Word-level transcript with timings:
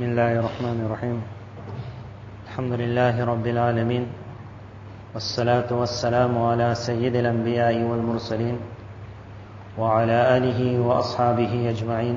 بسم 0.00 0.16
الله 0.16 0.32
الرحمن 0.40 0.78
الرحيم. 0.86 1.18
الحمد 2.48 2.72
لله 2.72 3.14
رب 3.20 3.46
العالمين. 3.46 4.04
والصلاة 5.12 5.68
والسلام 5.68 6.32
على 6.40 6.72
سيد 6.72 7.12
الأنبياء 7.16 7.76
والمرسلين 7.84 8.56
وعلى 9.76 10.18
آله 10.36 10.80
وأصحابه 10.80 11.52
أجمعين. 11.76 12.16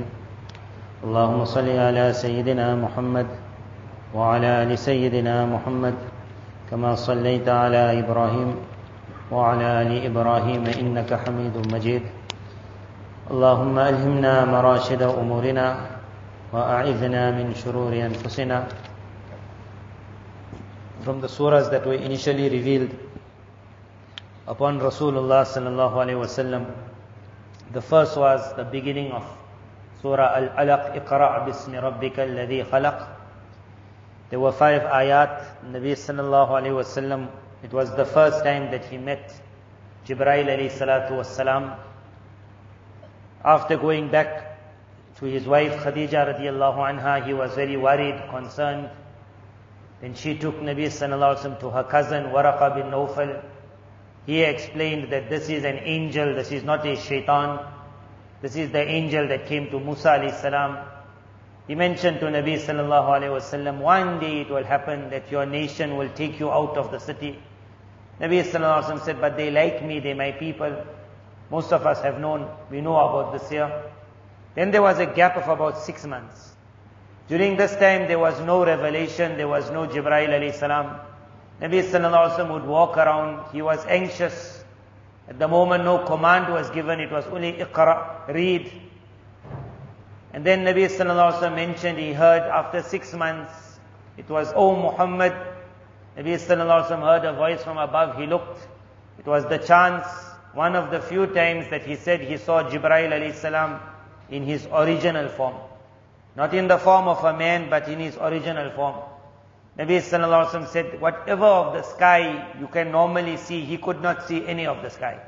اللهم 1.04 1.46
صل 1.46 1.68
على 1.68 2.14
سيدنا 2.16 2.76
محمد 2.80 3.28
وعلى 4.15 4.63
آل 4.63 4.79
سيدنا 4.79 5.46
محمد 5.46 5.96
كما 6.72 6.96
صليت 6.96 7.50
على 7.52 8.00
إبراهيم 8.00 8.50
وعلى 9.31 9.68
آل 9.81 9.92
إبراهيم 10.08 10.63
إنك 10.79 11.12
حميد 11.13 11.56
مجيد. 11.68 12.04
اللهم 13.31 13.76
ألهمنا 13.79 14.46
مراشد 14.46 15.02
أمورنا 15.04 15.92
وأعذنا 16.54 17.31
من 17.31 17.54
شرور 17.55 17.94
أنفسنا 17.94 18.67
From 21.03 21.20
the 21.20 21.27
surahs 21.27 21.70
that 21.71 21.85
were 21.85 21.95
initially 21.95 22.48
revealed 22.48 22.95
upon 24.48 24.79
Rasulullah 24.79 25.43
sallallahu 25.43 25.99
alaihi 25.99 26.16
wasallam, 26.16 26.71
the 27.73 27.81
first 27.81 28.16
was 28.16 28.55
the 28.55 28.63
beginning 28.63 29.12
of 29.12 29.26
Surah 30.02 30.35
Al-Alaq, 30.35 30.95
Iqra' 30.95 31.45
bismi 31.45 31.81
rabbika 31.81 32.20
alladhi 32.20 32.63
khalaq. 32.70 33.07
There 34.29 34.40
were 34.40 34.54
five 34.54 34.84
ayat. 34.84 35.43
Nabi 35.71 35.91
sallallahu 35.91 36.51
alaihi 36.51 36.79
wasallam, 36.79 37.27
it 37.63 37.73
was 37.73 37.93
the 37.98 38.05
first 38.05 38.43
time 38.45 38.71
that 38.71 38.85
he 38.85 38.98
met 38.98 39.34
Jibrail 40.07 40.45
alayhi 40.45 40.71
salatu 40.71 41.12
wasalam. 41.12 41.77
After 43.43 43.76
going 43.76 44.07
back 44.09 44.52
to 45.23 45.30
his 45.30 45.45
wife 45.45 45.72
Khadija 45.84 46.36
radiallahu 46.36 47.00
anha, 47.00 47.26
he 47.26 47.34
was 47.34 47.54
very 47.55 47.77
worried, 47.77 48.22
concerned. 48.30 48.90
Then 50.02 50.16
she 50.16 50.38
took 50.38 50.55
Nabi 50.55 50.88
sallallahu 50.88 51.38
alaihi 51.38 51.44
wasallam 51.46 51.60
to 51.62 51.70
her 51.70 51.84
cousin 51.85 52.24
Waraqa 52.26 52.76
bin 52.76 52.88
Nawfal. 52.88 53.41
He 54.26 54.41
explained 54.41 55.13
that 55.13 55.30
this 55.30 55.48
is 55.48 55.63
an 55.63 55.77
angel, 55.77 56.35
this 56.35 56.52
is 56.52 56.63
not 56.63 56.85
a 56.85 56.98
shaitan. 56.98 57.65
This 58.41 58.57
is 58.57 58.74
the 58.74 58.82
angel 58.85 59.30
that 59.30 59.46
came 59.46 59.70
to 59.70 59.80
Musa 59.80 60.10
alayhi 60.10 60.41
salam. 60.41 60.77
He 61.70 61.76
mentioned 61.76 62.20
to 62.20 62.26
Nabi 62.26 62.60
sallallahu 62.60 63.08
alaihi 63.08 63.40
wasallam, 63.40 63.77
one 63.77 64.20
day 64.20 64.42
it 64.42 64.50
will 64.50 64.66
happen 64.66 65.10
that 65.12 65.32
your 65.32 65.46
nation 65.46 65.96
will 65.96 66.10
take 66.10 66.38
you 66.38 66.52
out 66.52 66.76
of 66.76 66.92
the 66.92 67.00
city. 67.00 67.40
Nabi 68.20 68.44
sallallahu 68.44 68.84
alaihi 68.84 68.92
wasallam 68.92 69.06
said, 69.06 69.22
but 69.22 69.38
they 69.38 69.52
like 69.52 69.86
me, 69.86 70.02
they 70.02 70.14
my 70.14 70.34
people. 70.34 70.86
Most 71.50 71.72
of 71.72 71.86
us 71.88 72.02
have 72.02 72.20
known, 72.20 72.50
we 72.70 72.82
know 72.82 72.98
about 72.98 73.32
this 73.32 73.50
here. 73.50 73.84
Then 74.56 74.72
there 74.72 74.82
was 74.82 75.00
a 75.00 75.06
gap 75.06 75.36
of 75.36 75.48
about 75.48 75.80
six 75.80 76.06
months. 76.06 76.54
During 77.28 77.58
this 77.58 77.72
time 77.76 78.08
there 78.08 78.20
was 78.20 78.40
no 78.42 78.66
revelation, 78.66 79.38
there 79.38 79.48
was 79.48 79.70
no 79.72 79.88
Jibrail 79.88 80.30
alayhi 80.30 80.54
salam. 80.54 81.00
Nabi 81.62 81.82
sallallahu 81.82 82.32
wasallam 82.32 82.54
would 82.54 82.66
walk 82.66 82.98
around, 82.98 83.52
he 83.52 83.62
was 83.62 83.84
anxious. 83.86 84.64
At 85.28 85.40
the 85.40 85.48
moment 85.48 85.86
no 85.86 86.06
command 86.06 86.52
was 86.54 86.70
given, 86.70 87.00
it 87.00 87.12
was 87.12 87.26
only 87.28 87.54
iqra, 87.54 88.28
read. 88.28 88.72
And 90.34 90.46
then 90.46 90.66
Nabi 90.66 90.86
sallallahu 90.86 91.40
wasallam 91.40 91.56
mentioned, 91.56 91.98
he 91.98 92.14
heard 92.14 92.42
after 92.44 92.81
six 92.84 93.14
months, 93.14 93.80
it 94.18 94.30
was, 94.30 94.52
O 94.56 94.76
Muhammad. 94.76 95.34
Nabi 96.18 96.36
sallallahu 96.36 96.86
wasallam 96.86 97.02
heard 97.02 97.26
a 97.26 97.34
voice 97.34 97.64
from 97.64 97.78
above, 97.78 98.18
he 98.18 98.28
looked. 98.28 98.68
It 99.18 99.26
was 99.26 99.46
the 99.46 99.58
chance, 99.58 100.06
one 100.54 100.76
of 100.76 100.92
the 100.92 101.00
few 101.00 101.26
times 101.28 101.70
that 101.70 101.86
he 101.86 101.96
said 101.96 102.22
he 102.22 102.38
saw 102.38 102.70
Jibrail 102.70 103.09
alayhi 103.09 103.34
salam 103.34 103.80
in 104.30 104.44
his 104.44 104.68
original 104.72 105.30
form. 105.30 105.56
Not 106.36 106.54
in 106.54 106.68
the 106.68 106.78
form 106.78 107.08
of 107.08 107.24
a 107.24 107.38
man, 107.38 107.70
but 107.70 107.88
in 107.88 108.00
his 108.00 108.18
original 108.18 108.72
form. 108.72 108.96
Nabi 109.78 109.98
sallallahu 109.98 110.46
alaihi 110.46 110.52
wasallam 110.52 110.68
said, 110.68 111.02
whatever 111.02 111.46
of 111.46 111.74
the 111.74 111.82
sky 111.82 112.54
you 112.60 112.68
can 112.68 112.92
normally 112.92 113.38
see, 113.38 113.62
he 113.62 113.78
could 113.78 114.02
not 114.02 114.28
see 114.28 114.46
any 114.46 114.68
of 114.68 114.82
the 114.82 114.90
sky. 114.90 115.20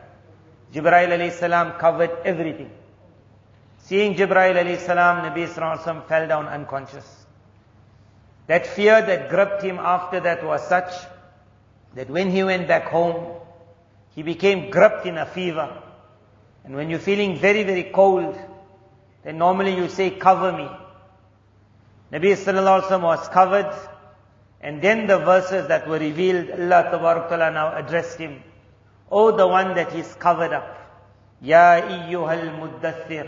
Jibrail 0.74 1.09
alayhi 1.09 1.31
salam 1.31 1.74
covered 1.80 2.12
everything. 2.24 2.69
Seeing 3.80 4.16
Jibrail 4.16 4.56
alayhi 4.56 4.80
salam, 4.80 5.25
Nabi 5.25 5.48
sallallahu 5.48 5.78
alaihi 5.78 5.84
wasallam 5.84 6.08
fell 6.08 6.28
down 6.28 6.48
unconscious. 6.48 7.25
That 8.48 8.68
fear 8.68 9.02
that 9.02 9.30
gripped 9.30 9.64
him 9.64 9.80
after 9.80 10.19
that 10.19 10.44
was 10.44 10.68
such 10.68 10.92
that 11.96 12.09
when 12.09 12.30
he 12.30 12.44
went 12.44 12.68
back 12.68 12.86
home, 12.86 13.40
he 14.16 14.22
became 14.22 14.69
gripped 14.69 15.06
in 15.06 15.18
a 15.18 15.25
fever. 15.25 15.81
And 16.64 16.75
when 16.75 16.90
you're 16.90 17.00
feeling 17.00 17.38
very, 17.38 17.64
very 17.64 17.84
cold, 17.84 18.38
then 19.25 19.40
normally 19.40 19.75
you 19.75 19.90
say, 19.90 20.12
cover 20.12 20.52
me. 20.52 20.69
Nabi 22.13 22.38
sallallahu 22.38 22.81
alaihi 22.81 22.90
wasallam 22.90 23.02
was 23.02 23.28
covered, 23.30 23.74
and 24.62 24.81
then 24.84 25.08
the 25.08 25.18
verses 25.18 25.68
that 25.68 25.88
were 25.88 25.97
revealed, 25.97 26.52
Allah 26.52 27.25
Ta'ala 27.28 27.52
now 27.52 27.75
addressed 27.75 28.19
him. 28.19 28.44
Oh, 29.12 29.36
the 29.36 29.47
one 29.47 29.74
that 29.74 29.96
is 29.96 30.13
covered 30.19 30.53
up. 30.53 30.78
Ya 31.41 31.81
iyyuhal 31.81 32.53
muddathir. 32.59 33.28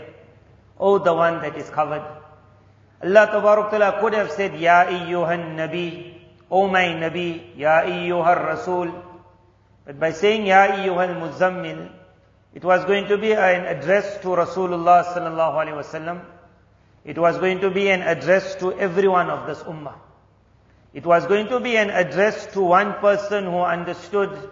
Oh, 0.78 0.98
the 0.98 1.12
one 1.12 1.42
that 1.42 1.56
is 1.56 1.68
covered. 1.68 2.06
Allah 3.02 3.26
Ta'ala 3.26 4.00
could 4.00 4.14
have 4.14 4.30
said, 4.30 4.54
Ya 4.58 4.84
iyyuhan 4.86 5.56
nabi. 5.56 6.14
Oh 6.48 6.68
my 6.68 6.84
nabi. 6.84 7.56
Ya 7.56 7.82
iyyuhar 7.82 8.46
rasul. 8.46 8.92
But 9.84 9.98
by 9.98 10.12
saying 10.12 10.46
Ya 10.46 10.68
iyyuhal 10.68 11.18
muzammil, 11.18 11.90
it 12.54 12.64
was 12.64 12.84
going 12.84 13.08
to 13.08 13.18
be 13.18 13.32
an 13.32 13.66
address 13.66 14.18
to 14.22 14.28
Rasulullah 14.28 15.04
sallallahu 15.04 15.54
alaihi 15.54 15.76
wasallam. 15.76 16.24
It 17.04 17.18
was 17.18 17.38
going 17.38 17.60
to 17.60 17.70
be 17.70 17.88
an 17.90 18.02
address 18.02 18.54
to 18.56 18.72
everyone 18.78 19.30
of 19.30 19.46
this 19.46 19.62
ummah. 19.62 19.94
It 20.94 21.04
was 21.04 21.26
going 21.26 21.48
to 21.48 21.60
be 21.60 21.76
an 21.76 21.90
address 21.90 22.46
to 22.54 22.60
one 22.60 22.94
person 22.94 23.44
who 23.44 23.60
understood 23.60 24.50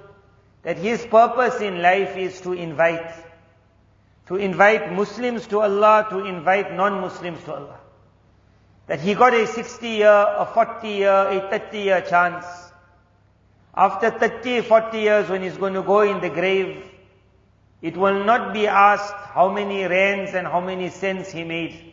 that 0.63 0.77
his 0.77 1.05
purpose 1.07 1.61
in 1.61 1.81
life 1.81 2.17
is 2.17 2.41
to 2.43 2.53
invite. 2.53 3.13
To 4.27 4.37
invite 4.37 4.93
Muslims 4.93 5.47
to 5.49 5.61
Allah, 5.61 6.07
to 6.11 6.25
invite 6.27 6.75
non-Muslims 6.75 7.43
to 7.45 7.55
Allah. 7.55 7.79
That 8.87 9.01
he 9.01 9.15
got 9.15 9.33
a 9.33 9.47
60 9.47 9.89
year, 9.89 10.09
a 10.09 10.47
40 10.53 10.89
year, 10.89 11.11
a 11.11 11.51
30 11.51 11.79
year 11.79 12.01
chance. 12.03 12.45
After 13.75 14.11
30, 14.11 14.63
40 14.63 14.99
years 14.99 15.29
when 15.29 15.43
he's 15.43 15.57
going 15.57 15.75
to 15.75 15.83
go 15.83 16.01
in 16.03 16.21
the 16.21 16.31
grave, 16.31 16.85
it 17.83 17.97
will 17.97 18.25
not 18.25 18.53
be 18.53 18.67
asked 18.67 19.13
how 19.13 19.51
many 19.53 19.85
rands 19.85 20.35
and 20.35 20.47
how 20.47 20.61
many 20.61 20.89
cents 20.89 21.31
he 21.31 21.45
made. 21.45 21.93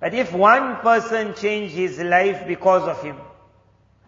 But 0.00 0.14
if 0.14 0.32
one 0.32 0.76
person 0.76 1.34
changed 1.34 1.74
his 1.74 1.98
life 1.98 2.46
because 2.46 2.88
of 2.88 3.02
him, 3.02 3.16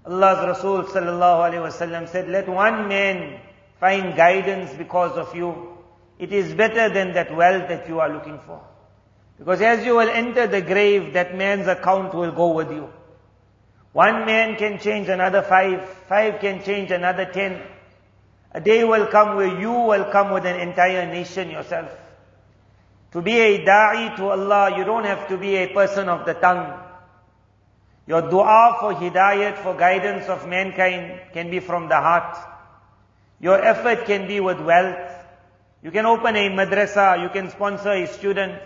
Allah's 0.05 0.47
Rasul 0.47 0.83
sallallahu 0.85 1.51
alayhi 1.51 1.71
wasallam 1.71 2.09
said, 2.09 2.29
let 2.29 2.49
one 2.49 2.89
man 2.89 3.41
find 3.81 4.17
guidance 4.17 4.73
because 4.75 5.17
of 5.17 5.35
you. 5.35 5.79
It 6.19 6.33
is 6.33 6.53
better 6.55 6.93
than 6.93 7.15
that 7.15 7.35
wealth 7.35 7.69
that 7.69 7.89
you 7.89 8.01
are 8.01 8.12
looking 8.12 8.39
for. 8.41 8.61
Because 9.39 9.61
as 9.61 9.85
you 9.85 9.97
will 9.97 10.09
enter 10.09 10.47
the 10.47 10.61
grave, 10.61 11.12
that 11.15 11.37
man's 11.37 11.67
account 11.67 12.15
will 12.15 12.33
go 12.33 12.53
with 12.53 12.71
you. 12.71 12.89
One 13.93 14.27
man 14.27 14.56
can 14.56 14.79
change 14.79 15.09
another 15.09 15.43
five, 15.43 15.89
five 16.09 16.41
can 16.41 16.62
change 16.62 16.91
another 16.91 17.27
ten. 17.27 17.62
A 18.54 18.60
day 18.60 18.84
will 18.84 19.06
come 19.09 19.37
where 19.37 19.59
you 19.60 19.72
will 19.72 20.04
come 20.12 20.31
with 20.32 20.47
an 20.47 20.60
entire 20.60 21.06
nation 21.06 21.50
yourself. 21.50 21.91
To 23.10 23.20
be 23.20 23.38
a 23.38 23.65
da'i 23.65 24.16
to 24.16 24.31
Allah, 24.31 24.78
you 24.78 24.84
don't 24.84 25.04
have 25.04 25.28
to 25.28 25.37
be 25.37 25.56
a 25.56 25.75
person 25.75 26.09
of 26.09 26.25
the 26.25 26.34
tongue. 26.34 26.72
Your 28.06 28.22
dua 28.31 28.76
for 28.78 28.94
hidayat, 28.94 29.59
for 29.59 29.75
guidance 29.75 30.28
of 30.28 30.47
mankind 30.47 31.20
can 31.32 31.50
be 31.50 31.59
from 31.59 31.88
the 31.88 31.97
heart. 31.97 32.37
Your 33.41 33.60
effort 33.60 34.06
can 34.06 34.28
be 34.28 34.38
with 34.41 34.60
wealth. 34.60 35.10
You 35.82 35.91
can 35.91 36.06
open 36.06 36.37
a 36.37 36.48
madrasa, 36.50 37.22
you 37.22 37.31
can 37.31 37.50
sponsor 37.50 37.93
a 37.93 38.06
student. 38.06 38.60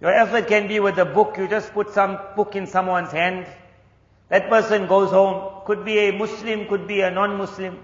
Your 0.00 0.12
effort 0.12 0.48
can 0.48 0.66
be 0.66 0.80
with 0.80 0.98
a 0.98 1.04
book, 1.04 1.36
you 1.36 1.46
just 1.46 1.72
put 1.74 1.92
some 1.92 2.18
book 2.36 2.56
in 2.56 2.66
someone's 2.66 3.12
hand. 3.12 3.46
That 4.28 4.48
person 4.48 4.86
goes 4.86 5.10
home, 5.10 5.62
could 5.66 5.84
be 5.84 5.98
a 6.08 6.12
Muslim, 6.12 6.68
could 6.68 6.86
be 6.86 7.00
a 7.00 7.10
non-Muslim. 7.10 7.78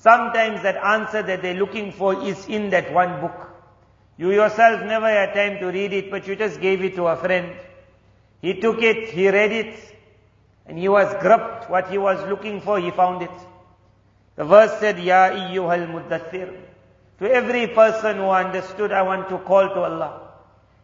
Sometimes 0.00 0.62
that 0.62 0.76
answer 0.76 1.22
that 1.22 1.42
they're 1.42 1.54
looking 1.58 1.90
for 1.90 2.24
is 2.24 2.46
in 2.46 2.70
that 2.70 2.92
one 2.92 3.20
book. 3.20 3.48
You 4.16 4.30
yourself 4.30 4.82
never 4.84 5.08
had 5.08 5.34
time 5.34 5.58
to 5.58 5.66
read 5.66 5.92
it, 5.92 6.10
but 6.10 6.26
you 6.26 6.36
just 6.36 6.60
gave 6.60 6.82
it 6.84 6.94
to 6.96 7.06
a 7.06 7.16
friend. 7.16 7.56
He 8.40 8.54
took 8.54 8.80
it, 8.80 9.10
he 9.10 9.28
read 9.28 9.50
it, 9.50 9.96
and 10.66 10.78
he 10.78 10.88
was 10.88 11.12
gripped. 11.20 11.68
What 11.68 11.90
he 11.90 11.98
was 11.98 12.24
looking 12.28 12.60
for, 12.60 12.78
he 12.78 12.92
found 12.92 13.22
it. 13.22 13.30
The 14.36 14.44
verse 14.44 14.78
said, 14.78 15.00
Ya 15.00 15.30
iyyuhal 15.30 15.90
muddathir. 15.90 16.56
To 17.18 17.28
every 17.28 17.66
person 17.66 18.18
who 18.18 18.30
understood, 18.30 18.92
I 18.92 19.02
want 19.02 19.28
to 19.30 19.38
call 19.38 19.68
to 19.68 19.80
Allah. 19.80 20.30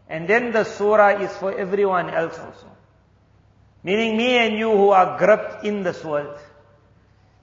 And 0.09 0.29
then 0.29 0.51
the 0.51 0.65
surah 0.65 1.21
is 1.21 1.31
for 1.37 1.57
everyone 1.57 2.11
else 2.11 2.37
also. 2.37 2.67
Meaning 3.85 4.17
me 4.17 4.39
and 4.39 4.59
you 4.59 4.71
who 4.71 4.91
are 4.91 5.17
gripped 5.19 5.65
in 5.65 5.85
this 5.85 6.03
world. 6.05 6.37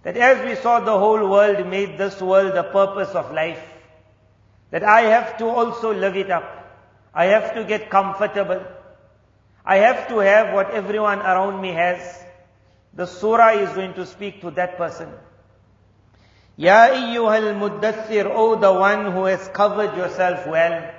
That 0.04 0.18
as 0.18 0.44
we 0.46 0.56
saw 0.56 0.80
the 0.80 0.98
whole 0.98 1.30
world 1.30 1.68
made 1.68 1.98
this 1.98 2.20
world 2.22 2.56
the 2.56 2.64
purpose 2.64 3.10
of 3.10 3.32
life, 3.32 3.62
that 4.72 4.84
I 4.84 5.02
have 5.02 5.38
to 5.38 5.46
also 5.46 5.94
live 5.94 6.16
it 6.16 6.32
up. 6.32 6.58
I 7.14 7.26
have 7.26 7.54
to 7.56 7.64
get 7.64 7.90
comfortable. 7.90 8.64
I 9.66 9.78
have 9.78 10.08
to 10.08 10.20
have 10.20 10.54
what 10.54 10.72
everyone 10.72 11.20
around 11.20 11.62
me 11.62 11.74
has. 11.74 12.24
The 12.94 13.06
surah 13.06 13.52
is 13.52 13.70
going 13.74 13.94
to 13.94 14.06
speak 14.06 14.42
to 14.42 14.52
that 14.52 14.78
person. 14.78 15.10
Ya 16.58 16.90
ayyuhal 16.90 17.56
muddathir, 17.60 18.26
O 18.34 18.56
the 18.56 18.74
one 18.74 19.12
who 19.12 19.26
has 19.26 19.48
covered 19.50 19.96
yourself 19.96 20.48
well. 20.48 20.92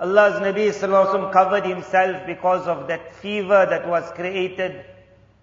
Allah's 0.00 0.40
Nabi 0.40 1.32
covered 1.32 1.64
himself 1.64 2.26
because 2.26 2.66
of 2.66 2.88
that 2.88 3.14
fever 3.16 3.66
that 3.68 3.86
was 3.86 4.10
created 4.12 4.84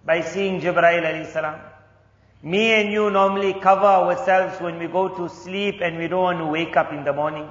by 0.04 0.20
seeing 0.20 0.60
Jibreel 0.60 1.02
alayhi 1.02 1.32
salam. 1.32 1.69
Me 2.42 2.72
and 2.72 2.90
you 2.90 3.10
normally 3.10 3.52
cover 3.54 3.86
ourselves 3.86 4.60
when 4.60 4.78
we 4.78 4.86
go 4.86 5.08
to 5.08 5.28
sleep 5.28 5.80
and 5.82 5.98
we 5.98 6.08
don't 6.08 6.22
want 6.22 6.38
to 6.38 6.46
wake 6.46 6.76
up 6.76 6.92
in 6.92 7.04
the 7.04 7.12
morning. 7.12 7.48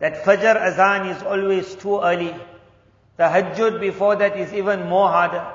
That 0.00 0.24
Fajr 0.24 0.56
Azan 0.56 1.06
is 1.08 1.22
always 1.22 1.74
too 1.76 2.00
early. 2.00 2.34
Tahajjud 3.18 3.80
before 3.80 4.16
that 4.16 4.36
is 4.36 4.52
even 4.52 4.88
more 4.88 5.08
harder. 5.08 5.46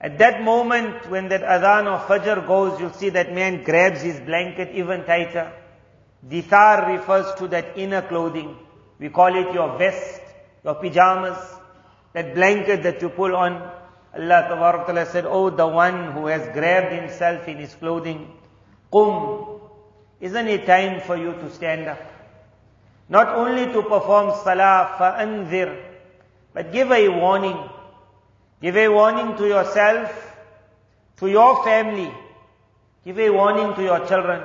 At 0.00 0.18
that 0.18 0.42
moment 0.42 1.10
when 1.10 1.28
that 1.28 1.42
Adhan 1.42 1.86
of 1.86 2.06
Fajr 2.06 2.46
goes, 2.46 2.80
you'll 2.80 2.92
see 2.92 3.10
that 3.10 3.34
man 3.34 3.64
grabs 3.64 4.00
his 4.00 4.20
blanket 4.20 4.70
even 4.74 5.04
tighter. 5.04 5.52
Dithar 6.26 6.88
refers 6.88 7.34
to 7.38 7.48
that 7.48 7.76
inner 7.76 8.02
clothing. 8.02 8.56
We 8.98 9.10
call 9.10 9.36
it 9.36 9.52
your 9.52 9.76
vest, 9.76 10.22
your 10.64 10.76
pajamas, 10.76 11.38
that 12.12 12.34
blanket 12.34 12.82
that 12.84 13.02
you 13.02 13.10
pull 13.10 13.36
on. 13.36 13.70
Allah 14.14 14.48
Ta'ala 14.48 15.06
said, 15.06 15.26
Oh, 15.26 15.50
the 15.50 15.66
one 15.66 16.12
who 16.12 16.26
has 16.26 16.42
grabbed 16.52 16.92
himself 16.92 17.46
in 17.46 17.58
his 17.58 17.74
clothing, 17.74 18.32
Qum, 18.92 19.60
isn't 20.20 20.48
it 20.48 20.66
time 20.66 21.00
for 21.00 21.16
you 21.16 21.32
to 21.32 21.50
stand 21.50 21.88
up? 21.88 22.00
Not 23.08 23.28
only 23.28 23.66
to 23.72 23.82
perform 23.82 24.32
salah, 24.44 24.94
fa'anzir, 24.98 25.82
but 26.52 26.72
give 26.72 26.90
a 26.90 27.08
warning. 27.08 27.56
Give 28.60 28.76
a 28.76 28.88
warning 28.88 29.36
to 29.36 29.46
yourself, 29.46 30.10
to 31.18 31.28
your 31.28 31.62
family. 31.64 32.12
Give 33.04 33.18
a 33.18 33.30
warning 33.30 33.74
to 33.74 33.82
your 33.82 34.06
children. 34.06 34.42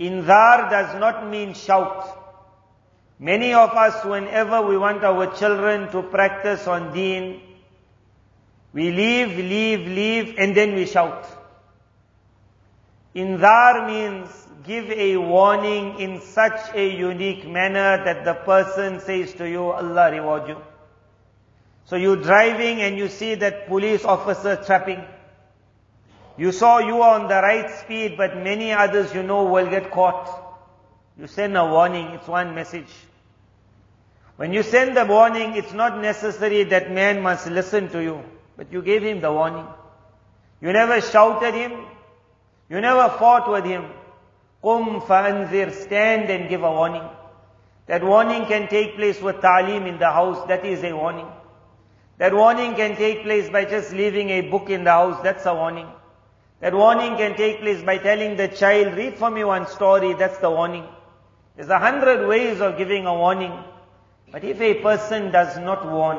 Inzar 0.00 0.70
does 0.70 0.98
not 0.98 1.28
mean 1.28 1.54
shout. 1.54 2.16
Many 3.18 3.52
of 3.52 3.70
us, 3.70 4.04
whenever 4.04 4.62
we 4.62 4.78
want 4.78 5.04
our 5.04 5.26
children 5.34 5.90
to 5.90 6.02
practice 6.02 6.66
on 6.66 6.94
deen, 6.94 7.42
we 8.72 8.90
leave, 8.90 9.36
leave, 9.36 9.86
leave, 9.86 10.34
and 10.38 10.56
then 10.56 10.74
we 10.74 10.86
shout. 10.86 11.26
Inzar 13.14 13.86
means 13.86 14.28
give 14.64 14.90
a 14.90 15.16
warning 15.16 15.98
in 15.98 16.20
such 16.20 16.74
a 16.74 16.88
unique 16.96 17.48
manner 17.48 18.04
that 18.04 18.24
the 18.24 18.34
person 18.34 19.00
says 19.00 19.32
to 19.34 19.48
you, 19.48 19.70
Allah 19.70 20.10
reward 20.12 20.48
you. 20.48 20.58
So 21.86 21.96
you're 21.96 22.22
driving 22.22 22.82
and 22.82 22.98
you 22.98 23.08
see 23.08 23.34
that 23.36 23.66
police 23.66 24.04
officer 24.04 24.56
trapping. 24.56 25.02
You 26.36 26.52
saw 26.52 26.78
you 26.78 27.00
are 27.00 27.18
on 27.18 27.28
the 27.28 27.40
right 27.40 27.70
speed, 27.80 28.16
but 28.18 28.36
many 28.36 28.72
others 28.72 29.14
you 29.14 29.22
know 29.22 29.44
will 29.44 29.70
get 29.70 29.90
caught. 29.90 30.28
You 31.18 31.26
send 31.26 31.56
a 31.56 31.64
warning, 31.64 32.08
it's 32.08 32.28
one 32.28 32.54
message. 32.54 32.92
When 34.36 34.52
you 34.52 34.62
send 34.62 34.96
the 34.96 35.04
warning, 35.04 35.56
it's 35.56 35.72
not 35.72 36.00
necessary 36.00 36.62
that 36.64 36.92
man 36.92 37.22
must 37.22 37.48
listen 37.48 37.88
to 37.88 38.00
you, 38.00 38.22
but 38.58 38.72
you 38.72 38.82
gave 38.82 39.02
him 39.02 39.20
the 39.20 39.32
warning. 39.32 39.66
You 40.60 40.72
never 40.72 41.00
shouted 41.00 41.54
him, 41.54 41.72
you 42.68 42.80
never 42.80 43.08
fought 43.16 43.48
with 43.50 43.64
him. 43.64 43.84
Qum 44.62 45.00
fa'anzir, 45.06 45.72
stand 45.72 46.28
and 46.28 46.48
give 46.48 46.64
a 46.64 46.70
warning. 46.70 47.08
That 47.86 48.02
warning 48.02 48.46
can 48.46 48.68
take 48.68 48.96
place 48.96 49.22
with 49.22 49.40
ta'lim 49.40 49.86
in 49.86 49.98
the 49.98 50.10
house, 50.10 50.46
that 50.48 50.66
is 50.66 50.82
a 50.82 50.92
warning. 50.92 51.28
That 52.18 52.34
warning 52.34 52.74
can 52.74 52.96
take 52.96 53.22
place 53.22 53.48
by 53.48 53.64
just 53.64 53.92
leaving 53.92 54.30
a 54.30 54.40
book 54.40 54.68
in 54.68 54.82
the 54.82 54.90
house, 54.90 55.22
that's 55.22 55.46
a 55.46 55.54
warning. 55.54 55.86
That 56.60 56.74
warning 56.74 57.16
can 57.16 57.36
take 57.36 57.60
place 57.60 57.80
by 57.82 57.98
telling 57.98 58.36
the 58.36 58.48
child, 58.48 58.96
read 58.96 59.16
for 59.16 59.30
me 59.30 59.44
one 59.44 59.68
story, 59.68 60.14
that's 60.14 60.38
the 60.38 60.50
warning. 60.50 60.84
There's 61.54 61.68
a 61.68 61.78
hundred 61.78 62.26
ways 62.26 62.60
of 62.60 62.76
giving 62.76 63.06
a 63.06 63.14
warning. 63.14 63.52
But 64.32 64.42
if 64.42 64.60
a 64.60 64.74
person 64.82 65.30
does 65.30 65.56
not 65.58 65.86
warn, 65.86 66.18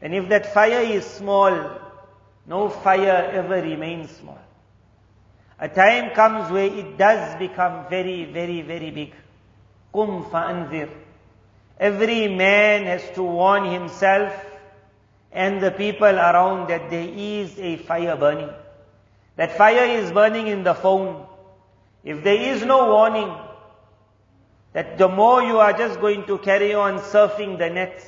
and 0.00 0.14
if 0.14 0.28
that 0.28 0.52
fire 0.52 0.80
is 0.80 1.04
small, 1.04 1.80
no 2.46 2.68
fire 2.68 3.30
ever 3.32 3.60
remains 3.62 4.10
small. 4.10 4.38
A 5.58 5.68
time 5.68 6.14
comes 6.14 6.50
where 6.50 6.66
it 6.66 6.96
does 6.96 7.36
become 7.38 7.88
very, 7.90 8.24
very, 8.24 8.62
very 8.62 8.90
big. 8.90 9.12
Kum 9.92 10.24
fa'anzir. 10.30 10.88
Every 11.78 12.28
man 12.28 12.84
has 12.84 13.02
to 13.14 13.22
warn 13.22 13.64
himself 13.64 14.32
and 15.32 15.60
the 15.60 15.70
people 15.70 16.06
around 16.06 16.68
that 16.68 16.90
there 16.90 17.08
is 17.08 17.58
a 17.58 17.76
fire 17.76 18.16
burning. 18.16 18.50
That 19.36 19.56
fire 19.56 19.84
is 19.84 20.10
burning 20.10 20.46
in 20.46 20.64
the 20.64 20.74
phone. 20.74 21.26
If 22.04 22.24
there 22.24 22.40
is 22.40 22.64
no 22.64 22.86
warning, 22.86 23.32
that 24.72 24.98
the 24.98 25.08
more 25.08 25.42
you 25.42 25.58
are 25.58 25.72
just 25.72 26.00
going 26.00 26.24
to 26.26 26.38
carry 26.38 26.74
on 26.74 26.98
surfing 26.98 27.58
the 27.58 27.68
net, 27.68 28.04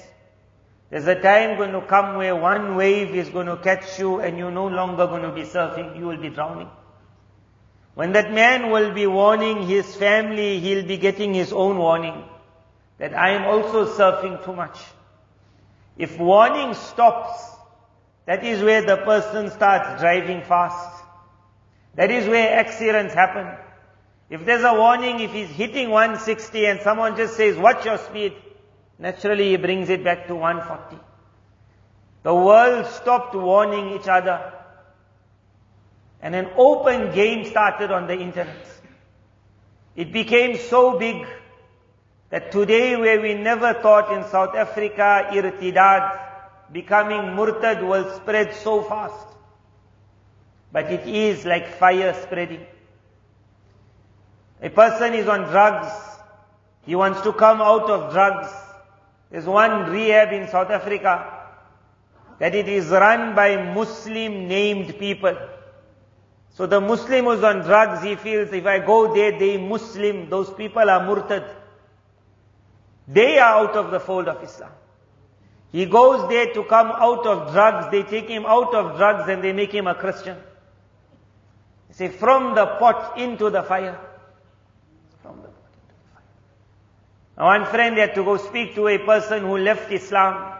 there's 0.91 1.07
a 1.07 1.21
time 1.21 1.57
going 1.57 1.73
to 1.73 1.81
come 1.83 2.17
where 2.17 2.35
one 2.35 2.75
wave 2.75 3.15
is 3.15 3.29
going 3.29 3.47
to 3.47 3.57
catch 3.57 3.99
you 3.99 4.21
and 4.21 4.37
you're 4.37 4.51
no 4.51 4.67
longer 4.67 5.07
going 5.07 5.23
to 5.23 5.33
be 5.33 5.43
surfing, 5.43 5.97
you 5.97 6.07
will 6.07 6.21
be 6.21 6.31
drowning. 6.31 6.69
When 7.95 8.13
that 8.13 8.33
man 8.33 8.71
will 8.71 8.93
be 8.93 9.07
warning 9.07 9.67
his 9.67 9.95
family, 9.95 10.59
he'll 10.59 10.87
be 10.87 10.97
getting 10.97 11.33
his 11.33 11.53
own 11.53 11.79
warning 11.79 12.25
that 12.99 13.15
I 13.15 13.31
am 13.31 13.45
also 13.45 13.87
surfing 13.87 14.45
too 14.45 14.55
much. 14.55 14.79
If 15.97 16.19
warning 16.19 16.75
stops, 16.75 17.41
that 18.27 18.45
is 18.45 18.63
where 18.63 18.83
the 18.83 18.97
person 18.97 19.51
starts 19.51 20.01
driving 20.01 20.43
fast. 20.43 21.05
That 21.95 22.11
is 22.11 22.27
where 22.27 22.59
accidents 22.59 23.15
happen. 23.15 23.47
If 24.29 24.45
there's 24.45 24.65
a 24.65 24.75
warning, 24.75 25.21
if 25.21 25.33
he's 25.33 25.49
hitting 25.49 25.91
160 25.91 26.67
and 26.67 26.81
someone 26.81 27.17
just 27.17 27.37
says, 27.37 27.57
watch 27.57 27.85
your 27.85 27.99
speed, 27.99 28.35
naturally 29.01 29.51
he 29.51 29.57
brings 29.57 29.89
it 29.89 30.05
back 30.05 30.29
to 30.29 30.37
140. 30.37 31.03
The 32.23 32.35
world 32.35 32.87
stopped 32.87 33.35
warning 33.35 33.99
each 33.99 34.07
other. 34.07 34.53
And 36.23 36.35
an 36.35 36.51
open 36.57 37.15
game 37.15 37.47
started 37.47 37.91
on 37.91 38.07
the 38.07 38.13
internet. 38.13 38.67
It 39.97 40.13
became 40.13 40.59
so 40.59 40.99
big 40.99 41.27
that 42.29 42.53
today 42.53 42.97
where 42.97 43.21
we 43.21 43.35
never 43.35 43.73
thought 43.75 44.13
in 44.13 44.25
South 44.31 44.55
Africa, 44.55 45.29
irtidad, 45.31 46.21
becoming 46.71 47.35
murtad 47.35 47.83
will 47.83 48.15
spread 48.17 48.55
so 48.55 48.83
fast. 48.83 49.27
But 50.71 50.93
it 50.93 51.09
is 51.09 51.45
like 51.45 51.79
fire 51.79 52.15
spreading. 52.23 52.67
A 54.63 54.69
person 54.69 55.15
is 55.15 55.27
on 55.27 55.49
drugs. 55.51 55.91
He 56.85 56.95
wants 56.95 57.23
to 57.23 57.33
come 57.33 57.61
out 57.61 57.91
of 57.91 58.13
drugs. 58.13 58.53
There's 59.31 59.47
one 59.47 59.91
rehab 59.91 60.33
in 60.33 60.49
South 60.49 60.71
Africa 60.71 61.41
that 62.39 62.55
it 62.55 62.69
is 62.69 62.89
run 62.89 63.35
by 63.35 63.73
Muslim 63.75 64.49
named 64.49 64.99
people. 64.99 65.37
So 66.51 66.67
the 66.67 66.81
Muslim 66.81 67.27
who's 67.27 67.45
on 67.45 67.61
drugs, 67.61 68.03
he 68.03 68.17
feels 68.17 68.53
if 68.53 68.67
I 68.67 68.81
go 68.81 69.15
there, 69.15 69.39
they 69.39 69.57
Muslim, 69.57 70.29
those 70.29 70.53
people 70.53 70.91
are 70.91 71.01
murtad. 71.01 71.49
They 73.07 73.39
are 73.39 73.65
out 73.65 73.77
of 73.77 73.91
the 73.91 74.01
fold 74.01 74.29
of 74.29 74.43
Islam. 74.43 74.71
He 75.73 75.87
goes 75.87 76.29
there 76.29 76.53
to 76.53 76.65
come 76.65 76.89
out 76.89 77.27
of 77.27 77.53
drugs. 77.53 77.91
They 77.91 78.03
take 78.03 78.29
him 78.29 78.45
out 78.47 78.75
of 78.75 78.97
drugs 78.97 79.29
and 79.29 79.43
they 79.43 79.53
make 79.53 79.73
him 79.73 79.87
a 79.87 79.95
Christian. 79.95 80.37
They 81.89 81.95
say, 81.95 82.09
from 82.09 82.55
the 82.55 82.67
pot 82.67 83.19
into 83.19 83.51
the 83.51 83.63
fire. 83.63 83.99
From 85.23 85.37
the 85.37 85.49
pot 85.49 85.71
into 85.75 85.95
the 85.97 86.09
fire. 86.15 86.23
Now 87.30 87.30
one 87.45 87.67
friend 87.67 87.97
had 87.97 88.15
to 88.15 88.25
go 88.25 88.37
speak 88.37 88.75
to 88.75 88.89
a 88.89 88.99
person 88.99 89.43
who 89.43 89.57
left 89.59 89.91
Islam. 89.91 90.59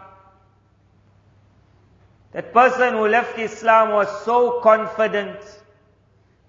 That 2.31 2.53
person 2.53 2.93
who 2.93 3.07
left 3.07 3.37
Islam 3.37 3.91
was 3.91 4.07
so 4.25 4.61
confident 4.61 5.39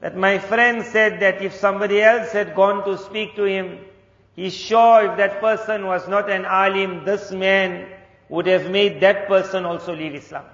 that 0.01 0.17
my 0.17 0.39
friend 0.39 0.85
said 0.85 1.21
that 1.21 1.43
if 1.43 1.55
somebody 1.55 2.01
else 2.01 2.33
had 2.33 2.55
gone 2.55 2.85
to 2.85 2.99
speak 2.99 3.37
to 3.37 3.45
him, 3.45 3.79
He's 4.35 4.55
sure 4.55 5.11
if 5.11 5.19
that 5.19 5.41
person 5.41 5.87
was 5.87 6.09
not 6.09 6.31
an 6.31 6.47
alim, 6.47 7.05
this 7.05 7.31
man 7.31 7.87
would 8.29 8.47
have 8.47 8.71
made 8.71 9.01
that 9.01 9.29
person 9.29 9.65
also 9.67 9.95
leave 9.95 10.15
Islam. 10.15 10.45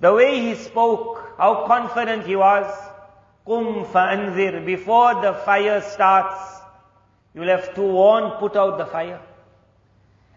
The 0.00 0.14
way 0.14 0.40
he 0.40 0.54
spoke, 0.54 1.34
how 1.36 1.66
confident 1.66 2.26
he 2.26 2.36
was, 2.36 2.72
Kum 3.44 3.84
fa'anzir, 3.86 4.64
before 4.64 5.20
the 5.20 5.34
fire 5.34 5.80
starts, 5.80 6.57
you'll 7.34 7.48
have 7.48 7.74
to 7.74 7.82
warn, 7.82 8.38
put 8.38 8.56
out 8.56 8.78
the 8.78 8.86
fire. 8.86 9.20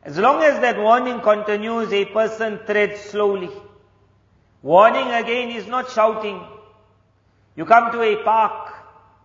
As 0.04 0.18
long 0.18 0.42
as 0.44 0.60
that 0.62 0.78
warning 0.78 1.20
continues, 1.22 1.94
a 1.94 2.06
person 2.06 2.60
treads 2.66 3.00
slowly. 3.02 3.50
Warning 4.62 5.12
again 5.12 5.50
is 5.50 5.68
not 5.68 5.92
shouting. 5.92 6.42
You 7.56 7.66
come 7.66 7.92
to 7.92 8.02
a 8.02 8.24
park, 8.24 8.74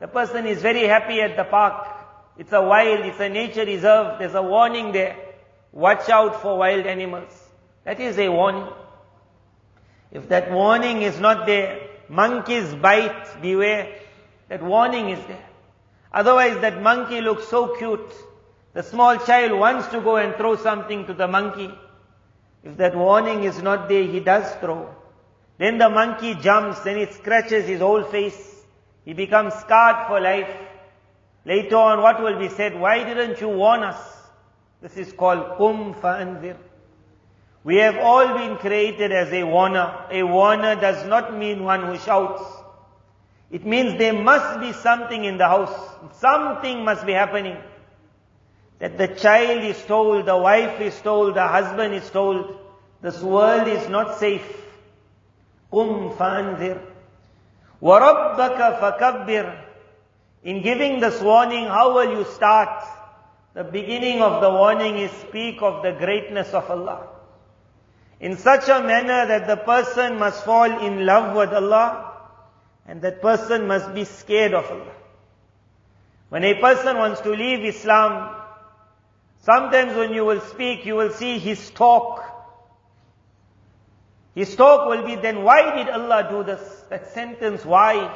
the 0.00 0.08
person 0.08 0.46
is 0.46 0.60
very 0.60 0.86
happy 0.86 1.20
at 1.20 1.36
the 1.36 1.44
park. 1.44 1.86
It's 2.38 2.52
a 2.52 2.60
wild, 2.60 3.06
it's 3.06 3.20
a 3.20 3.28
nature 3.28 3.64
reserve, 3.64 4.18
there's 4.18 4.34
a 4.34 4.42
warning 4.42 4.92
there. 4.92 5.16
watch 5.72 6.08
out 6.08 6.40
for 6.40 6.58
wild 6.58 6.86
animals. 6.86 7.32
That 7.84 8.00
is 8.00 8.18
a 8.18 8.28
warning. 8.28 8.68
If 10.10 10.28
that 10.30 10.50
warning 10.50 11.02
is 11.02 11.20
not 11.20 11.46
there, 11.46 11.80
monkeys 12.08 12.74
bite, 12.74 13.42
beware. 13.42 13.98
That 14.48 14.62
warning 14.62 15.10
is 15.10 15.24
there. 15.26 15.48
Otherwise 16.16 16.58
that 16.62 16.80
monkey 16.82 17.20
looks 17.20 17.46
so 17.46 17.76
cute. 17.76 18.10
The 18.72 18.82
small 18.82 19.18
child 19.18 19.58
wants 19.60 19.88
to 19.88 20.00
go 20.00 20.16
and 20.16 20.34
throw 20.34 20.56
something 20.56 21.06
to 21.06 21.12
the 21.12 21.28
monkey. 21.28 21.70
If 22.64 22.78
that 22.78 22.96
warning 22.96 23.44
is 23.44 23.60
not 23.60 23.86
there, 23.90 24.02
he 24.02 24.20
does 24.20 24.50
throw. 24.54 24.94
Then 25.58 25.76
the 25.76 25.90
monkey 25.90 26.34
jumps, 26.34 26.80
then 26.80 26.96
it 26.96 27.12
scratches 27.12 27.66
his 27.66 27.80
whole 27.80 28.02
face. 28.02 28.64
He 29.04 29.12
becomes 29.12 29.52
scarred 29.54 30.06
for 30.06 30.18
life. 30.18 30.48
Later 31.44 31.76
on, 31.76 32.00
what 32.00 32.22
will 32.22 32.38
be 32.38 32.48
said? 32.48 32.80
Why 32.80 33.04
didn't 33.04 33.38
you 33.42 33.50
warn 33.50 33.82
us? 33.82 34.00
This 34.80 34.96
is 34.96 35.12
called 35.12 35.58
kum 35.58 35.94
fa'anzir. 36.00 36.56
We 37.62 37.76
have 37.76 37.98
all 37.98 38.38
been 38.38 38.56
created 38.56 39.12
as 39.12 39.32
a 39.34 39.44
warner. 39.44 40.06
A 40.10 40.22
warner 40.22 40.76
does 40.76 41.06
not 41.06 41.36
mean 41.36 41.62
one 41.62 41.84
who 41.84 41.98
shouts. 41.98 42.42
It 43.51 43.65
means 43.65 43.97
there 43.97 44.13
must 44.13 44.61
be 44.61 44.71
something 44.71 45.25
in 45.25 45.37
the 45.37 45.47
house. 45.47 45.75
Something 46.19 46.85
must 46.85 47.05
be 47.05 47.11
happening. 47.11 47.57
That 48.79 48.97
the 48.97 49.09
child 49.09 49.63
is 49.63 49.83
told, 49.85 50.25
the 50.25 50.37
wife 50.37 50.79
is 50.79 50.99
told, 51.01 51.35
the 51.35 51.47
husband 51.47 51.93
is 51.93 52.09
told, 52.09 52.57
this 53.01 53.21
world 53.21 53.67
is 53.67 53.89
not 53.89 54.17
safe. 54.19 54.47
Qum 55.71 56.15
fa'anzir. 56.15 56.81
وَرَبَّكَ 57.81 58.79
فَكَبِّرْ 58.79 59.61
In 60.43 60.61
giving 60.61 60.99
this 60.99 61.21
warning, 61.21 61.65
how 61.65 61.93
will 61.93 62.17
you 62.17 62.23
start? 62.23 62.83
The 63.53 63.65
beginning 63.65 64.21
of 64.21 64.41
the 64.41 64.49
warning 64.49 64.97
is 64.97 65.11
speak 65.11 65.61
of 65.61 65.83
the 65.83 65.91
greatness 65.91 66.53
of 66.53 66.69
Allah. 66.71 67.07
In 68.21 68.37
such 68.37 68.69
a 68.69 68.81
manner 68.81 69.25
that 69.27 69.47
the 69.47 69.57
person 69.57 70.19
must 70.19 70.45
fall 70.45 70.71
in 70.85 71.05
love 71.05 71.35
with 71.35 71.51
Allah 71.53 72.11
and 72.86 73.02
that 73.02 73.20
person 73.20 73.66
must 73.66 73.92
be 73.94 74.04
scared 74.04 74.54
of 74.54 74.64
Allah. 74.70 74.92
When 76.28 76.44
a 76.44 76.54
person 76.60 76.96
wants 76.96 77.20
to 77.22 77.30
leave 77.30 77.64
Islam, 77.64 78.34
sometimes 79.40 79.96
when 79.96 80.12
you 80.12 80.24
will 80.24 80.40
speak, 80.40 80.86
you 80.86 80.94
will 80.94 81.10
see 81.10 81.38
his 81.38 81.70
talk. 81.70 82.24
His 84.34 84.54
talk 84.54 84.88
will 84.88 85.04
be 85.04 85.14
then, 85.14 85.42
why 85.44 85.76
did 85.76 85.88
Allah 85.88 86.28
do 86.30 86.44
this? 86.44 86.60
That 86.90 87.12
sentence, 87.12 87.64
why? 87.64 88.14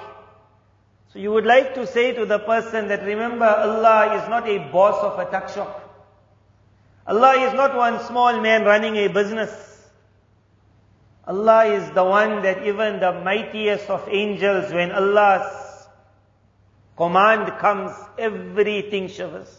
So 1.12 1.18
you 1.18 1.32
would 1.32 1.46
like 1.46 1.74
to 1.74 1.86
say 1.86 2.12
to 2.12 2.26
the 2.26 2.38
person 2.38 2.88
that 2.88 3.02
remember 3.02 3.46
Allah 3.46 4.22
is 4.22 4.28
not 4.28 4.48
a 4.48 4.58
boss 4.70 5.02
of 5.02 5.18
a 5.18 5.30
tuck 5.30 5.48
shop. 5.48 5.86
Allah 7.06 7.48
is 7.48 7.54
not 7.54 7.74
one 7.74 8.04
small 8.04 8.40
man 8.40 8.64
running 8.64 8.96
a 8.96 9.08
business. 9.08 9.69
Allah 11.29 11.65
is 11.65 11.89
the 11.91 12.03
one 12.03 12.43
that 12.43 12.65
even 12.65 12.99
the 12.99 13.11
mightiest 13.23 13.89
of 13.89 14.07
angels, 14.09 14.71
when 14.71 14.91
Allah's 14.91 15.87
command 16.95 17.57
comes, 17.57 17.91
everything 18.17 19.07
shivers. 19.07 19.51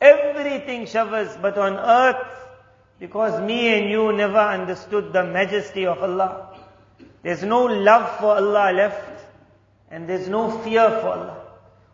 Everything 0.00 0.86
shivers, 0.86 1.36
but 1.40 1.58
on 1.58 1.74
earth, 1.74 2.26
because 3.00 3.40
me 3.40 3.74
and 3.76 3.90
you 3.90 4.12
never 4.12 4.38
understood 4.38 5.12
the 5.12 5.24
majesty 5.24 5.86
of 5.86 6.02
Allah, 6.02 6.56
there's 7.22 7.42
no 7.42 7.64
love 7.64 8.18
for 8.18 8.36
Allah 8.36 8.72
left, 8.72 9.24
and 9.90 10.08
there's 10.08 10.28
no 10.28 10.50
fear 10.58 10.88
for 11.00 11.08
Allah. 11.08 11.38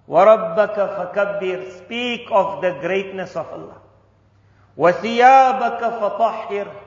وَرَبَّكَ 0.09 0.75
فَكَبِّرْ 0.75 1.85
Speak 1.85 2.29
of 2.31 2.63
the 2.63 2.79
greatness 2.81 3.37
of 3.37 3.47
Allah. 3.49 3.81
وَثِيَابَكَ 4.77 5.81
فَطَحِّرْ 5.81 6.82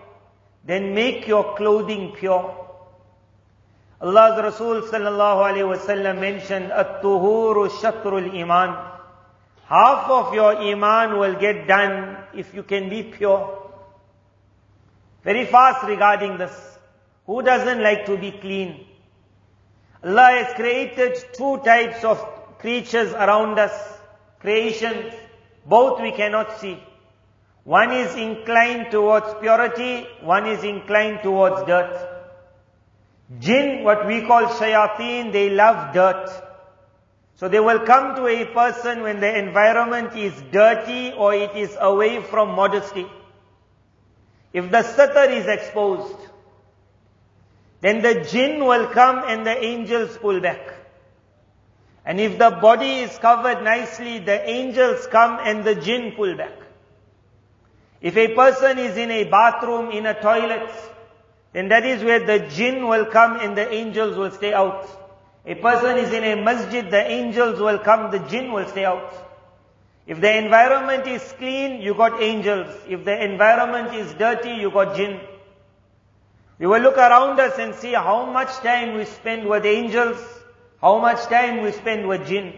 then 0.66 0.94
make 0.94 1.26
your 1.28 1.54
clothing 1.56 2.12
pure. 2.12 2.54
Allah's 4.00 4.42
Rasul 4.42 4.82
sallallahu 4.82 5.46
alayhi 5.48 5.76
wasallam 5.76 6.20
mentioned, 6.20 6.72
At-tuhuru 6.72 7.70
shatrul 7.70 8.34
iman. 8.42 8.76
Half 9.68 10.10
of 10.10 10.34
your 10.34 10.56
iman 10.56 11.18
will 11.18 11.34
get 11.34 11.66
done 11.66 12.18
if 12.34 12.52
you 12.54 12.62
can 12.62 12.88
be 12.88 13.04
pure. 13.04 13.70
Very 15.24 15.46
fast 15.46 15.86
regarding 15.86 16.36
this. 16.36 16.78
Who 17.26 17.42
doesn't 17.42 17.82
like 17.82 18.06
to 18.06 18.16
be 18.16 18.32
clean? 18.32 18.86
Allah 20.04 20.44
has 20.44 20.54
created 20.54 21.16
two 21.32 21.58
types 21.64 22.04
of 22.04 22.18
creatures 22.58 23.12
around 23.12 23.58
us, 23.58 23.72
creations, 24.40 25.12
both 25.64 26.00
we 26.00 26.12
cannot 26.12 26.60
see. 26.60 26.80
One 27.66 27.90
is 27.90 28.14
inclined 28.14 28.92
towards 28.92 29.26
purity, 29.40 30.06
one 30.20 30.46
is 30.46 30.62
inclined 30.62 31.22
towards 31.24 31.66
dirt. 31.66 31.98
Jinn, 33.40 33.82
what 33.82 34.06
we 34.06 34.20
call 34.24 34.44
shayateen, 34.44 35.32
they 35.32 35.50
love 35.50 35.92
dirt. 35.92 36.30
So 37.34 37.48
they 37.48 37.58
will 37.58 37.80
come 37.80 38.14
to 38.14 38.28
a 38.28 38.44
person 38.44 39.02
when 39.02 39.18
the 39.18 39.36
environment 39.36 40.14
is 40.14 40.32
dirty 40.52 41.12
or 41.12 41.34
it 41.34 41.56
is 41.56 41.76
away 41.80 42.22
from 42.22 42.54
modesty. 42.54 43.06
If 44.52 44.70
the 44.70 44.82
satar 44.82 45.28
is 45.36 45.46
exposed, 45.46 46.16
then 47.80 48.00
the 48.00 48.24
jinn 48.30 48.64
will 48.64 48.86
come 48.86 49.24
and 49.26 49.44
the 49.44 49.60
angels 49.60 50.16
pull 50.18 50.40
back. 50.40 50.72
And 52.04 52.20
if 52.20 52.38
the 52.38 52.50
body 52.50 53.00
is 53.00 53.18
covered 53.18 53.64
nicely, 53.64 54.20
the 54.20 54.48
angels 54.48 55.08
come 55.08 55.40
and 55.42 55.64
the 55.64 55.74
jinn 55.74 56.12
pull 56.12 56.36
back. 56.36 56.65
If 58.00 58.16
a 58.16 58.34
person 58.34 58.78
is 58.78 58.96
in 58.96 59.10
a 59.10 59.24
bathroom, 59.24 59.90
in 59.90 60.06
a 60.06 60.20
toilet, 60.20 60.70
then 61.52 61.68
that 61.68 61.86
is 61.86 62.04
where 62.04 62.24
the 62.24 62.46
jinn 62.50 62.86
will 62.86 63.06
come 63.06 63.40
and 63.40 63.56
the 63.56 63.72
angels 63.72 64.16
will 64.16 64.30
stay 64.30 64.52
out. 64.52 64.88
A 65.46 65.54
person 65.54 65.96
is 65.96 66.12
in 66.12 66.24
a 66.24 66.42
masjid, 66.42 66.90
the 66.90 67.10
angels 67.10 67.60
will 67.60 67.78
come, 67.78 68.10
the 68.10 68.18
jinn 68.18 68.52
will 68.52 68.68
stay 68.68 68.84
out. 68.84 69.12
If 70.06 70.20
the 70.20 70.36
environment 70.36 71.06
is 71.06 71.22
clean, 71.38 71.80
you 71.80 71.94
got 71.94 72.22
angels. 72.22 72.68
If 72.88 73.04
the 73.04 73.24
environment 73.24 73.94
is 73.94 74.12
dirty, 74.14 74.50
you 74.50 74.70
got 74.70 74.96
jinn. 74.96 75.20
We 76.58 76.66
will 76.66 76.80
look 76.80 76.96
around 76.96 77.40
us 77.40 77.58
and 77.58 77.74
see 77.74 77.92
how 77.92 78.26
much 78.26 78.50
time 78.58 78.96
we 78.96 79.04
spend 79.04 79.48
with 79.48 79.64
angels, 79.66 80.18
how 80.80 80.98
much 80.98 81.24
time 81.24 81.62
we 81.62 81.72
spend 81.72 82.06
with 82.06 82.26
jinn. 82.26 82.54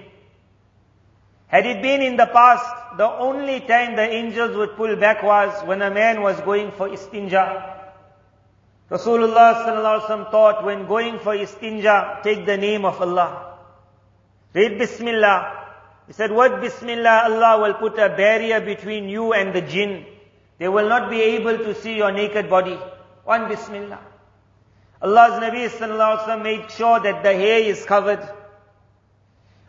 Had 1.49 1.67
it 1.67 1.83
been 1.83 2.03
in 2.03 2.17
the 2.17 2.27
past, 2.27 2.99
the 2.99 3.09
only 3.09 3.61
time 3.61 3.97
the 3.97 4.03
angels 4.03 4.55
would 4.57 4.77
pull 4.77 4.95
back 4.97 5.23
was 5.23 5.53
when 5.67 5.81
a 5.83 5.91
man 5.91 6.23
was 6.23 6.39
going 6.43 6.71
for 6.73 6.89
istinja. 6.89 7.75
Rasulullah 8.91 9.65
sallallahu 9.65 10.31
taught 10.31 10.65
when 10.65 10.87
going 10.87 11.19
for 11.19 11.35
istinja, 11.35 12.23
take 12.23 12.47
the 12.47 12.57
name 12.57 12.85
of 12.85 13.01
Allah. 13.01 13.59
Read 14.55 14.79
Bismillah. 14.79 15.67
He 16.07 16.13
said, 16.15 16.33
what 16.33 16.61
Bismillah, 16.61 17.25
Allah 17.25 17.61
will 17.63 17.75
put 17.75 17.99
a 17.99 18.09
barrier 18.09 18.61
between 18.61 19.09
you 19.09 19.35
and 19.35 19.55
the 19.55 19.61
jinn. 19.61 20.07
They 20.59 20.69
will 20.69 20.89
not 20.89 21.11
be 21.11 21.21
able 21.21 21.59
to 21.59 21.75
see 21.75 21.97
your 21.97 22.13
naked 22.13 22.49
body. 22.49 22.79
One 23.25 23.49
Bismillah. 23.49 24.01
Allah's 25.01 25.41
Nabi 25.41 25.69
sallallahu 25.69 26.43
made 26.43 26.71
sure 26.71 26.99
that 27.01 27.23
the 27.23 27.33
hair 27.33 27.61
is 27.61 27.85
covered. 27.85 28.27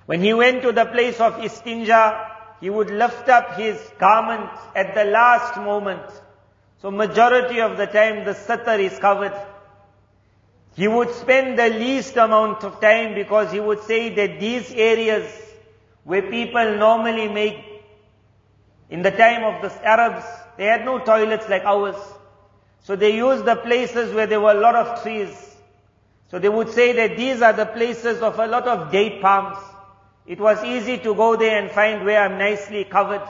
When 0.10 0.24
he 0.24 0.34
went 0.34 0.63
to 0.63 0.72
the 0.72 0.86
place 0.86 1.20
of 1.20 1.34
istinja, 1.36 2.32
he 2.60 2.72
would 2.72 2.89
lift 2.89 3.30
up 3.30 3.58
his 3.58 3.78
garment 4.00 4.50
at 4.75 4.96
the 4.96 5.04
last 5.04 5.56
moment. 5.58 6.01
So 6.82 6.89
majority 6.89 7.62
of 7.62 7.78
the 7.78 7.86
time 7.86 8.25
the 8.25 8.32
satar 8.32 8.80
is 8.80 8.98
covered. 8.98 9.39
He 10.75 10.88
would 10.88 11.13
spend 11.13 11.60
the 11.60 11.70
least 11.70 12.18
amount 12.18 12.63
of 12.63 12.82
time 12.82 13.13
because 13.13 13.51
he 13.51 13.60
would 13.60 13.84
say 13.84 14.10
that 14.16 14.39
these 14.39 14.72
areas 14.72 15.32
where 16.06 16.24
people 16.24 16.75
normally 16.78 17.28
make, 17.28 17.63
in 18.89 19.04
the 19.04 19.12
time 19.12 19.44
of 19.44 19.62
the 19.62 19.88
Arabs, 19.88 20.25
they 20.58 20.66
had 20.66 20.86
no 20.86 20.98
toilets 20.98 21.48
like 21.48 21.66
ours. 21.66 22.01
So 22.80 22.96
they 22.96 23.16
used 23.16 23.46
the 23.46 23.58
places 23.58 24.12
where 24.16 24.25
there 24.25 24.42
were 24.42 24.58
a 24.58 24.60
lot 24.60 24.74
of 24.74 25.04
trees. 25.04 25.56
So 26.32 26.39
they 26.39 26.50
would 26.50 26.70
say 26.70 26.94
that 26.94 27.16
these 27.16 27.44
are 27.44 27.54
the 27.54 27.68
places 27.68 28.24
of 28.24 28.39
a 28.39 28.48
lot 28.48 28.68
of 28.68 28.92
date 28.92 29.22
palms. 29.22 29.60
It 30.25 30.39
was 30.39 30.63
easy 30.63 30.97
to 30.99 31.15
go 31.15 31.35
there 31.35 31.61
and 31.61 31.71
find 31.71 32.05
where 32.05 32.21
I'm 32.21 32.38
nicely 32.38 32.83
covered. 32.83 33.27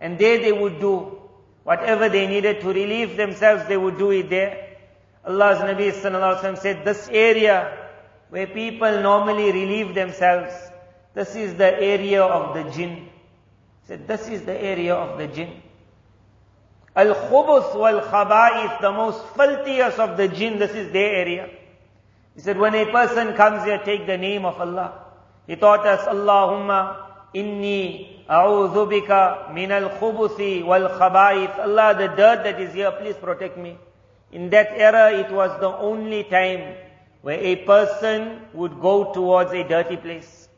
And 0.00 0.18
there 0.18 0.38
they 0.38 0.52
would 0.52 0.80
do 0.80 1.18
whatever 1.64 2.08
they 2.08 2.26
needed 2.26 2.60
to 2.60 2.68
relieve 2.68 3.16
themselves, 3.16 3.66
they 3.66 3.76
would 3.76 3.98
do 3.98 4.10
it 4.10 4.28
there. 4.30 4.76
Allah's 5.26 5.58
Nabi 5.58 6.58
said, 6.58 6.84
this 6.84 7.08
area 7.10 7.88
where 8.28 8.46
people 8.46 9.00
normally 9.00 9.50
relieve 9.50 9.94
themselves, 9.94 10.52
this 11.14 11.34
is 11.34 11.54
the 11.54 11.72
area 11.80 12.22
of 12.22 12.54
the 12.54 12.70
jinn. 12.70 12.96
He 12.96 13.86
said, 13.86 14.06
this 14.06 14.28
is 14.28 14.42
the 14.42 14.60
area 14.60 14.94
of 14.94 15.18
the 15.18 15.26
jinn. 15.28 15.62
Al-Khubuth 16.96 17.74
wal-Khaba'ith, 17.74 18.80
the 18.80 18.92
most 18.92 19.24
filthiest 19.34 19.98
of 19.98 20.16
the 20.16 20.28
jinn, 20.28 20.58
this 20.58 20.72
is 20.72 20.92
their 20.92 21.14
area. 21.14 21.48
He 22.34 22.40
said, 22.40 22.58
when 22.58 22.74
a 22.74 22.90
person 22.90 23.34
comes 23.34 23.64
here, 23.64 23.80
take 23.84 24.06
the 24.06 24.18
name 24.18 24.44
of 24.44 24.60
Allah. 24.60 25.03
He 25.46 25.56
taught 25.56 25.86
us, 25.86 26.06
Allahumma 26.06 27.04
Inni 27.34 28.24
a'udhu 28.28 28.86
bika 28.88 29.52
min 29.52 29.72
al-khubuthi 29.72 30.64
wal-khaba'ith. 30.64 31.58
Allah, 31.58 31.94
the 31.98 32.08
dirt 32.08 32.44
that 32.44 32.60
is 32.60 32.72
here, 32.72 32.92
please 32.92 33.16
protect 33.16 33.58
me. 33.58 33.76
In 34.30 34.50
that 34.50 34.70
era, 34.76 35.12
it 35.12 35.30
was 35.30 35.50
the 35.60 35.68
only 35.68 36.24
time 36.24 36.76
where 37.22 37.38
a 37.38 37.56
person 37.56 38.40
would 38.52 38.80
go 38.80 39.12
towards 39.12 39.52
a 39.52 39.64
dirty 39.64 39.96
place. 39.96 40.48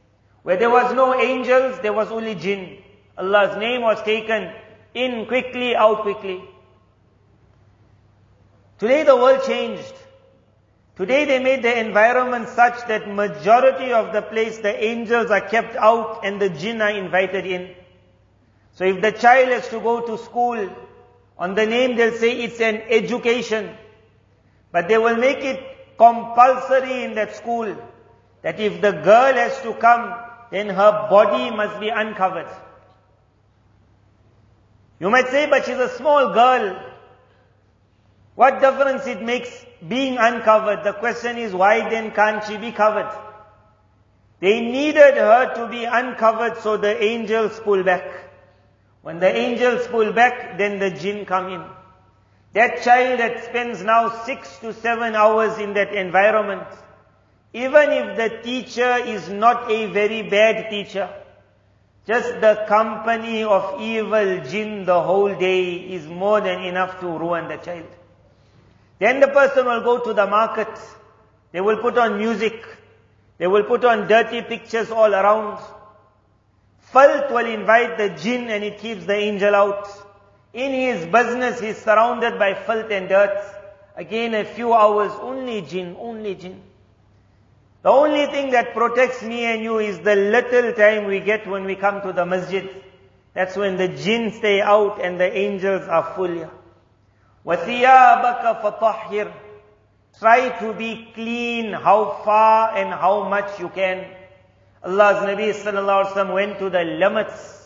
Where 0.43 0.57
there 0.57 0.71
was 0.71 0.93
no 0.95 1.19
angels, 1.19 1.81
there 1.81 1.93
was 1.93 2.11
only 2.13 2.35
jinn. 2.35 2.79
Allah's 3.17 3.57
name 3.59 3.81
was 3.83 4.03
taken 4.03 4.53
in 4.95 5.27
quickly, 5.27 5.75
out 5.75 6.03
quickly. 6.03 6.43
Today 8.79 9.03
the 9.05 9.17
world 9.17 9.43
changed. 9.47 9.95
Today 10.97 11.27
they 11.27 11.39
made 11.39 11.63
the 11.63 11.79
environment 11.79 12.49
such 12.49 12.87
that 12.89 13.07
majority 13.07 13.93
of 13.93 14.15
the 14.15 14.23
place 14.23 14.59
the 14.59 14.83
angels 14.83 15.31
are 15.31 15.43
kept 15.43 15.77
out 15.77 16.25
and 16.25 16.41
the 16.41 16.49
jinn 16.49 16.81
are 16.81 16.91
invited 16.91 17.45
in. 17.45 17.75
So 18.73 18.85
if 18.85 19.03
the 19.03 19.13
child 19.13 19.51
has 19.51 19.69
to 19.69 19.81
go 19.81 20.01
to 20.01 20.17
school, 20.17 20.71
on 21.39 21.55
the 21.55 21.67
name 21.67 21.97
they'll 21.97 22.17
say 22.17 22.41
it's 22.43 22.61
an 22.61 22.77
education. 22.89 23.77
But 24.73 24.89
they 24.89 24.97
will 24.97 25.17
make 25.17 25.39
it 25.39 25.63
compulsory 25.99 27.05
in 27.05 27.15
that 27.15 27.37
school 27.37 27.77
that 28.43 28.59
if 28.59 28.81
the 28.81 28.93
girl 28.93 29.35
has 29.35 29.61
to 29.63 29.75
come, 29.75 30.15
then 30.51 30.69
her 30.69 31.09
body 31.11 31.55
must 31.55 31.79
be 31.79 31.89
uncovered. 31.89 32.49
You 34.99 35.11
might 35.11 35.29
say, 35.29 35.47
but 35.49 35.67
she's 35.67 35.77
a 35.77 35.91
small 35.91 36.33
girl. 36.33 36.81
What 38.37 38.61
difference 38.61 39.07
it 39.07 39.23
makes 39.23 39.65
being 39.89 40.19
uncovered? 40.19 40.85
The 40.85 40.93
question 40.93 41.39
is, 41.39 41.55
why 41.55 41.89
then 41.89 42.11
can't 42.11 42.45
she 42.45 42.59
be 42.59 42.71
covered? 42.71 43.11
They 44.41 44.61
needed 44.61 45.15
her 45.15 45.55
to 45.55 45.69
be 45.69 45.85
uncovered 45.85 46.59
so 46.59 46.77
the 46.77 47.03
angels 47.03 47.59
pull 47.61 47.83
back. 47.83 48.05
When 49.01 49.21
the 49.21 49.35
angels 49.35 49.87
pull 49.87 50.13
back, 50.13 50.59
then 50.59 50.79
the 50.79 50.91
jinn 50.91 51.25
come 51.25 51.49
in. 51.49 51.65
That 52.53 52.83
child 52.83 53.21
that 53.21 53.45
spends 53.45 53.83
now 53.83 54.25
six 54.25 54.59
to 54.59 54.75
seven 54.75 55.15
hours 55.15 55.59
in 55.59 55.73
that 55.73 55.95
environment, 55.95 56.67
even 57.55 57.91
if 57.91 58.17
the 58.19 58.43
teacher 58.43 58.97
is 58.97 59.31
not 59.31 59.71
a 59.71 59.87
very 59.87 60.23
bad 60.23 60.69
teacher, 60.69 61.09
just 62.07 62.41
the 62.43 62.67
company 62.69 63.45
of 63.45 63.81
evil 63.81 64.41
jinn 64.45 64.85
the 64.85 65.03
whole 65.03 65.35
day 65.35 65.75
is 65.75 66.07
more 66.07 66.43
than 66.43 66.63
enough 66.63 67.01
to 67.01 67.07
ruin 67.07 67.49
the 67.49 67.57
child. 67.57 67.87
Then 68.99 69.21
the 69.21 69.29
person 69.29 69.67
will 69.67 69.83
go 69.83 69.99
to 70.05 70.15
the 70.15 70.27
market. 70.27 70.69
They 71.53 71.61
will 71.61 71.79
put 71.79 71.99
on 71.99 72.19
music. 72.19 72.65
They 73.39 73.47
will 73.47 73.65
put 73.65 73.85
on 73.85 74.09
dirty 74.09 74.43
pictures 74.43 74.91
all 74.91 75.15
around. 75.15 75.59
Filth 76.81 77.31
will 77.31 77.47
invite 77.47 77.99
the 77.99 78.11
jinn 78.11 78.49
and 78.49 78.65
it 78.65 78.79
keeps 78.79 79.05
the 79.05 79.15
angel 79.15 79.55
out. 79.55 79.89
In 80.55 80.73
his 80.73 81.07
business, 81.07 81.61
he 81.61 81.69
is 81.69 81.77
surrounded 81.77 82.39
by 82.39 82.55
filth 82.55 82.91
and 82.91 83.09
dirt. 83.09 83.45
Again, 83.97 84.35
a 84.35 84.45
few 84.45 84.73
hours, 84.73 85.13
only 85.21 85.63
jinn, 85.63 85.97
only 85.99 86.35
jinn. 86.35 86.63
The 87.83 87.91
only 87.91 88.27
thing 88.27 88.51
that 88.53 88.73
protects 88.73 89.23
me 89.23 89.45
and 89.45 89.63
you 89.63 89.79
is 89.79 89.99
the 90.01 90.17
little 90.17 90.73
time 90.73 91.05
we 91.05 91.21
get 91.21 91.47
when 91.47 91.65
we 91.65 91.77
come 91.77 92.01
to 92.03 92.13
the 92.13 92.25
masjid. 92.25 92.69
That's 93.35 93.57
when 93.57 93.77
the 93.77 93.89
jinn 93.89 94.33
stay 94.33 94.61
out 94.61 95.01
and 95.03 95.21
the 95.21 95.31
angels 95.37 95.87
are 95.89 96.15
full. 96.15 96.51
وَثِيَابَكَ 97.46 98.62
فَطَحِّرْ 98.62 99.32
Try 100.20 100.50
to 100.60 100.74
be 100.74 101.08
clean 101.16 101.74
how 101.74 102.22
far 102.24 102.76
and 102.76 102.90
how 102.94 103.28
much 103.28 103.60
you 103.60 103.70
can. 103.70 104.06
Allah's 104.84 105.18
Nabi 105.26 105.54
sallallahu 105.54 106.06
alaihi 106.06 106.14
wasallam 106.14 106.34
went 106.34 106.60
to 106.60 106.70
the 106.70 106.84
limits 106.84 107.62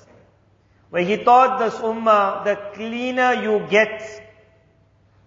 where 0.90 1.04
he 1.04 1.18
taught 1.18 1.60
this 1.60 1.74
ummah, 1.76 2.46
the 2.46 2.56
cleaner 2.74 3.34
you 3.34 3.66
get, 3.70 4.02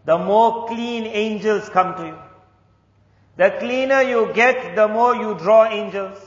the 0.04 0.16
more 0.16 0.66
clean 0.66 1.04
angels 1.04 1.68
come 1.68 1.94
to 1.96 2.06
you. 2.06 2.18
The 3.36 3.50
cleaner 3.58 4.02
you 4.02 4.32
get, 4.32 4.74
the 4.74 4.88
more 4.88 5.14
you 5.14 5.34
draw 5.34 5.66
angels. 5.66 6.18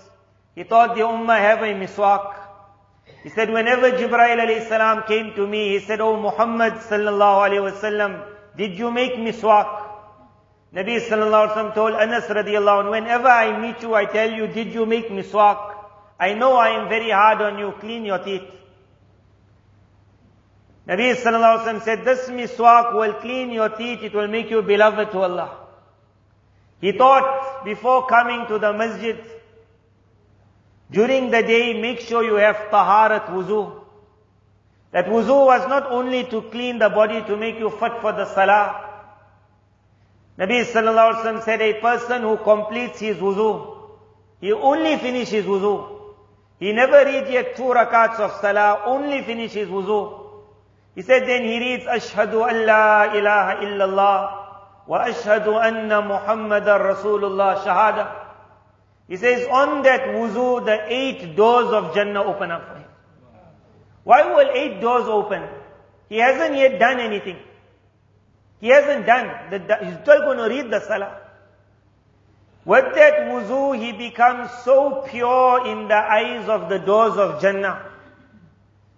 He 0.55 0.63
taught 0.63 0.95
the 0.95 1.01
ummah 1.01 1.39
have 1.39 1.61
a 1.63 1.73
miswak. 1.73 2.34
He 3.22 3.30
said, 3.30 3.50
whenever 3.50 3.90
Jibreel 3.90 4.68
salam 4.68 5.02
came 5.06 5.34
to 5.34 5.46
me, 5.46 5.78
he 5.78 5.80
said, 5.80 6.00
Oh 6.00 6.20
Muhammad 6.20 6.74
sallallahu 6.74 7.48
alayhi 7.48 7.72
wasallam, 7.72 8.24
did 8.56 8.78
you 8.78 8.90
make 8.90 9.14
miswak? 9.14 9.84
Nabi 10.74 11.00
sallallahu 11.00 11.48
alayhi 11.48 11.54
wasallam 11.54 11.74
told 11.74 11.94
Anas 11.94 12.24
radiallahu 12.26 12.84
anhu, 12.84 12.90
whenever 12.92 13.28
I 13.28 13.58
meet 13.58 13.82
you, 13.82 13.94
I 13.94 14.04
tell 14.04 14.30
you, 14.30 14.46
did 14.46 14.72
you 14.72 14.86
make 14.86 15.08
miswak? 15.08 15.74
I 16.20 16.34
know 16.34 16.54
I 16.54 16.80
am 16.80 16.88
very 16.88 17.10
hard 17.10 17.42
on 17.42 17.58
you, 17.58 17.72
clean 17.80 18.04
your 18.04 18.18
teeth. 18.18 18.42
Nabi 20.88 21.16
sallallahu 21.16 21.58
alayhi 21.58 21.64
wasallam 21.64 21.82
said, 21.82 22.04
this 22.04 22.28
miswak 22.28 22.94
will 22.94 23.14
clean 23.14 23.50
your 23.50 23.70
teeth, 23.70 24.02
it 24.02 24.14
will 24.14 24.28
make 24.28 24.50
you 24.50 24.62
beloved 24.62 25.10
to 25.10 25.18
Allah. 25.18 25.66
He 26.80 26.92
thought 26.92 27.64
before 27.64 28.06
coming 28.06 28.46
to 28.48 28.58
the 28.58 28.72
masjid, 28.72 29.18
during 30.90 31.30
the 31.30 31.42
day, 31.42 31.80
make 31.80 32.00
sure 32.00 32.22
you 32.22 32.36
have 32.36 32.56
taharat 32.70 33.26
wuzu. 33.26 33.82
That 34.92 35.06
wuzu 35.06 35.46
was 35.46 35.68
not 35.68 35.90
only 35.90 36.24
to 36.24 36.42
clean 36.42 36.78
the 36.78 36.88
body 36.88 37.22
to 37.22 37.36
make 37.36 37.58
you 37.58 37.70
fit 37.70 38.00
for 38.00 38.12
the 38.12 38.24
salah. 38.26 38.82
Nabi 40.38 40.64
sallallahu 40.64 41.14
alaihi 41.14 41.24
wasallam 41.24 41.44
said 41.44 41.60
a 41.60 41.80
person 41.80 42.22
who 42.22 42.36
completes 42.36 43.00
his 43.00 43.16
wuzu, 43.16 43.74
he 44.40 44.52
only 44.52 44.96
finishes 44.98 45.44
wuzu. 45.44 45.92
He 46.60 46.72
never 46.72 47.04
reads 47.04 47.30
yet 47.30 47.56
two 47.56 47.64
rakats 47.64 48.20
of 48.20 48.32
salah, 48.40 48.82
only 48.86 49.22
finishes 49.22 49.68
wuzu. 49.68 50.22
He 50.94 51.02
said 51.02 51.26
then 51.26 51.44
he 51.44 51.58
reads 51.58 51.84
Ashhadu 51.84 52.48
an 52.48 52.64
la 52.64 53.12
ilaha 53.12 53.56
illallah 53.64 54.46
wa 54.86 55.04
ashhadu 55.04 55.60
anna 55.62 56.00
Muhammadan 56.00 56.80
Rasulullah 56.80 57.62
shahada. 57.64 58.25
He 59.08 59.16
says 59.16 59.46
on 59.48 59.82
that 59.82 60.02
wuzu 60.08 60.64
the 60.64 60.80
eight 60.88 61.36
doors 61.36 61.72
of 61.72 61.94
Jannah 61.94 62.24
open 62.24 62.50
up 62.50 62.68
for 62.68 62.74
him. 62.78 62.84
Why 64.02 64.22
will 64.32 64.50
eight 64.52 64.80
doors 64.80 65.08
open? 65.08 65.42
He 66.08 66.18
hasn't 66.18 66.56
yet 66.56 66.78
done 66.78 67.00
anything. 67.00 67.38
He 68.60 68.68
hasn't 68.68 69.06
done. 69.06 69.50
The, 69.50 69.78
he's 69.84 69.94
still 70.02 70.20
going 70.20 70.38
to 70.38 70.48
read 70.48 70.70
the 70.70 70.80
salah. 70.80 71.18
With 72.64 72.94
that 72.96 73.28
wuzu, 73.28 73.78
he 73.78 73.92
becomes 73.92 74.50
so 74.64 75.04
pure 75.08 75.66
in 75.66 75.86
the 75.86 75.94
eyes 75.94 76.48
of 76.48 76.68
the 76.68 76.78
doors 76.78 77.16
of 77.16 77.40
Jannah. 77.40 77.92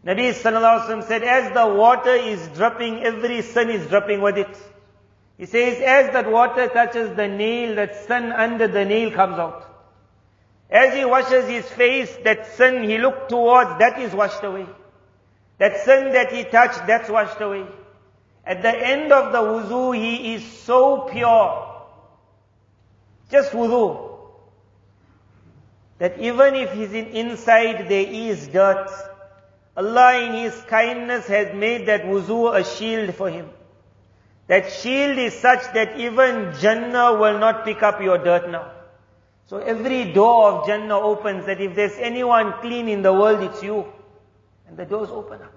Nabi 0.06 0.30
sallallahu 0.32 0.86
alaihi 0.86 0.86
wasallam 0.86 1.04
said, 1.04 1.22
as 1.22 1.52
the 1.52 1.66
water 1.66 2.14
is 2.14 2.48
dripping, 2.56 3.02
every 3.02 3.42
sin 3.42 3.68
is 3.68 3.86
dripping 3.88 4.22
with 4.22 4.38
it. 4.38 4.56
He 5.36 5.44
says, 5.44 5.82
as 5.82 6.12
that 6.14 6.30
water 6.30 6.68
touches 6.68 7.14
the 7.14 7.28
nail, 7.28 7.74
that 7.74 7.94
sin 8.06 8.32
under 8.32 8.68
the 8.68 8.86
nail 8.86 9.10
comes 9.10 9.38
out. 9.38 9.67
As 10.70 10.94
he 10.94 11.04
washes 11.04 11.48
his 11.48 11.64
face, 11.64 12.14
that 12.24 12.46
sin 12.56 12.82
he 12.82 12.98
looked 12.98 13.30
towards, 13.30 13.78
that 13.78 13.98
is 13.98 14.12
washed 14.12 14.44
away. 14.44 14.66
That 15.58 15.78
sin 15.84 16.12
that 16.12 16.32
he 16.32 16.44
touched, 16.44 16.86
that's 16.86 17.08
washed 17.08 17.40
away. 17.40 17.66
At 18.44 18.62
the 18.62 18.70
end 18.70 19.12
of 19.12 19.32
the 19.32 19.38
wuzu, 19.38 19.96
he 19.96 20.34
is 20.34 20.44
so 20.44 21.08
pure. 21.10 21.68
Just 23.30 23.52
wuzu. 23.52 24.08
That 25.98 26.18
even 26.20 26.54
if 26.54 26.72
he's 26.72 26.92
in 26.92 27.06
inside, 27.06 27.88
there 27.88 28.06
is 28.06 28.48
dirt. 28.48 28.90
Allah 29.76 30.20
in 30.24 30.32
His 30.32 30.60
kindness 30.62 31.26
has 31.28 31.54
made 31.54 31.86
that 31.86 32.02
wuzu 32.02 32.54
a 32.54 32.64
shield 32.64 33.14
for 33.14 33.30
him. 33.30 33.48
That 34.48 34.72
shield 34.72 35.18
is 35.18 35.34
such 35.34 35.72
that 35.74 36.00
even 36.00 36.52
Jannah 36.58 37.16
will 37.18 37.38
not 37.38 37.64
pick 37.64 37.82
up 37.82 38.00
your 38.00 38.18
dirt 38.18 38.50
now. 38.50 38.72
So 39.48 39.56
every 39.56 40.12
door 40.12 40.52
of 40.52 40.66
Jannah 40.66 41.00
opens 41.00 41.46
that 41.46 41.58
if 41.58 41.74
there's 41.74 41.96
anyone 41.96 42.52
clean 42.60 42.86
in 42.86 43.00
the 43.00 43.14
world, 43.14 43.42
it's 43.42 43.62
you. 43.62 43.86
And 44.68 44.76
the 44.76 44.84
doors 44.84 45.08
open 45.08 45.40
up. 45.40 45.54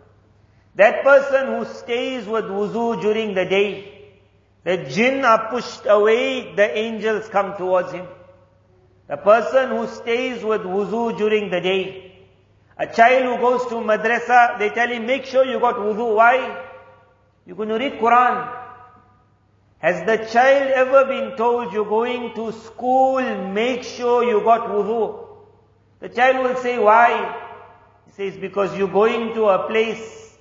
That 0.75 1.04
person 1.04 1.47
who 1.47 1.65
stays 1.65 2.25
with 2.25 2.45
wuzu 2.45 3.01
during 3.01 3.34
the 3.34 3.43
day, 3.43 4.13
the 4.63 4.77
jinn 4.77 5.25
are 5.25 5.49
pushed 5.49 5.86
away, 5.86 6.56
the 6.56 6.77
angels 6.77 7.27
come 7.27 7.58
towards 7.58 7.91
him. 7.91 8.08
The 9.08 9.17
person 9.17 9.71
who 9.71 9.86
stays 9.88 10.41
with 10.41 10.62
wuzu 10.62 11.17
during 11.17 11.51
the 11.51 11.60
day, 11.60 12.15
a 12.77 12.88
child 12.88 13.23
who 13.25 13.38
goes 13.41 13.65
to 13.67 13.75
madrasa, 13.75 14.58
they 14.58 14.69
tell 14.69 14.88
him, 14.88 15.06
make 15.06 15.25
sure 15.25 15.43
you 15.43 15.60
got 15.60 15.75
wuzu. 15.75 16.15
Why? 16.15 16.65
You're 17.45 17.58
going 17.58 17.67
to 17.67 17.75
read 17.75 17.99
Quran. 17.99 18.61
Has 19.82 20.06
the 20.06 20.17
child 20.32 20.72
ever 20.72 21.06
been 21.06 21.36
told 21.36 21.74
you're 21.74 21.89
going 21.89 22.36
to 22.36 22.52
school, 22.52 23.20
make 23.52 23.82
sure 23.82 24.24
you 24.24 24.41
got 24.41 24.70
wudu? 24.70 25.26
The 26.00 26.10
child 26.10 26.44
will 26.44 26.56
say, 26.58 26.78
why? 26.78 27.36
He 28.06 28.12
says, 28.12 28.39
because 28.39 28.78
you're 28.78 28.88
going 28.88 29.34
to 29.34 29.46
a 29.46 29.67
place 29.67 30.38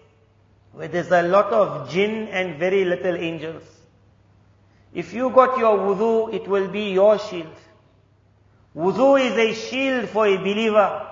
where 0.73 0.89
there's 0.89 1.11
a 1.11 1.23
lot 1.23 1.51
of 1.55 1.89
jinn 1.91 2.29
and 2.29 2.59
very 2.59 2.85
little 2.85 3.17
angels. 3.17 3.63
If 4.93 5.15
you 5.15 5.31
got 5.31 5.57
your 5.59 5.79
wudu, 5.79 6.35
it 6.35 6.47
will 6.47 6.69
be 6.69 6.91
your 6.91 7.19
shield. 7.19 7.57
Wudu 8.77 9.19
is 9.25 9.39
a 9.39 9.55
shield 9.55 10.11
for 10.11 10.27
a 10.27 10.37
believer. 10.37 11.07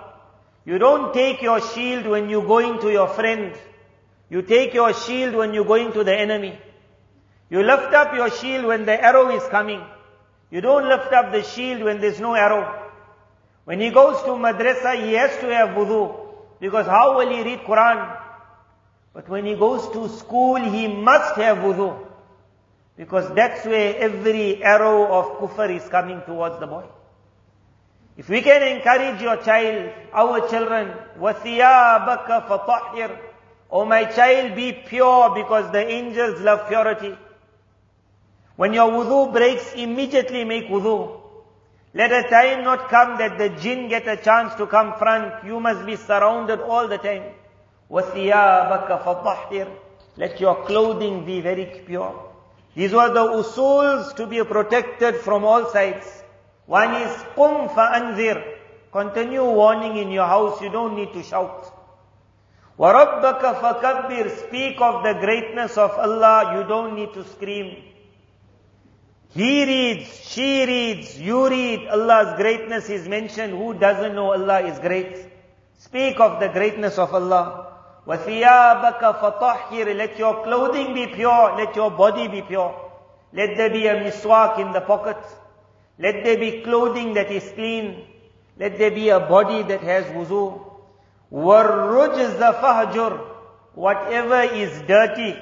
You 0.67 0.79
don't 0.79 1.14
take 1.14 1.41
your 1.41 1.62
shield 1.62 2.07
when 2.07 2.29
you're 2.29 2.47
going 2.47 2.79
to 2.81 2.93
your 2.93 3.09
friend. 3.09 3.55
You 4.29 4.43
take 4.43 4.75
your 4.75 4.93
shield 4.93 5.35
when 5.35 5.55
you're 5.55 5.64
going 5.64 5.93
to 5.93 6.05
the 6.05 6.14
enemy. 6.14 6.59
You 7.50 7.63
lift 7.63 7.93
up 7.93 8.13
your 8.15 8.30
shield 8.32 8.65
when 8.65 8.86
the 8.86 9.02
arrow 9.04 9.30
is 9.30 9.43
coming. 9.50 9.82
You 10.50 10.62
don't 10.62 10.88
lift 10.88 11.12
up 11.13 11.32
the 11.32 11.43
shield 11.43 11.84
when 11.84 12.02
there's 12.02 12.19
no 12.19 12.34
arrow. 12.34 12.91
When 13.65 13.80
he 13.80 13.89
goes 13.91 14.22
to 14.24 14.32
madrasa, 14.32 15.06
he 15.06 15.13
has 15.13 15.38
to 15.39 15.54
have 15.54 15.69
wudu. 15.69 16.15
Because 16.60 16.86
how 16.86 17.17
will 17.17 17.30
he 17.30 17.43
read 17.43 17.60
Quran? 17.60 18.17
But 19.13 19.30
when 19.30 19.46
he 19.46 19.56
goes 19.56 19.88
to 19.93 20.10
school, 20.10 20.56
he 20.56 20.88
must 20.88 21.36
have 21.36 21.58
wudu. 21.58 22.08
Because 22.98 23.34
that's 23.34 23.65
where 23.65 23.96
every 23.98 24.63
arrow 24.63 25.06
of 25.12 25.39
kufr 25.39 25.76
is 25.76 25.88
coming 25.89 26.22
towards 26.26 26.60
the 26.60 26.67
boy. 26.67 26.86
If 28.15 28.30
we 28.30 28.41
can 28.41 28.62
encourage 28.62 29.22
your 29.22 29.38
child, 29.38 29.91
our 30.13 30.48
children, 30.48 30.93
وَثِيَابَكَ 31.19 32.48
فَطَحِّرْ 32.48 33.17
Oh 33.72 33.86
my 33.86 34.06
child, 34.06 34.56
be 34.56 34.72
pure 34.72 35.34
because 35.34 35.72
the 35.72 35.84
angels 35.84 36.39
love 36.41 36.67
purity. 36.67 37.17
When 38.58 38.74
your 38.74 38.91
wudu 38.91 39.34
breaks, 39.34 39.74
immediately 39.74 40.43
make 40.43 40.67
wudu. 40.67 41.19
Let 41.96 42.12
a 42.12 42.28
time 42.30 42.63
not 42.63 42.89
come 42.89 43.17
that 43.17 43.38
the 43.38 43.50
jinn 43.50 43.88
get 43.88 44.08
a 44.08 44.17
chance 44.17 44.56
to 44.56 44.67
come 44.67 44.96
front. 44.98 45.43
You 45.46 45.60
must 45.60 45.86
be 45.86 45.96
surrounded 45.96 46.60
all 46.60 46.88
the 46.88 46.98
time. 46.98 47.24
وَثِيَابَكَ 47.91 49.04
فَطَحِّرْ 49.04 49.67
Let 50.17 50.39
your 50.39 50.65
clothing 50.65 51.26
be 51.26 51.41
very 51.41 51.65
pure. 51.86 52.32
These 52.76 52.93
were 52.93 53.13
the 53.13 53.24
usuls 53.24 54.15
to 54.15 54.26
be 54.26 54.43
protected 54.43 55.17
from 55.17 55.46
all 55.46 55.69
sides. 55.69 56.24
One 56.65 56.96
is 56.96 57.12
قُمْ 57.36 57.69
فَأَنذِرْ 57.69 58.43
Continue 58.91 59.43
warning 59.43 59.98
in 59.98 60.10
your 60.10 60.26
house, 60.28 60.62
you 60.62 60.69
don't 60.69 60.96
need 60.96 61.13
to 61.13 61.22
shout. 61.24 61.72
وَرَبَّكَ 62.80 63.41
فَكَبِّرْ 63.41 64.48
Speak 64.48 64.82
of 64.82 65.04
the 65.04 65.13
greatness 65.13 65.78
of 65.78 65.91
Allah, 65.91 66.58
you 66.58 66.67
don't 66.67 66.96
need 66.96 67.13
to 67.13 67.24
scream. 67.24 67.87
He 69.30 69.65
reads, 69.65 70.30
she 70.30 70.65
reads, 70.65 71.19
you 71.19 71.50
read, 71.50 71.88
Allah's 71.88 72.38
greatness 72.38 72.89
is 72.89 73.08
mentioned. 73.08 73.54
Who 73.54 73.74
doesn't 73.74 74.13
know 74.13 74.32
Allah 74.32 74.62
is 74.62 74.78
great? 74.80 75.26
Speak 75.80 76.19
of 76.19 76.39
the 76.39 76.50
greatness 76.50 77.00
of 77.00 77.13
Allah. 77.13 77.74
وَثِيَابَكَ 78.08 79.00
فَطَحِّرْ 79.00 79.98
Let 79.98 80.19
your 80.19 80.43
clothing 80.43 80.93
be 80.93 81.08
pure, 81.08 81.56
let 81.58 81.76
your 81.76 81.89
body 81.89 82.28
be 82.28 82.41
pure. 82.41 82.91
Let 83.34 83.58
there 83.58 83.72
be 83.72 83.88
a 83.88 83.96
miswak 83.96 84.60
in 84.60 84.72
the 84.72 84.82
pocket. 84.82 85.17
Let 85.98 86.24
there 86.24 86.38
be 86.38 86.62
clothing 86.62 87.15
that 87.15 87.32
is 87.32 87.50
clean. 87.54 88.06
Let 88.60 88.78
there 88.78 88.91
be 88.91 89.10
a 89.10 89.19
body 89.19 89.63
that 89.63 89.82
has 89.82 90.06
wuzu. 90.06 90.62
وَالرُّجْزَ 91.32 92.62
فَهْجُرْ 92.62 93.28
Whatever 93.74 94.43
is 94.43 94.82
dirty, 94.84 95.36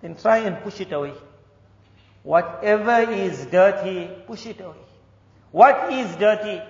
then 0.00 0.14
try 0.14 0.38
and 0.38 0.62
push 0.62 0.80
it 0.80 0.92
away. 0.92 1.12
Whatever 2.26 3.10
is 3.10 3.46
dirty, 3.46 4.08
push 4.26 4.46
it 4.46 4.60
away. 4.60 4.76
What 5.50 5.92
is 5.92 6.14
dirty? 6.16 6.62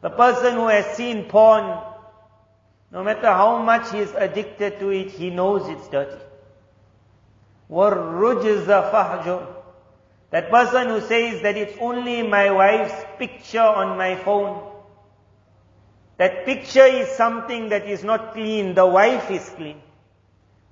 The 0.00 0.10
person 0.10 0.54
who 0.54 0.68
has 0.68 0.84
seen 0.96 1.24
porn, 1.24 1.78
no 2.92 3.02
matter 3.02 3.28
how 3.28 3.62
much 3.62 3.90
he 3.92 3.98
is 3.98 4.12
addicted 4.14 4.78
to 4.80 4.90
it, 4.90 5.10
he 5.10 5.30
knows 5.30 5.68
it's 5.68 5.88
dirty. 5.88 6.22
وَالرُّجْزَ 7.70 8.66
فَهْجُرْ 8.66 9.46
That 10.30 10.50
person 10.50 10.88
who 10.88 11.00
says 11.00 11.42
that 11.42 11.56
it's 11.56 11.78
only 11.80 12.22
my 12.22 12.50
wife's 12.50 13.04
picture 13.18 13.62
on 13.62 13.96
my 13.96 14.16
phone. 14.16 14.70
That 16.18 16.44
picture 16.44 16.84
is 16.84 17.08
something 17.08 17.70
that 17.70 17.86
is 17.88 18.04
not 18.04 18.34
clean. 18.34 18.74
The 18.74 18.86
wife 18.86 19.30
is 19.30 19.48
clean. 19.56 19.80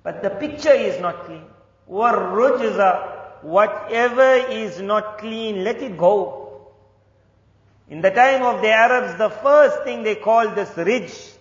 But 0.03 0.21
the 0.21 0.29
picture 0.29 0.73
is 0.73 0.99
not 1.01 1.25
clean. 1.25 1.45
وَالرُّجْزَ 1.89 3.16
whatever 3.42 4.34
is 4.50 4.80
not 4.80 5.18
clean, 5.18 5.64
let 5.64 5.82
it 5.82 5.96
go. 5.96 6.68
In 7.88 8.00
the 8.00 8.10
time 8.10 8.42
of 8.42 8.60
the 8.60 8.70
Arabs, 8.70 9.16
the 9.18 9.30
first 9.30 9.82
thing 9.84 10.02
they 10.02 10.16
called 10.16 10.54
this 10.54 10.70
rijz, 10.70 11.36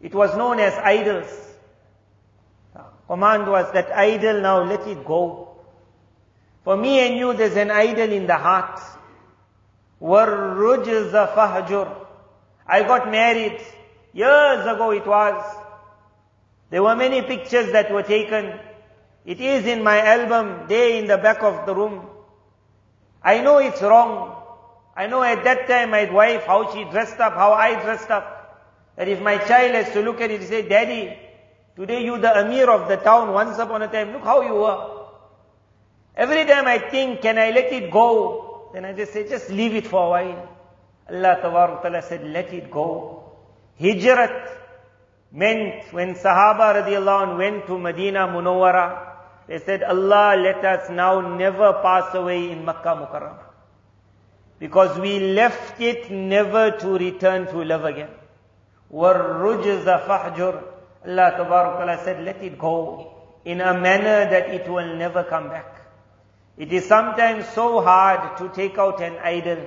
it 0.00 0.14
was 0.14 0.36
known 0.36 0.58
as 0.58 0.74
idols. 0.74 1.30
The 2.74 2.82
command 3.06 3.46
was 3.46 3.72
that 3.72 3.92
idol 3.92 4.40
now, 4.40 4.64
let 4.64 4.86
it 4.88 5.04
go. 5.04 5.56
For 6.64 6.76
me 6.76 7.06
and 7.06 7.16
you, 7.16 7.32
there's 7.32 7.56
an 7.56 7.70
idol 7.70 8.10
in 8.10 8.26
the 8.26 8.36
heart. 8.36 8.80
وَالرُّجْزَ 10.00 11.34
فَهْجُرْ 11.34 11.96
I 12.66 12.82
got 12.82 13.10
married. 13.10 13.60
Years 14.12 14.66
ago 14.66 14.90
it 14.92 15.06
was. 15.06 15.56
There 16.70 16.82
were 16.82 16.96
many 16.96 17.22
pictures 17.22 17.72
that 17.72 17.92
were 17.92 18.02
taken 18.02 18.58
it 19.24 19.40
is 19.40 19.66
in 19.66 19.82
my 19.82 20.00
album, 20.00 20.66
there 20.68 20.98
in 20.98 21.06
the 21.06 21.18
back 21.18 21.42
of 21.42 21.66
the 21.66 21.74
room. 21.74 22.06
I 23.22 23.40
know 23.40 23.58
it's 23.58 23.80
wrong. 23.80 24.36
I 24.96 25.06
know 25.06 25.22
at 25.22 25.44
that 25.44 25.68
time 25.68 25.90
my 25.90 26.10
wife, 26.10 26.44
how 26.44 26.72
she 26.74 26.84
dressed 26.84 27.20
up, 27.20 27.34
how 27.34 27.52
I 27.52 27.80
dressed 27.82 28.10
up. 28.10 28.38
That 28.96 29.08
if 29.08 29.20
my 29.20 29.38
child 29.38 29.74
has 29.74 29.92
to 29.92 30.00
look 30.02 30.20
at 30.20 30.30
it, 30.30 30.40
he 30.40 30.46
say, 30.46 30.68
Daddy, 30.68 31.16
today 31.76 32.04
you 32.04 32.18
the 32.18 32.40
Amir 32.40 32.70
of 32.70 32.88
the 32.88 32.96
town, 32.96 33.32
once 33.32 33.58
upon 33.58 33.82
a 33.82 33.88
time, 33.88 34.12
look 34.12 34.24
how 34.24 34.42
you 34.42 34.54
were. 34.54 35.06
Every 36.16 36.44
time 36.44 36.66
I 36.66 36.78
think, 36.78 37.22
can 37.22 37.38
I 37.38 37.50
let 37.50 37.72
it 37.72 37.90
go? 37.90 38.70
Then 38.74 38.84
I 38.84 38.92
just 38.92 39.12
say, 39.12 39.28
just 39.28 39.50
leave 39.50 39.74
it 39.74 39.86
for 39.86 40.06
a 40.06 40.10
while. 40.10 40.48
Allah 41.08 41.38
Ta'ala 41.40 42.02
said, 42.02 42.24
let 42.24 42.52
it 42.52 42.70
go. 42.70 43.32
Hijrat 43.80 44.50
meant 45.32 45.92
when 45.92 46.14
Sahaba 46.14 46.82
radiallahu 46.82 47.30
anh 47.30 47.38
went 47.38 47.66
to 47.66 47.78
Medina 47.78 48.28
Munawwara, 48.28 49.11
they 49.47 49.59
said, 49.59 49.83
Allah 49.83 50.35
let 50.37 50.63
us 50.65 50.89
now 50.89 51.21
never 51.35 51.73
pass 51.81 52.13
away 52.13 52.51
in 52.51 52.65
Makkah 52.65 52.95
Mukarram. 52.95 53.37
Because 54.59 54.99
we 54.99 55.19
left 55.19 55.79
it 55.79 56.11
never 56.11 56.71
to 56.71 56.97
return 56.97 57.47
to 57.47 57.59
live 57.59 57.85
again. 57.85 58.09
وَالرُّجْزَ 58.91 60.05
فَحْجُرْ 60.05 60.63
Allah 61.05 61.31
Ta'ala 61.37 62.03
said, 62.03 62.23
let 62.25 62.43
it 62.43 62.57
go 62.57 63.13
in 63.45 63.61
a 63.61 63.73
manner 63.73 64.29
that 64.29 64.49
it 64.49 64.67
will 64.67 64.95
never 64.97 65.23
come 65.23 65.47
back. 65.47 65.81
It 66.57 66.73
is 66.73 66.85
sometimes 66.85 67.47
so 67.49 67.81
hard 67.81 68.37
to 68.39 68.49
take 68.49 68.77
out 68.77 69.01
an 69.01 69.17
idol, 69.19 69.59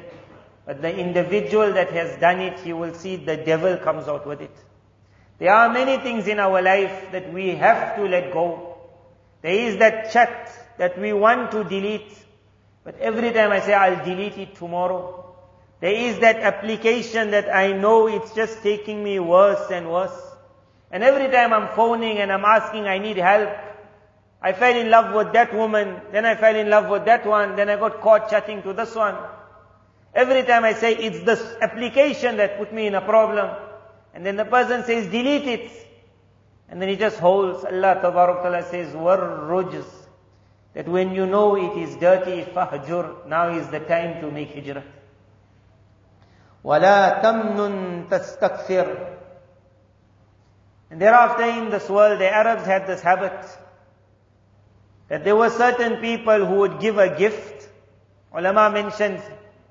but 0.67 0.83
the 0.83 0.95
individual 0.95 1.73
that 1.73 1.91
has 1.93 2.21
done 2.21 2.41
it, 2.41 2.59
he 2.61 2.73
will 2.73 2.93
see 2.93 3.17
the 3.17 3.37
devil 3.37 3.77
comes 3.79 4.09
out 4.09 4.27
with 4.27 4.41
it. 4.43 4.55
There 5.39 5.53
are 5.53 5.73
many 5.73 6.03
things 6.03 6.27
in 6.27 6.39
our 6.39 6.61
life 6.61 7.13
that 7.13 7.33
we 7.33 7.51
have 7.51 7.97
to 7.97 8.03
let 8.03 8.33
go. 8.33 8.74
There 9.46 9.54
is 9.54 9.78
that 9.78 10.12
chat 10.12 10.52
that 10.80 10.98
we 11.00 11.14
want 11.14 11.52
to 11.52 11.64
delete, 11.64 12.18
but 12.84 13.00
every 13.00 13.32
time 13.32 13.52
I 13.52 13.60
say 13.60 13.76
I'll 13.76 14.04
delete 14.04 14.40
it 14.40 14.56
tomorrow, 14.56 15.36
there 15.80 15.94
is 15.94 16.18
that 16.22 16.38
application 16.38 17.30
that 17.30 17.56
I 17.56 17.74
know 17.74 18.08
it's 18.08 18.34
just 18.34 18.64
taking 18.64 19.04
me 19.04 19.20
worse 19.20 19.70
and 19.70 19.92
worse. 19.92 20.20
And 20.90 21.04
every 21.04 21.30
time 21.30 21.54
I'm 21.54 21.68
phoning 21.76 22.18
and 22.18 22.32
I'm 22.32 22.44
asking 22.44 22.88
I 22.88 22.98
need 22.98 23.18
help, 23.18 23.52
I 24.42 24.54
fell 24.54 24.76
in 24.76 24.90
love 24.90 25.14
with 25.14 25.32
that 25.34 25.54
woman, 25.54 26.02
then 26.12 26.26
I 26.26 26.34
fell 26.34 26.56
in 26.56 26.72
love 26.72 26.90
with 26.90 27.06
that 27.06 27.24
one, 27.24 27.56
then 27.56 27.70
I 27.70 27.76
got 27.76 28.02
caught 28.02 28.32
chatting 28.32 28.64
to 28.64 28.74
this 28.74 28.96
one. 28.96 29.16
Every 30.16 30.42
time 30.42 30.64
I 30.64 30.74
say 30.74 30.96
it's 30.96 31.24
this 31.24 31.56
application 31.62 32.38
that 32.38 32.58
put 32.58 32.74
me 32.74 32.88
in 32.88 32.96
a 32.96 33.02
problem, 33.02 33.56
and 34.12 34.26
then 34.26 34.38
the 34.38 34.46
person 34.46 34.84
says 34.86 35.06
delete 35.06 35.46
it, 35.46 35.85
and 36.71 36.81
then 36.81 36.89
he 36.89 36.97
just 36.97 37.19
holds. 37.19 37.65
Allah 37.65 37.99
Ta'ala 38.01 38.63
says, 38.71 38.95
وَالرُّجْزِ 38.95 39.85
That 40.75 40.89
when 40.89 41.15
you 41.15 41.27
know 41.27 41.57
it 41.57 41.77
is 41.77 41.97
dirty, 41.97 42.43
fahjur, 42.43 43.27
now 43.27 43.49
is 43.49 43.69
the 43.69 43.81
time 43.81 44.21
to 44.21 44.31
make 44.31 44.55
hijrah. 44.55 44.85
وَلَا 46.65 47.23
تَمْنُن 47.23 48.09
تَسْتَكْثِرْ 48.09 49.17
And 50.91 51.01
thereafter 51.01 51.45
in 51.45 51.71
this 51.71 51.89
world, 51.89 52.21
the 52.21 52.33
Arabs 52.33 52.65
had 52.65 52.87
this 52.87 53.01
habit 53.01 53.47
that 55.09 55.25
there 55.25 55.35
were 55.35 55.51
certain 55.51 56.01
people 56.01 56.47
who 56.47 56.57
would 56.57 56.79
give 56.81 56.99
a 56.99 57.17
gift. 57.19 57.69
Ulama 58.33 58.71
mentions 58.71 59.21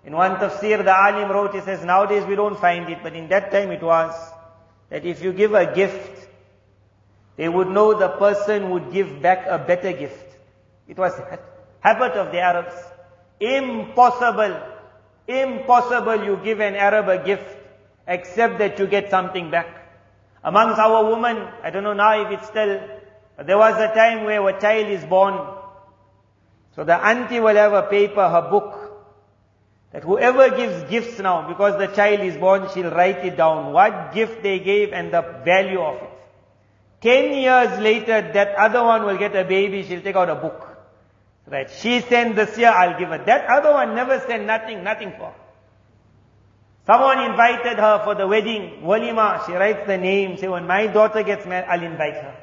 in 0.03 0.13
one 0.13 0.35
tafsir, 0.35 0.83
the 0.83 0.93
alim 0.93 1.31
wrote, 1.31 1.53
he 1.53 1.61
says, 1.61 1.83
nowadays 1.85 2.25
we 2.25 2.35
don't 2.35 2.59
find 2.59 2.89
it, 2.89 2.99
but 3.01 3.13
in 3.13 3.29
that 3.29 3.51
time 3.51 3.71
it 3.71 3.81
was 3.81 4.13
that 4.89 5.05
if 5.05 5.21
you 5.21 5.31
give 5.31 5.53
a 5.53 5.73
gift, 5.73 6.22
they 7.36 7.48
would 7.48 7.68
know 7.68 7.98
the 7.98 8.08
person 8.08 8.70
would 8.70 8.92
give 8.92 9.20
back 9.20 9.46
a 9.46 9.58
better 9.58 9.92
gift. 9.92 10.36
It 10.88 10.96
was 10.96 11.12
a 11.18 11.38
habit 11.80 12.12
of 12.12 12.32
the 12.32 12.40
Arabs. 12.40 12.74
Impossible, 13.40 14.60
impossible 15.26 16.24
you 16.24 16.38
give 16.44 16.60
an 16.60 16.74
Arab 16.76 17.08
a 17.08 17.24
gift 17.24 17.46
except 18.06 18.58
that 18.58 18.78
you 18.78 18.86
get 18.86 19.10
something 19.10 19.50
back. 19.50 19.68
Amongst 20.42 20.78
our 20.78 21.10
women, 21.10 21.48
I 21.62 21.70
don't 21.70 21.84
know 21.84 21.94
now 21.94 22.20
if 22.20 22.38
it's 22.38 22.48
still, 22.48 22.80
there 23.44 23.58
was 23.58 23.74
a 23.80 23.94
time 23.94 24.24
where 24.24 24.46
a 24.46 24.60
child 24.60 24.88
is 24.88 25.04
born. 25.04 25.34
So 26.76 26.84
the 26.84 26.94
auntie 26.94 27.40
will 27.40 27.56
have 27.56 27.72
a 27.72 27.82
paper, 27.82 28.28
her 28.28 28.48
book. 28.50 28.84
that 29.94 30.02
whoever 30.02 30.50
gives 30.56 30.90
gifts 30.90 31.20
now, 31.20 31.46
because 31.46 31.78
the 31.78 31.86
child 31.94 32.18
is 32.18 32.36
born, 32.36 32.68
she'll 32.74 32.90
write 32.90 33.24
it 33.24 33.36
down, 33.36 33.72
what 33.72 34.12
gift 34.12 34.42
they 34.42 34.58
gave 34.58 34.92
and 34.92 35.12
the 35.12 35.22
value 35.44 35.80
of 35.80 36.02
it. 36.02 36.13
Ten 37.04 37.34
years 37.34 37.78
later, 37.80 38.32
that 38.32 38.54
other 38.54 38.82
one 38.82 39.04
will 39.04 39.18
get 39.18 39.36
a 39.36 39.44
baby, 39.44 39.82
she'll 39.82 40.00
take 40.00 40.16
out 40.16 40.30
a 40.30 40.34
book. 40.34 40.66
Right. 41.46 41.70
She 41.70 42.00
sent 42.00 42.34
this 42.34 42.56
year, 42.56 42.70
I'll 42.70 42.98
give 42.98 43.10
her. 43.10 43.22
That 43.26 43.46
other 43.46 43.72
one 43.72 43.94
never 43.94 44.18
sent 44.20 44.46
nothing, 44.46 44.82
nothing 44.82 45.12
for. 45.18 45.34
Someone 46.86 47.18
invited 47.30 47.78
her 47.78 48.00
for 48.04 48.14
the 48.14 48.26
wedding, 48.26 48.80
walima, 48.82 49.44
she 49.44 49.52
writes 49.52 49.86
the 49.86 49.98
name, 49.98 50.38
say 50.38 50.48
when 50.48 50.66
my 50.66 50.86
daughter 50.86 51.22
gets 51.22 51.44
married, 51.44 51.68
I'll 51.68 51.82
invite 51.82 52.14
her. 52.14 52.36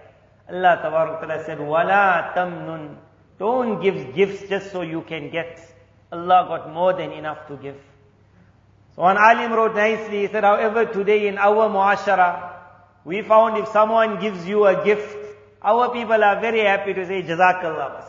Allah 0.47 0.78
Ta'ala 0.84 1.43
said, 1.43 1.60
Wala 1.60 2.32
tamnun. 2.36 2.97
Don't 3.39 3.82
give 3.82 4.13
gifts 4.13 4.47
just 4.47 4.71
so 4.71 4.84
you 4.84 5.02
can 5.02 5.32
get. 5.32 5.60
Allah 6.12 6.45
got 6.47 6.71
more 6.71 6.93
than 6.93 7.12
enough 7.13 7.47
to 7.47 7.56
give. 7.56 7.78
So 8.95 9.02
one 9.02 9.17
alim 9.17 9.54
wrote 9.54 9.76
nicely, 9.76 10.21
he 10.21 10.28
said, 10.28 10.43
however 10.43 10.86
today 10.86 11.28
in 11.28 11.39
our 11.39 11.67
muashara, 11.67 12.51
we 13.05 13.23
found 13.23 13.57
if 13.59 13.69
someone 13.69 14.21
gives 14.21 14.47
you 14.47 14.66
a 14.66 14.85
gift, 14.85 15.16
our 15.62 15.90
people 15.92 16.23
are 16.23 16.40
very 16.40 16.61
happy 16.61 16.95
to 16.95 17.07
say, 17.07 17.23
Jazakallah. 17.23 18.05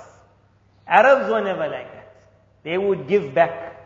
Arabs 0.88 1.29
were 1.29 1.41
never 1.41 1.67
like 1.67 1.91
that. 1.93 2.15
They 2.63 2.77
would 2.77 3.07
give 3.07 3.33
back. 3.33 3.77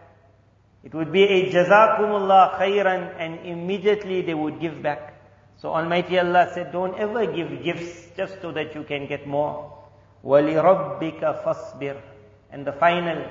It 0.83 0.93
would 0.93 1.11
be 1.11 1.23
a 1.23 1.51
Jazakumullah 1.51 2.57
khairan 2.59 3.15
and 3.19 3.45
immediately 3.45 4.21
they 4.21 4.33
would 4.33 4.59
give 4.59 4.81
back. 4.81 5.13
So 5.57 5.69
Almighty 5.69 6.17
Allah 6.17 6.49
said, 6.53 6.71
don't 6.71 6.97
ever 6.97 7.25
give 7.27 7.63
gifts 7.63 8.07
just 8.17 8.41
so 8.41 8.51
that 8.51 8.73
you 8.73 8.83
can 8.83 9.07
get 9.07 9.27
more. 9.27 9.77
وَلِرَبِّكَ 10.25 11.43
فَاصْبِرْ 11.43 12.01
And 12.51 12.65
the 12.65 12.73
final, 12.73 13.23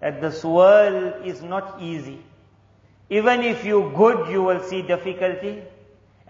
that 0.00 0.20
this 0.20 0.44
world 0.44 1.26
is 1.26 1.42
not 1.42 1.80
easy. 1.80 2.18
Even 3.08 3.42
if 3.42 3.64
you 3.64 3.92
good, 3.96 4.28
you 4.30 4.42
will 4.42 4.62
see 4.64 4.82
difficulty. 4.82 5.62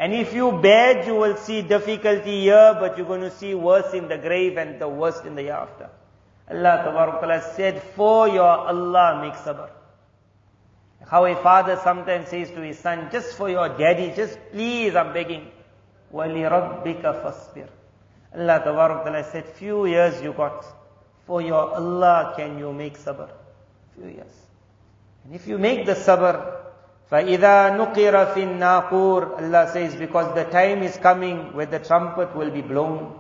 And 0.01 0.13
if 0.13 0.35
you 0.35 0.53
bad, 0.53 1.07
you 1.07 1.15
will 1.15 1.37
see 1.37 1.63
difficulty 1.63 2.43
here, 2.43 2.77
but 2.79 2.99
you're 2.99 3.07
going 3.07 3.23
to 3.23 3.31
see 3.31 3.55
worse 3.55 3.95
in 3.95 4.09
the 4.09 4.19
grave 4.19 4.59
and 4.59 4.79
the 4.79 4.89
worst 4.89 5.25
in 5.25 5.35
the 5.35 5.43
hereafter. 5.43 5.89
Allah 6.51 6.83
Ta'ala 6.85 7.43
said, 7.55 7.83
for 7.83 8.29
your 8.29 8.45
Allah 8.45 9.21
make 9.23 9.35
sabr. 9.35 9.71
How 11.09 11.25
a 11.25 11.35
father 11.37 11.79
sometimes 11.83 12.29
says 12.29 12.51
to 12.51 12.61
his 12.61 12.79
son, 12.79 13.09
just 13.11 13.37
for 13.37 13.49
your 13.49 13.69
daddy, 13.71 14.13
just 14.15 14.39
please, 14.53 14.95
I'm 14.95 15.13
begging. 15.13 15.51
وَلِرَبِّكَ 16.13 17.03
فَاصْبِرْ 17.03 17.69
Allah 18.37 18.61
Ta'ala 18.63 19.25
said, 19.31 19.47
few 19.47 19.87
years 19.87 20.21
you 20.23 20.33
got. 20.33 20.65
For 21.27 21.41
your 21.41 21.75
Allah 21.75 22.35
can 22.37 22.59
you 22.59 22.73
make 22.73 22.99
sabr. 22.99 23.29
Few 23.95 24.09
years. 24.09 24.33
And 25.25 25.35
if 25.35 25.49
you 25.49 25.59
make 25.59 25.87
the 25.87 25.95
sabr, 25.95 26.60
فَإِذَا 27.12 27.76
نُقِرَ 27.76 28.26
فِي 28.34 28.44
النَّاقُورِ 28.44 29.42
Allah 29.42 29.70
says, 29.74 29.96
because 29.96 30.34
the 30.34 30.46
time 30.46 30.82
is 30.82 30.96
coming 30.96 31.54
where 31.54 31.66
the 31.66 31.80
trumpet 31.80 32.34
will 32.34 32.50
be 32.50 32.62
blown. 32.62 33.20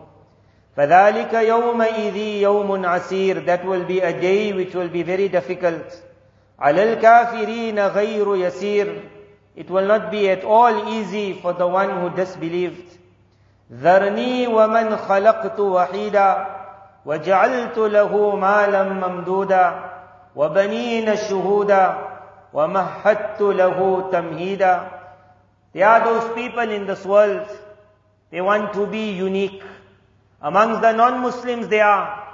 فَذَلِكَ 0.77 1.33
يَوْمَئِذِ 1.33 2.41
يَوْمٌ 2.41 2.85
عَسِيرٌ 2.85 3.45
That 3.45 3.65
will 3.65 3.83
be 3.83 3.99
a 3.99 4.17
day 4.17 4.53
which 4.53 4.73
will 4.73 4.87
be 4.87 5.03
very 5.03 5.27
difficult. 5.27 5.83
عَلَى 6.57 6.95
الْكَافِرِينَ 6.95 7.75
غَيْرُ 7.75 8.25
يَسِيرٌ 8.25 9.01
It 9.57 9.69
will 9.69 9.85
not 9.85 10.09
be 10.09 10.29
at 10.29 10.45
all 10.45 10.93
easy 10.93 11.33
for 11.33 11.51
the 11.51 11.67
one 11.67 11.89
who 11.99 12.15
disbelieved. 12.15 12.97
ذرني 13.73 14.47
ومن 14.47 14.97
خلقت 14.97 15.59
وحيدا 15.59 16.47
وجعلت 17.05 17.77
له 17.77 18.35
مالا 18.35 18.83
ممدودا 18.83 19.91
وبنين 20.35 21.15
شهودا 21.15 22.10
ومهدت 22.52 23.40
له 23.40 24.10
تمهيدا 24.12 24.90
There 25.72 25.86
are 25.86 26.04
those 26.04 26.34
people 26.34 26.70
in 26.70 26.86
this 26.86 27.04
world, 27.04 27.46
they 28.30 28.40
want 28.40 28.72
to 28.72 28.86
be 28.86 29.10
unique. 29.12 29.62
Amongst 30.40 30.80
the 30.80 30.92
non-Muslims 30.92 31.68
they 31.68 31.80
are. 31.80 32.24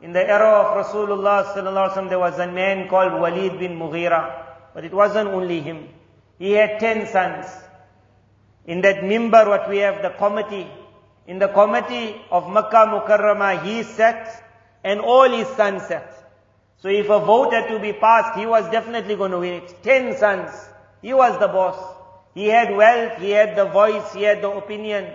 In 0.00 0.12
the 0.12 0.22
era 0.22 0.50
of 0.50 0.86
Rasulullah 0.86 1.52
sallallahu 1.52 1.90
alaihi 1.90 1.94
wasallam, 1.96 2.08
there 2.10 2.18
was 2.20 2.38
a 2.38 2.46
man 2.46 2.88
called 2.88 3.20
Walid 3.20 3.58
bin 3.58 3.76
Mughira. 3.76 4.44
But 4.72 4.84
it 4.84 4.92
wasn't 4.92 5.30
only 5.30 5.60
him. 5.60 5.88
He 6.38 6.52
had 6.52 6.78
ten 6.78 7.08
sons. 7.08 7.46
In 8.66 8.82
that 8.82 8.98
mimbar 9.02 9.48
what 9.48 9.68
we 9.68 9.78
have, 9.78 10.00
the 10.02 10.10
committee, 10.10 10.68
in 11.26 11.40
the 11.40 11.48
committee 11.48 12.20
of 12.30 12.48
Makkah 12.48 12.86
Mukarramah, 12.86 13.64
he 13.64 13.82
sat 13.82 14.28
and 14.84 15.00
all 15.00 15.28
his 15.28 15.48
sons 15.48 15.82
sat. 15.86 16.15
So 16.79 16.89
if 16.89 17.09
a 17.09 17.19
vote 17.19 17.53
had 17.53 17.67
to 17.69 17.79
be 17.79 17.93
passed, 17.93 18.37
he 18.37 18.45
was 18.45 18.69
definitely 18.69 19.15
going 19.15 19.31
to 19.31 19.39
win 19.39 19.63
it. 19.63 19.83
Ten 19.83 20.15
sons. 20.17 20.51
He 21.01 21.13
was 21.13 21.39
the 21.39 21.47
boss. 21.47 21.77
He 22.33 22.47
had 22.47 22.75
wealth, 22.75 23.19
he 23.19 23.31
had 23.31 23.55
the 23.55 23.65
voice, 23.65 24.13
he 24.13 24.21
had 24.21 24.43
the 24.43 24.51
opinion. 24.51 25.11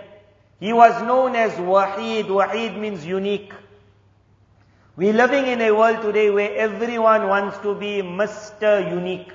He 0.59 0.73
was 0.73 1.01
known 1.03 1.35
as 1.35 1.53
Wahid. 1.53 2.25
Wahid 2.25 2.77
means 2.77 3.05
unique. 3.05 3.53
We're 4.95 5.13
living 5.13 5.47
in 5.47 5.61
a 5.61 5.71
world 5.71 6.01
today 6.01 6.29
where 6.29 6.53
everyone 6.55 7.27
wants 7.27 7.57
to 7.59 7.73
be 7.75 8.01
Mr. 8.01 8.91
Unique. 8.91 9.31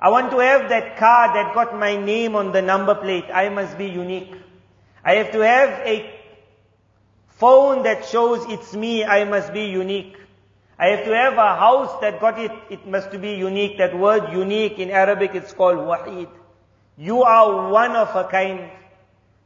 I 0.00 0.10
want 0.10 0.30
to 0.32 0.38
have 0.38 0.68
that 0.68 0.96
car 0.96 1.32
that 1.34 1.54
got 1.54 1.78
my 1.78 1.96
name 1.96 2.36
on 2.36 2.52
the 2.52 2.62
number 2.62 2.94
plate. 2.94 3.24
I 3.32 3.48
must 3.48 3.78
be 3.78 3.86
unique. 3.86 4.34
I 5.04 5.14
have 5.14 5.32
to 5.32 5.40
have 5.40 5.70
a 5.86 6.12
phone 7.28 7.84
that 7.84 8.04
shows 8.04 8.44
it's 8.50 8.74
me, 8.74 9.04
I 9.04 9.24
must 9.24 9.52
be 9.52 9.66
unique. 9.66 10.17
I 10.77 10.87
have 10.87 11.05
to 11.05 11.15
have 11.15 11.33
a 11.33 11.55
house 11.55 12.01
that 12.01 12.19
got 12.19 12.39
it, 12.39 12.51
it 12.69 12.87
must 12.87 13.11
be 13.11 13.33
unique. 13.33 13.77
That 13.77 13.97
word 13.97 14.33
unique 14.33 14.79
in 14.79 14.89
Arabic 14.89 15.35
it's 15.35 15.53
called 15.53 15.77
wahid. 15.77 16.29
You 16.97 17.23
are 17.23 17.71
one 17.71 17.95
of 17.95 18.15
a 18.15 18.23
kind. 18.25 18.69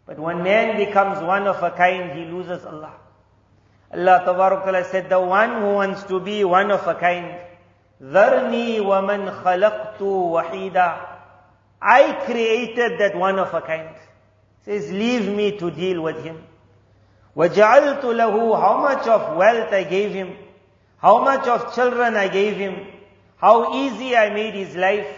But 0.06 0.20
when 0.20 0.42
man 0.44 0.78
becomes 0.78 1.22
one 1.22 1.48
of 1.48 1.62
a 1.62 1.72
kind, 1.72 2.18
he 2.18 2.26
loses 2.26 2.66
Allah. 2.66 2.94
Allah 3.94 4.22
Ta'ala 4.26 4.84
said, 4.86 5.10
the 5.10 5.20
one 5.20 5.62
who 5.62 5.74
wants 5.76 6.04
to 6.04 6.20
be 6.20 6.44
one 6.44 6.72
of 6.72 6.86
a 6.88 6.96
kind, 6.96 7.40
ذَرْنِي 8.02 8.80
وَمَنْ 8.80 9.44
خَلَقْتُ 9.44 10.00
وَحِيدًا 10.00 11.08
I 11.82 12.14
created 12.26 13.00
that 13.00 13.16
one 13.16 13.38
of 13.40 13.54
a 13.54 13.62
kind 13.62 13.96
says, 14.64 14.92
leave 14.92 15.28
me 15.28 15.58
to 15.58 15.72
deal 15.72 16.02
with 16.02 16.24
him. 16.24 16.44
وَجَعَلْتُ 17.36 18.02
لَهُ 18.02 18.60
How 18.60 18.82
much 18.82 19.08
of 19.08 19.38
wealth 19.38 19.72
I 19.72 19.84
gave 19.84 20.12
him. 20.12 20.36
How 21.03 21.25
much 21.25 21.49
of 21.49 21.75
children 21.75 22.15
I 22.15 22.29
gave 22.29 22.57
him. 22.57 22.87
How 23.37 23.75
easy 23.75 24.17
I 24.17 24.31
made 24.31 24.55
his 24.55 24.77
life. 24.77 25.13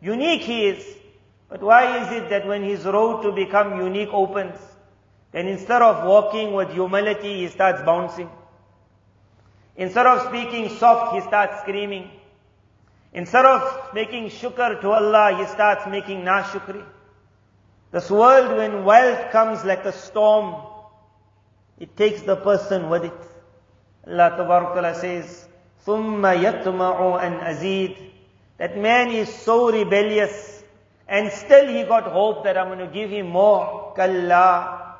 Unique 0.00 0.42
he 0.42 0.66
is. 0.66 0.96
But 1.48 1.60
why 1.62 1.98
is 1.98 2.12
it 2.12 2.30
that 2.30 2.46
when 2.46 2.62
his 2.62 2.84
road 2.84 3.22
to 3.22 3.32
become 3.32 3.80
unique 3.80 4.10
opens, 4.12 4.56
then 5.32 5.48
instead 5.48 5.82
of 5.82 6.06
walking 6.06 6.54
with 6.54 6.70
humility, 6.70 7.38
he 7.40 7.48
starts 7.48 7.82
bouncing. 7.82 8.30
Instead 9.74 10.06
of 10.06 10.28
speaking 10.28 10.68
soft, 10.78 11.16
he 11.16 11.20
starts 11.22 11.60
screaming. 11.60 12.08
Instead 13.12 13.46
of 13.46 13.94
making 13.94 14.30
shukr 14.30 14.80
to 14.80 14.90
Allah, 14.90 15.36
he 15.36 15.46
starts 15.46 15.88
making 15.88 16.22
nashukri. 16.22 16.84
This 17.90 18.10
world, 18.10 18.56
when 18.56 18.84
wealth 18.84 19.32
comes 19.32 19.64
like 19.64 19.84
a 19.84 19.92
storm, 19.92 20.62
it 21.80 21.96
takes 21.96 22.22
the 22.22 22.36
person 22.36 22.88
with 22.88 23.04
it. 23.04 23.35
Allah 24.07 24.35
Ta'ala 24.35 24.95
says, 24.95 25.47
ثُمَّ 25.85 26.21
يَطْمَعُ 26.21 27.21
أَنْ 27.21 27.43
أَزِيدُ 27.43 27.95
That 28.57 28.77
man 28.77 29.11
is 29.11 29.33
so 29.33 29.71
rebellious, 29.71 30.63
and 31.07 31.31
still 31.31 31.67
he 31.67 31.83
got 31.83 32.03
hope 32.03 32.43
that 32.43 32.57
I'm 32.57 32.67
going 32.67 32.79
to 32.79 32.87
give 32.87 33.09
him 33.09 33.27
more. 33.27 33.93
Kalla. 33.95 34.95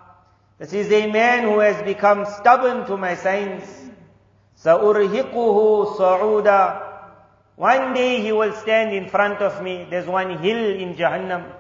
This 0.58 0.74
is 0.74 0.92
a 0.92 1.12
man 1.12 1.44
who 1.44 1.60
has 1.60 1.82
become 1.84 2.26
stubborn 2.26 2.86
to 2.86 2.98
my 2.98 3.16
signs. 3.16 3.64
سَأُرْهِقُهُ 4.64 5.98
صَعُودًا 5.98 6.92
One 7.56 7.94
day 7.94 8.22
he 8.22 8.32
will 8.32 8.54
stand 8.54 8.94
in 8.94 9.10
front 9.10 9.40
of 9.40 9.64
me. 9.64 9.88
There's 9.90 10.08
one 10.08 10.38
hill 10.38 10.80
in 10.80 10.96
Jahannam. 10.96 11.52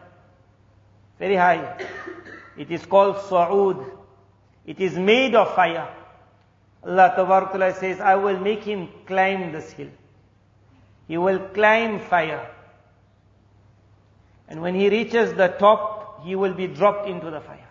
Very 1.17 1.36
high. 1.36 1.78
It 2.58 2.69
is 2.69 2.86
called 2.86 3.17
Sa'ud. 3.21 3.86
It 4.65 4.80
is 4.80 4.97
made 4.97 5.34
of 5.36 5.56
fire. 5.56 5.88
Allah 6.87 7.12
Ta'ala 7.16 7.75
says, 7.75 8.01
I 8.01 8.14
will 8.14 8.38
make 8.38 8.62
him 8.62 8.88
climb 9.07 9.51
this 9.53 9.72
hill. 9.72 9.88
He 11.09 11.18
will 11.18 11.40
climb 11.49 11.99
fire. 11.99 12.49
And 14.49 14.62
when 14.62 14.75
he 14.75 14.88
reaches 14.88 15.35
the 15.35 15.49
top, 15.49 16.25
he 16.25 16.37
will 16.37 16.55
be 16.55 16.68
dropped 16.68 17.09
into 17.09 17.31
the 17.31 17.40
fire. 17.40 17.68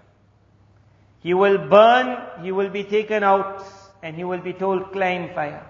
He 1.22 1.34
will 1.34 1.58
burn, 1.58 2.18
he 2.44 2.52
will 2.52 2.70
be 2.70 2.84
taken 2.84 3.24
out, 3.24 3.64
and 4.04 4.16
he 4.16 4.24
will 4.24 4.42
be 4.42 4.54
told, 4.54 4.92
climb 4.92 5.34
fire. 5.34 5.66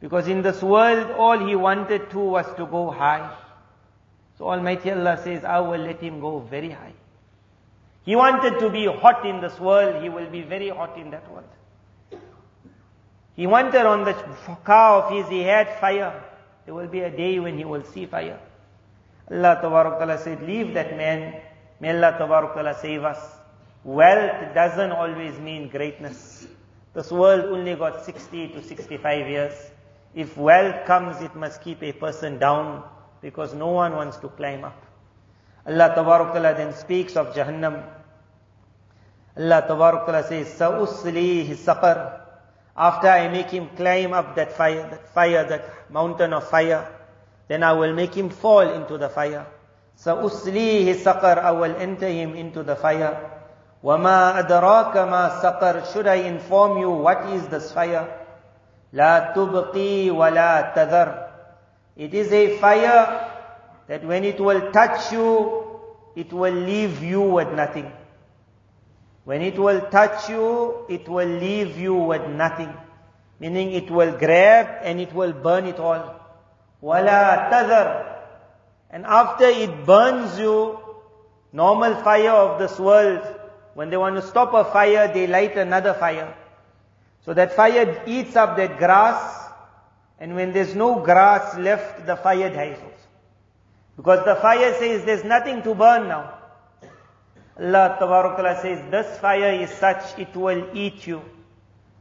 Because 0.00 0.26
in 0.26 0.40
this 0.40 0.62
world, 0.62 1.10
all 1.12 1.46
he 1.46 1.54
wanted 1.54 2.10
to 2.10 2.18
was 2.18 2.46
to 2.56 2.64
go 2.66 2.90
high. 2.90 3.36
So 4.38 4.46
Almighty 4.46 4.90
Allah 4.90 5.20
says, 5.22 5.44
I 5.44 5.60
will 5.60 5.80
let 5.80 6.00
him 6.00 6.20
go 6.20 6.38
very 6.38 6.70
high. 6.70 6.94
He 8.04 8.16
wanted 8.16 8.58
to 8.60 8.70
be 8.70 8.86
hot 8.86 9.26
in 9.26 9.42
this 9.42 9.60
world, 9.60 10.02
he 10.02 10.08
will 10.08 10.30
be 10.30 10.40
very 10.40 10.70
hot 10.70 10.96
in 10.96 11.10
that 11.10 11.30
world. 11.30 11.44
He 13.40 13.46
wanted 13.46 13.86
on 13.86 14.04
the 14.04 14.12
car 14.64 15.02
of 15.02 15.12
his, 15.16 15.26
he 15.30 15.40
had 15.40 15.80
fire. 15.80 16.12
There 16.66 16.74
will 16.74 16.88
be 16.88 17.00
a 17.00 17.10
day 17.10 17.40
when 17.40 17.56
he 17.56 17.64
will 17.64 17.82
see 17.82 18.04
fire. 18.04 18.38
Allah 19.30 19.58
Ta'ala 19.62 20.18
said, 20.18 20.42
leave 20.42 20.74
that 20.74 20.94
man. 20.94 21.40
May 21.80 21.96
Allah 21.96 22.16
Ta'ala 22.18 22.78
save 22.78 23.02
us. 23.02 23.18
Wealth 23.82 24.54
doesn't 24.54 24.92
always 24.92 25.38
mean 25.38 25.70
greatness. 25.70 26.48
This 26.92 27.10
world 27.10 27.46
only 27.46 27.76
got 27.76 28.04
60 28.04 28.48
to 28.48 28.62
65 28.62 29.26
years. 29.26 29.54
If 30.14 30.36
wealth 30.36 30.84
comes, 30.84 31.22
it 31.22 31.34
must 31.34 31.62
keep 31.62 31.82
a 31.82 31.92
person 31.92 32.38
down 32.38 32.84
because 33.22 33.54
no 33.54 33.68
one 33.68 33.96
wants 33.96 34.18
to 34.18 34.28
climb 34.28 34.64
up. 34.64 34.84
Allah 35.66 35.94
Ta'ala 35.94 36.54
then 36.54 36.74
speaks 36.74 37.16
of 37.16 37.34
Jahannam. 37.34 37.88
Allah 39.34 39.64
Ta'ala 39.66 40.28
says, 40.28 40.52
Sa'uslihi 40.52 41.56
saqar. 41.56 42.19
After 42.79 43.07
I 43.07 43.29
make 43.29 43.49
him 43.49 43.69
climb 43.75 44.13
up 44.13 44.35
that 44.35 44.51
fire, 44.51 44.89
that 44.89 45.09
fire, 45.13 45.43
that 45.45 45.91
mountain 45.91 46.33
of 46.33 46.49
fire, 46.49 46.87
then 47.47 47.63
I 47.63 47.73
will 47.73 47.93
make 47.93 48.13
him 48.13 48.29
fall 48.29 48.67
into 48.67 48.97
the 48.97 49.09
fire. 49.09 49.45
Sa'uslihi 49.95 50.95
saqar. 50.95 51.37
I 51.37 51.51
will 51.51 51.75
enter 51.75 52.07
him 52.07 52.35
into 52.35 52.63
the 52.63 52.75
fire. 52.75 53.31
وَمَا 53.83 54.43
أَدْرَاكَ 54.43 54.93
مَا 54.93 55.41
سَقَرْ 55.41 55.93
Should 55.93 56.07
I 56.07 56.15
inform 56.15 56.79
you 56.79 56.89
what 56.89 57.29
is 57.29 57.47
this 57.47 57.71
fire? 57.71 58.07
لَا 58.93 59.33
تُبْقِي 59.33 60.09
وَلَا 60.09 60.73
تَذَرْ 60.73 61.29
It 61.95 62.13
is 62.13 62.31
a 62.33 62.57
fire 62.57 63.31
that 63.87 64.03
when 64.03 64.23
it 64.23 64.39
will 64.39 64.71
touch 64.71 65.13
you, 65.13 65.79
it 66.15 66.33
will 66.33 66.53
leave 66.53 67.03
you 67.03 67.21
with 67.21 67.51
nothing. 67.53 67.91
When 69.30 69.42
it 69.42 69.56
will 69.56 69.82
touch 69.92 70.28
you, 70.28 70.86
it 70.88 71.08
will 71.08 71.28
leave 71.28 71.78
you 71.78 71.94
with 71.94 72.28
nothing. 72.30 72.74
Meaning 73.38 73.70
it 73.74 73.88
will 73.88 74.18
grab 74.18 74.80
and 74.82 74.98
it 74.98 75.12
will 75.14 75.32
burn 75.32 75.66
it 75.66 75.78
all. 75.78 76.16
Wala 76.80 77.46
tazar. 77.52 78.16
And 78.90 79.06
after 79.06 79.44
it 79.44 79.86
burns 79.86 80.36
you, 80.36 80.80
normal 81.52 81.94
fire 82.02 82.32
of 82.32 82.58
this 82.58 82.76
world, 82.80 83.22
when 83.74 83.88
they 83.88 83.96
want 83.96 84.16
to 84.16 84.22
stop 84.22 84.52
a 84.52 84.64
fire, 84.64 85.06
they 85.14 85.28
light 85.28 85.56
another 85.56 85.94
fire. 85.94 86.34
So 87.24 87.32
that 87.32 87.54
fire 87.54 88.02
eats 88.08 88.34
up 88.34 88.56
that 88.56 88.78
grass, 88.78 89.48
and 90.18 90.34
when 90.34 90.52
there's 90.52 90.74
no 90.74 91.04
grass 91.04 91.56
left, 91.56 92.04
the 92.04 92.16
fire 92.16 92.50
dies 92.50 92.78
also. 92.82 93.06
Because 93.96 94.24
the 94.24 94.34
fire 94.34 94.74
says 94.74 95.04
there's 95.04 95.22
nothing 95.22 95.62
to 95.62 95.76
burn 95.76 96.08
now. 96.08 96.39
Allah 97.58 97.96
Ta'ala 97.98 98.60
says 98.62 98.90
this 98.90 99.18
fire 99.18 99.52
is 99.52 99.70
such, 99.70 100.18
it 100.18 100.34
will 100.34 100.68
eat 100.74 101.06
you, 101.06 101.22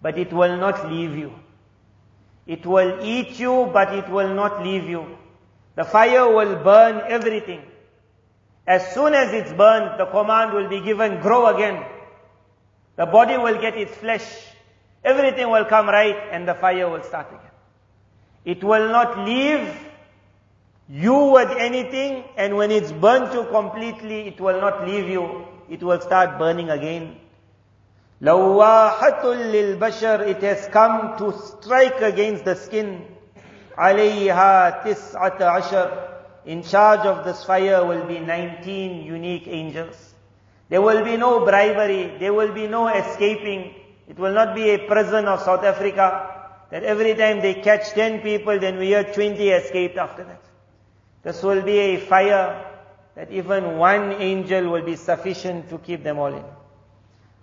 but 0.01 0.17
it 0.17 0.31
will 0.31 0.57
not 0.57 0.89
leave 0.89 1.17
you. 1.17 1.33
It 2.47 2.65
will 2.65 2.99
eat 3.03 3.39
you, 3.39 3.69
but 3.71 3.93
it 3.93 4.09
will 4.09 4.33
not 4.33 4.63
leave 4.63 4.89
you. 4.89 5.17
The 5.75 5.83
fire 5.83 6.27
will 6.33 6.55
burn 6.63 7.01
everything. 7.07 7.61
As 8.65 8.93
soon 8.93 9.13
as 9.13 9.33
it's 9.33 9.51
burned, 9.53 9.99
the 9.99 10.05
command 10.05 10.53
will 10.53 10.69
be 10.69 10.81
given, 10.81 11.21
grow 11.21 11.47
again. 11.55 11.85
The 12.95 13.05
body 13.05 13.37
will 13.37 13.59
get 13.61 13.77
its 13.77 13.95
flesh. 13.95 14.25
Everything 15.03 15.49
will 15.49 15.65
come 15.65 15.87
right 15.87 16.17
and 16.31 16.47
the 16.47 16.53
fire 16.53 16.89
will 16.89 17.03
start 17.03 17.27
again. 17.29 17.51
It 18.45 18.63
will 18.63 18.89
not 18.89 19.19
leave 19.25 19.67
you 20.88 21.14
with 21.32 21.50
anything 21.56 22.24
and 22.36 22.56
when 22.56 22.70
it's 22.70 22.92
burnt 22.92 23.32
you 23.32 23.44
completely, 23.44 24.28
it 24.28 24.40
will 24.40 24.60
not 24.60 24.86
leave 24.86 25.08
you. 25.08 25.46
It 25.68 25.82
will 25.82 26.00
start 26.00 26.38
burning 26.38 26.70
again. 26.70 27.16
لَوَّاحَةٌ 28.22 29.22
لِلْبَشَرِ 29.22 30.28
It 30.28 30.42
has 30.42 30.68
come 30.68 31.16
to 31.18 31.32
strike 31.38 32.00
against 32.00 32.44
the 32.44 32.54
skin. 32.54 33.04
عَلَيْهَا 33.76 34.82
تِسْعَةَ 34.82 35.38
عَشَرٍ 35.38 36.14
in 36.46 36.62
charge 36.62 37.06
of 37.06 37.24
this 37.24 37.42
fire 37.44 37.84
will 37.86 38.04
be 38.06 38.18
19 38.18 39.02
unique 39.02 39.46
angels. 39.46 40.14
There 40.68 40.82
will 40.82 41.04
be 41.04 41.16
no 41.16 41.44
bribery. 41.44 42.18
There 42.18 42.34
will 42.34 42.52
be 42.52 42.66
no 42.66 42.88
escaping. 42.88 43.74
It 44.08 44.18
will 44.18 44.32
not 44.32 44.54
be 44.54 44.70
a 44.70 44.78
prison 44.86 45.26
of 45.26 45.40
South 45.40 45.64
Africa 45.64 46.30
that 46.70 46.82
every 46.82 47.14
time 47.14 47.40
they 47.40 47.54
catch 47.54 47.90
10 47.90 48.20
people, 48.20 48.58
then 48.58 48.78
we 48.78 48.88
hear 48.88 49.04
20 49.04 49.48
escaped 49.48 49.96
after 49.96 50.24
that. 50.24 50.42
This 51.22 51.42
will 51.42 51.62
be 51.62 51.78
a 51.78 51.96
fire 52.00 52.64
that 53.14 53.30
even 53.30 53.78
one 53.78 54.12
angel 54.12 54.70
will 54.70 54.84
be 54.84 54.96
sufficient 54.96 55.70
to 55.70 55.78
keep 55.78 56.02
them 56.02 56.18
all 56.18 56.34
in. 56.34 56.44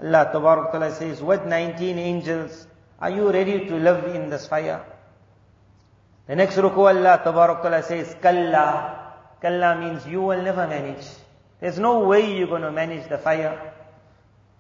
Allah 0.02 0.30
Ta'ala 0.32 0.92
says, 0.94 1.22
with 1.22 1.46
19 1.46 1.98
angels, 1.98 2.68
are 3.00 3.10
you 3.10 3.32
ready 3.32 3.66
to 3.68 3.76
live 3.76 4.16
in 4.16 4.30
this 4.30 4.48
fire? 4.48 4.84
The 6.28 6.36
next 6.36 6.56
ruku 6.58 6.90
Allah 6.90 7.22
Ta'ala 7.24 7.84
says, 7.84 8.16
Kalla. 8.22 9.14
Kalla 9.42 9.80
means 9.80 10.06
you 10.06 10.22
will 10.22 10.42
never 10.42 10.68
manage. 10.68 11.06
There's 11.60 11.80
no 11.80 12.08
way 12.08 12.38
you're 12.38 12.48
going 12.48 12.62
to 12.62 12.72
manage 12.72 13.10
the 13.10 13.18
fire. 13.18 13.74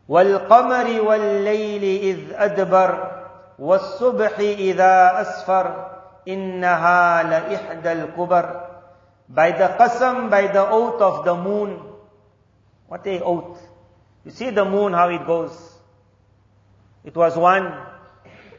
وَالْقَمَرِ 0.09 0.99
وَاللَّيْلِ 0.99 1.83
إِذْ 2.01 2.19
أَدْبَرَ 2.33 3.21
وَالصُّبْحِ 3.59 4.39
إِذَا 4.39 5.21
أَسْفَرَ 5.21 5.65
إِنَّهَا 6.27 7.23
لَإِحْدَى 7.23 7.91
الْكُبَرِ 7.91 8.64
by 9.28 9.52
the 9.52 9.74
qasam, 9.78 10.30
by 10.30 10.46
the 10.48 10.68
oath 10.68 11.00
of 11.00 11.24
the 11.24 11.34
moon. 11.34 11.80
What 12.86 13.06
a 13.06 13.22
oath. 13.22 13.60
You 14.24 14.30
see 14.30 14.50
the 14.50 14.64
moon, 14.64 14.92
how 14.92 15.08
it 15.08 15.26
goes. 15.26 15.52
It 17.04 17.14
was 17.14 17.36
one, 17.36 17.72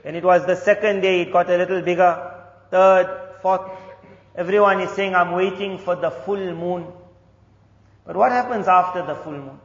and 0.03 0.15
it 0.15 0.23
was 0.23 0.45
the 0.45 0.55
second 0.55 1.01
day, 1.01 1.21
it 1.21 1.33
got 1.33 1.49
a 1.49 1.57
little 1.57 1.81
bigger 1.81 2.33
third, 2.71 3.35
fourth. 3.41 3.69
Everyone 4.35 4.79
is 4.81 4.91
saying, 4.91 5.15
I'm 5.15 5.31
waiting 5.31 5.77
for 5.79 5.95
the 5.95 6.11
full 6.11 6.53
moon. 6.53 6.87
But 8.05 8.15
what 8.15 8.31
happens 8.31 8.67
after 8.67 9.05
the 9.05 9.15
full 9.15 9.33
moon? 9.33 9.59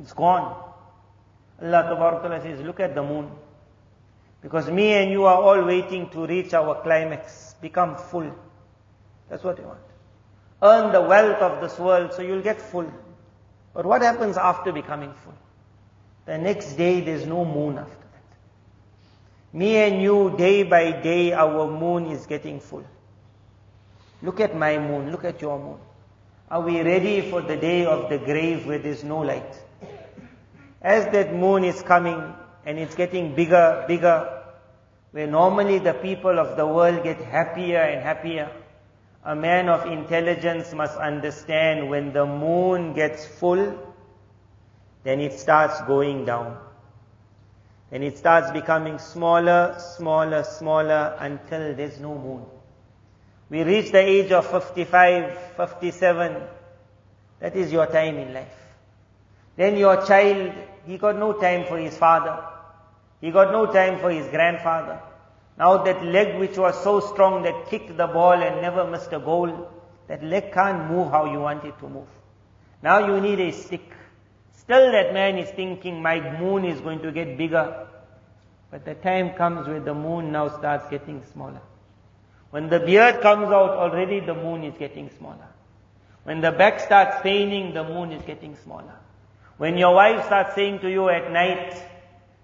It's 0.00 0.12
gone. 0.12 0.64
Allah 1.62 2.20
Ta'ala 2.20 2.40
says, 2.42 2.60
look 2.60 2.80
at 2.80 2.94
the 2.94 3.02
moon. 3.02 3.30
Because 4.40 4.70
me 4.70 4.92
and 4.94 5.10
you 5.10 5.24
are 5.24 5.40
all 5.40 5.64
waiting 5.64 6.08
to 6.10 6.26
reach 6.26 6.54
our 6.54 6.82
climax, 6.82 7.54
become 7.60 7.96
full. 7.96 8.32
That's 9.28 9.44
what 9.44 9.58
you 9.58 9.64
want. 9.64 9.80
Earn 10.62 10.92
the 10.92 11.02
wealth 11.02 11.40
of 11.40 11.60
this 11.60 11.78
world 11.78 12.12
so 12.14 12.22
you'll 12.22 12.42
get 12.42 12.60
full. 12.60 12.90
But 13.74 13.86
what 13.86 14.02
happens 14.02 14.36
after 14.36 14.72
becoming 14.72 15.12
full? 15.24 15.34
The 16.26 16.38
next 16.38 16.74
day 16.74 17.00
there's 17.00 17.26
no 17.26 17.44
moon 17.44 17.78
after. 17.78 17.94
That. 17.94 19.56
Me 19.58 19.76
and 19.76 20.02
you, 20.02 20.34
day 20.36 20.62
by 20.62 20.92
day, 20.92 21.32
our 21.32 21.70
moon 21.70 22.06
is 22.06 22.26
getting 22.26 22.60
full. 22.60 22.84
Look 24.20 24.40
at 24.40 24.56
my 24.56 24.78
moon, 24.78 25.12
look 25.12 25.24
at 25.24 25.40
your 25.40 25.58
moon. 25.58 25.78
Are 26.50 26.60
we 26.60 26.80
ready 26.80 27.30
for 27.30 27.40
the 27.40 27.56
day 27.56 27.84
of 27.84 28.08
the 28.08 28.18
grave 28.18 28.66
where 28.66 28.78
there's 28.78 29.04
no 29.04 29.18
light? 29.18 29.54
As 30.82 31.04
that 31.12 31.34
moon 31.34 31.64
is 31.64 31.82
coming 31.82 32.34
and 32.64 32.78
it's 32.78 32.94
getting 32.94 33.34
bigger, 33.34 33.84
bigger, 33.86 34.42
where 35.12 35.26
normally 35.26 35.78
the 35.78 35.94
people 35.94 36.38
of 36.38 36.56
the 36.56 36.66
world 36.66 37.02
get 37.04 37.20
happier 37.20 37.80
and 37.80 38.02
happier, 38.02 38.50
a 39.28 39.34
man 39.36 39.68
of 39.68 39.84
intelligence 39.84 40.72
must 40.72 40.96
understand 40.96 41.90
when 41.90 42.14
the 42.14 42.24
moon 42.24 42.94
gets 42.94 43.26
full, 43.26 43.78
then 45.04 45.20
it 45.20 45.38
starts 45.38 45.82
going 45.82 46.24
down. 46.24 46.56
Then 47.90 48.02
it 48.02 48.16
starts 48.16 48.50
becoming 48.52 48.98
smaller, 48.98 49.76
smaller, 49.96 50.44
smaller 50.44 51.14
until 51.20 51.74
there's 51.74 52.00
no 52.00 52.14
moon. 52.14 52.46
We 53.50 53.64
reach 53.64 53.92
the 53.92 53.98
age 54.00 54.32
of 54.32 54.46
55, 54.46 55.38
57. 55.58 56.42
That 57.40 57.54
is 57.54 57.70
your 57.70 57.84
time 57.86 58.16
in 58.16 58.32
life. 58.32 58.58
Then 59.56 59.76
your 59.76 60.06
child, 60.06 60.54
he 60.86 60.96
got 60.96 61.18
no 61.18 61.34
time 61.34 61.66
for 61.66 61.76
his 61.76 61.98
father. 61.98 62.42
He 63.20 63.30
got 63.30 63.52
no 63.52 63.66
time 63.66 63.98
for 64.00 64.10
his 64.10 64.26
grandfather. 64.28 65.02
Now 65.58 65.82
that 65.82 66.04
leg 66.04 66.38
which 66.38 66.56
was 66.56 66.80
so 66.84 67.00
strong 67.00 67.42
that 67.42 67.68
kicked 67.68 67.96
the 67.96 68.06
ball 68.06 68.34
and 68.34 68.62
never 68.62 68.86
missed 68.88 69.12
a 69.12 69.18
goal, 69.18 69.68
that 70.06 70.22
leg 70.22 70.52
can't 70.52 70.90
move 70.90 71.10
how 71.10 71.24
you 71.24 71.40
want 71.40 71.64
it 71.64 71.78
to 71.80 71.88
move. 71.88 72.06
Now 72.82 73.06
you 73.06 73.20
need 73.20 73.40
a 73.40 73.52
stick. 73.52 73.92
Still 74.52 74.92
that 74.92 75.12
man 75.12 75.36
is 75.36 75.50
thinking 75.50 76.00
my 76.00 76.38
moon 76.38 76.64
is 76.64 76.80
going 76.80 77.00
to 77.02 77.10
get 77.10 77.36
bigger. 77.36 77.88
But 78.70 78.84
the 78.84 78.94
time 78.94 79.30
comes 79.34 79.66
where 79.66 79.80
the 79.80 79.94
moon 79.94 80.30
now 80.30 80.48
starts 80.48 80.88
getting 80.90 81.24
smaller. 81.32 81.62
When 82.50 82.68
the 82.68 82.80
beard 82.80 83.20
comes 83.20 83.46
out, 83.46 83.70
already 83.70 84.20
the 84.20 84.34
moon 84.34 84.62
is 84.64 84.76
getting 84.78 85.10
smaller. 85.18 85.48
When 86.22 86.40
the 86.40 86.52
back 86.52 86.80
starts 86.80 87.22
paining, 87.22 87.74
the 87.74 87.82
moon 87.82 88.12
is 88.12 88.22
getting 88.22 88.56
smaller. 88.56 88.94
When 89.56 89.76
your 89.76 89.94
wife 89.94 90.24
starts 90.26 90.54
saying 90.54 90.80
to 90.80 90.90
you 90.90 91.08
at 91.08 91.32
night 91.32 91.82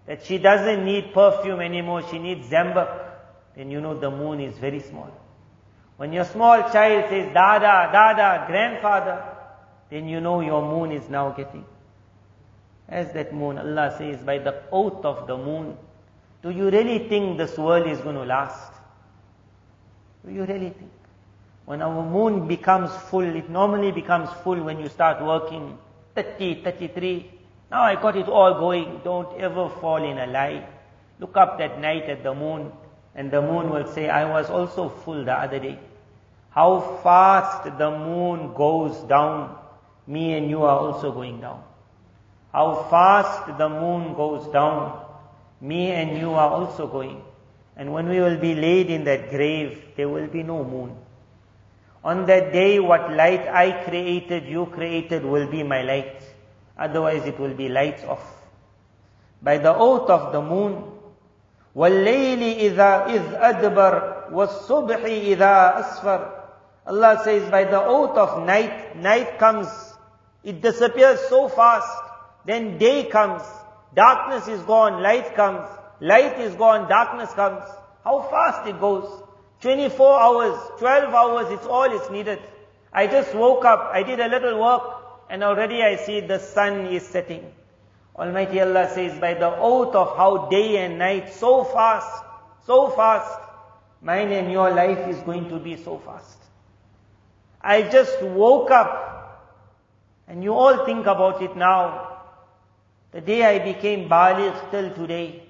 that 0.07 0.25
she 0.25 0.39
doesn't 0.39 0.85
need 0.85 1.13
perfume 1.15 1.61
anymore, 1.61 2.03
she 2.11 2.19
needs 2.19 2.49
Zam-Buk, 2.49 3.04
then 3.57 3.71
you 3.71 3.81
know 3.81 3.99
the 3.99 4.11
moon 4.11 4.41
is 4.41 4.57
very 4.59 4.81
small. 4.81 5.11
When 5.97 6.13
your 6.13 6.25
small 6.25 6.63
child 6.71 7.09
says, 7.09 7.33
Dada, 7.33 7.91
Dada, 7.93 8.45
grandfather, 8.47 9.25
then 9.91 10.09
you 10.09 10.21
know 10.21 10.41
your 10.41 10.63
moon 10.63 10.93
is 10.93 11.09
now 11.09 11.31
getting 11.31 11.65
as 12.89 13.13
that 13.13 13.33
moon, 13.35 13.59
Allah 13.59 13.95
says, 13.97 14.23
by 14.23 14.39
the 14.39 14.63
oath 14.71 15.05
of 15.05 15.27
the 15.27 15.37
moon, 15.37 15.77
do 16.43 16.51
you 16.51 16.71
really 16.71 17.09
think 17.09 17.39
this 17.39 17.57
world 17.57 17.87
is 17.87 17.99
going 18.01 18.17
to 18.17 18.25
last? 18.25 18.73
Do 20.25 20.33
you 20.33 20.45
really 20.45 20.71
think? 20.71 20.91
When 21.65 21.81
our 21.81 22.03
moon 22.03 22.47
becomes 22.47 22.91
full, 23.09 23.25
it 23.25 23.49
normally 23.49 23.91
becomes 23.91 24.29
full 24.43 24.63
when 24.63 24.79
you 24.81 24.89
start 24.91 25.25
working 25.25 25.79
30, 26.15 26.63
33. 26.63 27.31
Now 27.71 27.83
I 27.83 27.95
got 27.95 28.17
it 28.17 28.29
all 28.29 28.55
going. 28.55 29.01
Don't 29.03 29.41
ever 29.41 29.71
fall 29.81 30.05
in 30.05 30.19
a 30.19 30.27
lie. 30.27 30.67
Look 31.19 31.37
up 31.39 31.59
that 31.59 31.81
night 31.81 32.05
at 32.05 32.23
the 32.23 32.35
moon 32.35 32.71
and 33.15 33.31
the 33.31 33.41
moon 33.41 33.71
will 33.71 33.87
say, 33.93 34.09
I 34.09 34.25
was 34.29 34.51
also 34.51 34.89
full 34.89 35.25
the 35.25 35.33
other 35.33 35.59
day. 35.59 35.79
How 36.51 36.99
fast 37.03 37.79
the 37.79 37.91
moon 37.91 38.55
goes 38.55 38.97
down, 39.09 39.57
me 40.07 40.35
and 40.35 40.49
you 40.49 40.63
are 40.63 40.79
also 40.79 41.13
going 41.13 41.41
down. 41.41 41.63
How 42.53 42.87
fast 42.91 43.59
the 43.59 43.69
moon 43.69 44.15
goes 44.15 44.47
down, 44.53 45.05
me 45.61 45.91
and 45.91 46.17
you 46.19 46.33
are 46.33 46.51
also 46.51 46.87
going. 46.87 47.23
And 47.77 47.93
when 47.93 48.09
we 48.09 48.21
will 48.21 48.39
be 48.39 48.55
laid 48.55 48.91
in 48.91 49.05
that 49.05 49.31
grave, 49.31 49.83
there 49.97 50.09
will 50.09 50.29
be 50.29 50.43
no 50.43 50.63
moon. 50.63 50.97
On 52.05 52.27
that 52.27 52.53
day, 52.53 52.79
what 52.79 53.11
light 53.13 53.49
I 53.49 53.85
created, 53.85 54.45
you 54.45 54.67
created 54.67 55.25
will 55.25 55.51
be 55.51 55.63
my 55.63 55.83
light. 55.83 56.23
Otherwise 56.79 57.25
it 57.27 57.39
will 57.39 57.55
be 57.55 57.69
lights 57.69 58.05
off. 58.05 58.25
By 59.43 59.59
the 59.59 59.75
oath 59.75 60.09
of 60.11 60.33
the 60.33 60.43
moon, 60.43 60.94
وَاللَّيْلِ 61.76 62.42
إِذَا 62.60 63.06
إِذْ 63.06 63.24
أَدْبَرْ 63.36 64.32
وَالصُّبْحِ 64.32 65.02
إِذَا 65.06 65.80
أَسْفَرْ 65.80 66.40
Allah 66.90 67.22
says 67.24 67.50
by 67.52 67.66
the 67.66 67.80
oath 67.80 68.18
of 68.18 68.46
night, 68.48 68.98
night 68.98 69.38
comes, 69.38 69.68
it 70.44 70.60
disappears 70.60 71.20
so 71.30 71.48
fast, 71.48 71.88
then 72.46 72.80
day 72.80 73.06
comes, 73.06 73.44
darkness 73.96 74.48
is 74.48 74.62
gone, 74.64 75.04
light 75.04 75.36
comes, 75.36 75.70
light 76.00 76.40
is 76.40 76.56
gone, 76.56 76.90
darkness 76.90 77.32
comes. 77.34 77.64
How 78.04 78.22
fast 78.24 78.68
it 78.68 78.80
goes. 78.80 79.08
24 79.62 80.20
hours, 80.20 80.60
12 80.80 81.14
hours, 81.14 81.52
it's 81.52 81.68
all 81.68 81.96
it's 81.96 82.10
needed. 82.10 82.40
I 82.92 83.06
just 83.06 83.36
woke 83.36 83.66
up, 83.66 83.92
I 83.94 84.02
did 84.02 84.20
a 84.20 84.28
little 84.28 84.60
work, 84.60 84.82
and 85.30 85.44
already 85.44 85.84
I 85.84 85.98
see 85.98 86.22
the 86.22 86.40
sun 86.40 86.88
is 86.88 87.06
setting. 87.06 87.52
Almighty 88.17 88.61
Allah 88.61 88.89
says, 88.95 89.19
by 89.19 89.35
the 89.35 89.57
oath 89.57 89.95
of 89.95 90.17
how 90.17 90.49
day 90.49 90.85
and 90.85 90.99
night, 90.99 91.33
so 91.33 91.65
fast, 91.65 92.25
so 92.65 92.91
fast, 92.91 93.41
mine 94.01 94.31
and 94.33 94.53
your 94.53 94.71
life 94.71 95.09
is 95.09 95.19
going 95.23 95.49
to 95.49 95.59
be 95.59 95.77
so 95.77 95.99
fast. 95.99 96.39
I 97.61 97.83
just 97.83 98.23
woke 98.23 98.71
up, 98.71 99.51
and 100.29 100.45
you 100.45 100.55
all 100.55 100.85
think 100.87 101.07
about 101.07 101.43
it 101.43 101.57
now. 101.57 102.19
The 103.11 103.21
day 103.21 103.43
I 103.45 103.59
became 103.59 104.09
baligh 104.09 104.71
till 104.71 104.95
today. 104.95 105.43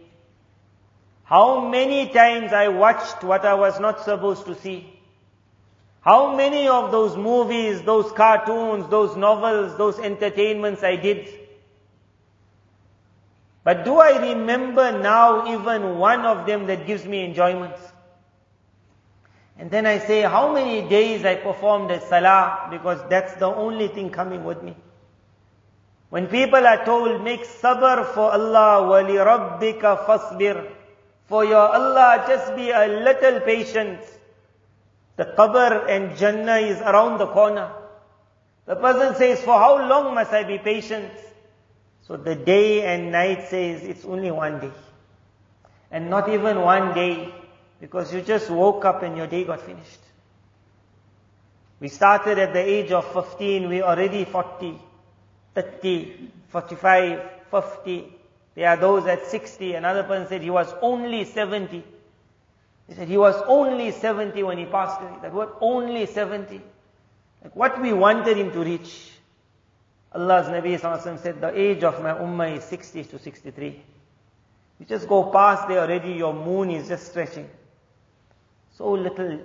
How 1.24 1.68
many 1.68 2.08
times 2.08 2.52
I 2.52 2.68
watched 2.68 3.24
what 3.24 3.44
I 3.44 3.54
was 3.54 3.80
not 3.80 4.04
supposed 4.04 4.46
to 4.46 4.54
see. 4.54 4.90
How 6.00 6.36
many 6.36 6.68
of 6.68 6.92
those 6.92 7.16
movies, 7.16 7.82
those 7.82 8.12
cartoons, 8.12 8.88
those 8.88 9.16
novels, 9.16 9.76
those 9.78 9.98
entertainments 9.98 10.82
I 10.82 10.96
did. 10.96 11.43
But 13.64 13.84
do 13.86 13.98
I 13.98 14.18
remember 14.20 14.92
now 14.92 15.50
even 15.52 15.98
one 15.98 16.26
of 16.26 16.46
them 16.46 16.66
that 16.66 16.86
gives 16.86 17.06
me 17.06 17.24
enjoyment? 17.24 17.74
And 19.58 19.70
then 19.70 19.86
I 19.86 19.98
say, 19.98 20.20
how 20.22 20.52
many 20.52 20.86
days 20.88 21.24
I 21.24 21.36
performed 21.36 21.90
a 21.90 22.00
salah 22.00 22.68
because 22.70 23.00
that's 23.08 23.34
the 23.36 23.46
only 23.46 23.88
thing 23.88 24.10
coming 24.10 24.44
with 24.44 24.62
me. 24.62 24.76
When 26.10 26.26
people 26.26 26.66
are 26.66 26.84
told, 26.84 27.24
make 27.24 27.44
sabr 27.44 28.06
for 28.14 28.32
Allah, 28.32 28.86
wali 28.86 29.14
rabbika 29.14 30.04
fasbir. 30.04 30.70
For 31.26 31.44
your 31.44 31.66
Allah, 31.68 32.24
just 32.28 32.54
be 32.54 32.70
a 32.70 32.86
little 32.86 33.40
patient. 33.40 34.00
The 35.16 35.24
qabr 35.24 35.88
and 35.88 36.16
Jannah 36.16 36.58
is 36.58 36.80
around 36.82 37.18
the 37.18 37.28
corner. 37.28 37.72
The 38.66 38.76
person 38.76 39.14
says, 39.14 39.40
for 39.40 39.58
how 39.58 39.88
long 39.88 40.14
must 40.14 40.32
I 40.32 40.44
be 40.44 40.58
patient? 40.58 41.10
So 42.06 42.16
the 42.16 42.34
day 42.34 42.82
and 42.82 43.10
night 43.10 43.48
says 43.48 43.82
it's 43.82 44.04
only 44.04 44.30
one 44.30 44.60
day. 44.60 44.72
And 45.90 46.10
not 46.10 46.28
even 46.28 46.60
one 46.60 46.92
day, 46.92 47.32
because 47.80 48.12
you 48.12 48.20
just 48.20 48.50
woke 48.50 48.84
up 48.84 49.02
and 49.02 49.16
your 49.16 49.26
day 49.26 49.44
got 49.44 49.60
finished. 49.60 50.00
We 51.80 51.88
started 51.88 52.38
at 52.38 52.52
the 52.52 52.60
age 52.60 52.92
of 52.92 53.10
15, 53.12 53.68
we 53.68 53.82
already 53.82 54.24
40, 54.24 54.78
30, 55.54 56.30
45, 56.48 57.22
50. 57.50 58.12
There 58.54 58.68
are 58.68 58.76
those 58.76 59.06
at 59.06 59.26
60. 59.26 59.74
Another 59.74 60.02
person 60.04 60.28
said 60.28 60.42
he 60.42 60.50
was 60.50 60.72
only 60.80 61.24
70. 61.24 61.82
He 62.88 62.94
said 62.94 63.08
he 63.08 63.16
was 63.16 63.34
only 63.46 63.90
70 63.90 64.42
when 64.42 64.58
he 64.58 64.66
passed 64.66 65.00
away. 65.00 65.16
That 65.22 65.32
word 65.32 65.50
only 65.60 66.06
70. 66.06 66.60
Like 67.42 67.56
what 67.56 67.80
we 67.80 67.92
wanted 67.92 68.36
him 68.36 68.52
to 68.52 68.60
reach. 68.60 69.10
Allah's 70.13 70.47
Nabi 70.47 70.79
said, 71.19 71.39
the 71.39 71.59
age 71.59 71.83
of 71.83 72.01
my 72.01 72.13
ummah 72.13 72.57
is 72.57 72.63
60 72.63 73.03
to 73.05 73.19
63. 73.19 73.83
You 74.79 74.85
just 74.85 75.07
go 75.07 75.25
past 75.31 75.67
there 75.67 75.81
already, 75.81 76.13
your 76.13 76.33
moon 76.33 76.71
is 76.71 76.87
just 76.87 77.09
stretching. 77.09 77.49
So 78.75 78.91
little, 78.93 79.39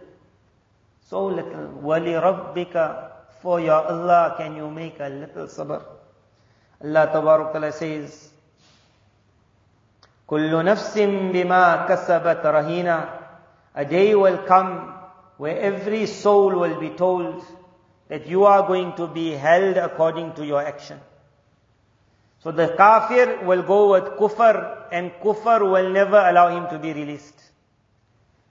so 1.03 1.27
little. 1.27 1.67
Wali 1.83 2.13
rabbika, 2.13 3.11
for 3.43 3.61
your 3.61 3.85
Allah 3.87 4.35
can 4.39 4.57
you 4.57 4.71
make 4.71 5.01
a 5.01 5.09
little 5.09 5.47
sabr. 5.47 5.83
Allah 6.83 7.11
Tabarak 7.13 7.73
says, 7.75 8.31
كل 10.27 10.65
نفس 10.65 10.99
بما 10.99 11.87
كسبت 11.89 12.47
رهينة 12.47 13.09
A 13.75 13.85
day 13.85 14.15
will 14.15 14.39
come 14.39 14.95
where 15.37 15.59
every 15.59 16.07
soul 16.07 16.55
will 16.55 16.79
be 16.79 16.91
told, 16.91 17.45
that 18.10 18.28
you 18.28 18.44
are 18.44 18.68
going 18.68 18.96
to 18.96 19.08
be 19.08 19.32
held 19.32 19.78
according 19.78 20.34
to 20.34 20.46
your 20.46 20.62
action. 20.62 21.00
So 22.44 22.52
the 22.52 22.70
kafir 22.70 23.46
will 23.46 23.64
go 23.64 23.92
with 23.92 24.04
kufr 24.18 24.88
and 24.92 25.12
kufr 25.24 25.62
will 25.72 25.90
never 25.90 26.18
allow 26.18 26.50
him 26.50 26.70
to 26.70 26.80
be 26.80 26.94
released. 26.94 27.36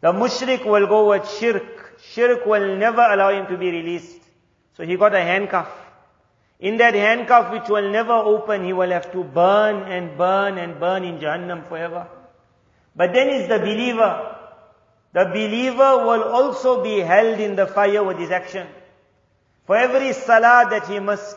The 0.00 0.12
mushrik 0.12 0.64
will 0.64 0.86
go 0.86 1.10
with 1.10 1.28
shirk. 1.38 1.98
Shirk 2.12 2.46
will 2.46 2.76
never 2.76 3.02
allow 3.02 3.30
him 3.30 3.46
to 3.48 3.58
be 3.58 3.70
released. 3.70 4.20
So 4.76 4.84
he 4.84 4.96
got 4.96 5.14
a 5.14 5.20
handcuff. 5.20 5.68
In 6.60 6.76
that 6.78 6.94
handcuff 6.94 7.52
which 7.52 7.68
will 7.68 7.90
never 7.90 8.12
open, 8.12 8.64
he 8.64 8.72
will 8.72 8.90
have 8.90 9.10
to 9.12 9.24
burn 9.24 9.90
and 9.90 10.16
burn 10.16 10.58
and 10.58 10.78
burn 10.78 11.04
in 11.04 11.18
Jahannam 11.18 11.66
forever. 11.66 12.06
But 12.94 13.12
then 13.12 13.28
is 13.28 13.48
the 13.48 13.58
believer. 13.58 14.36
The 15.12 15.24
believer 15.24 16.04
will 16.04 16.24
also 16.24 16.82
be 16.82 16.98
held 17.00 17.40
in 17.40 17.56
the 17.56 17.66
fire 17.66 18.04
with 18.04 18.18
his 18.18 18.30
action. 18.30 18.66
For 19.68 19.76
every 19.76 20.14
salah 20.14 20.66
that 20.70 20.88
he 20.88 20.98
missed, 20.98 21.36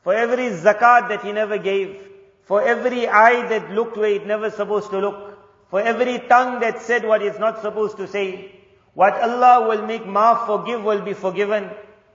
for 0.00 0.14
every 0.14 0.48
zakat 0.48 1.10
that 1.10 1.22
he 1.22 1.30
never 1.30 1.58
gave, 1.58 2.08
for 2.44 2.62
every 2.62 3.06
eye 3.06 3.46
that 3.48 3.70
looked 3.70 3.98
where 3.98 4.12
it 4.12 4.26
never 4.26 4.50
supposed 4.50 4.88
to 4.92 4.98
look, 4.98 5.38
for 5.68 5.82
every 5.82 6.20
tongue 6.20 6.60
that 6.60 6.80
said 6.80 7.04
what 7.04 7.20
it's 7.20 7.38
not 7.38 7.60
supposed 7.60 7.98
to 7.98 8.08
say, 8.08 8.50
what 8.94 9.20
Allah 9.20 9.68
will 9.68 9.86
make 9.86 10.04
maaf 10.04 10.46
forgive 10.46 10.82
will 10.84 11.02
be 11.02 11.12
forgiven. 11.12 11.68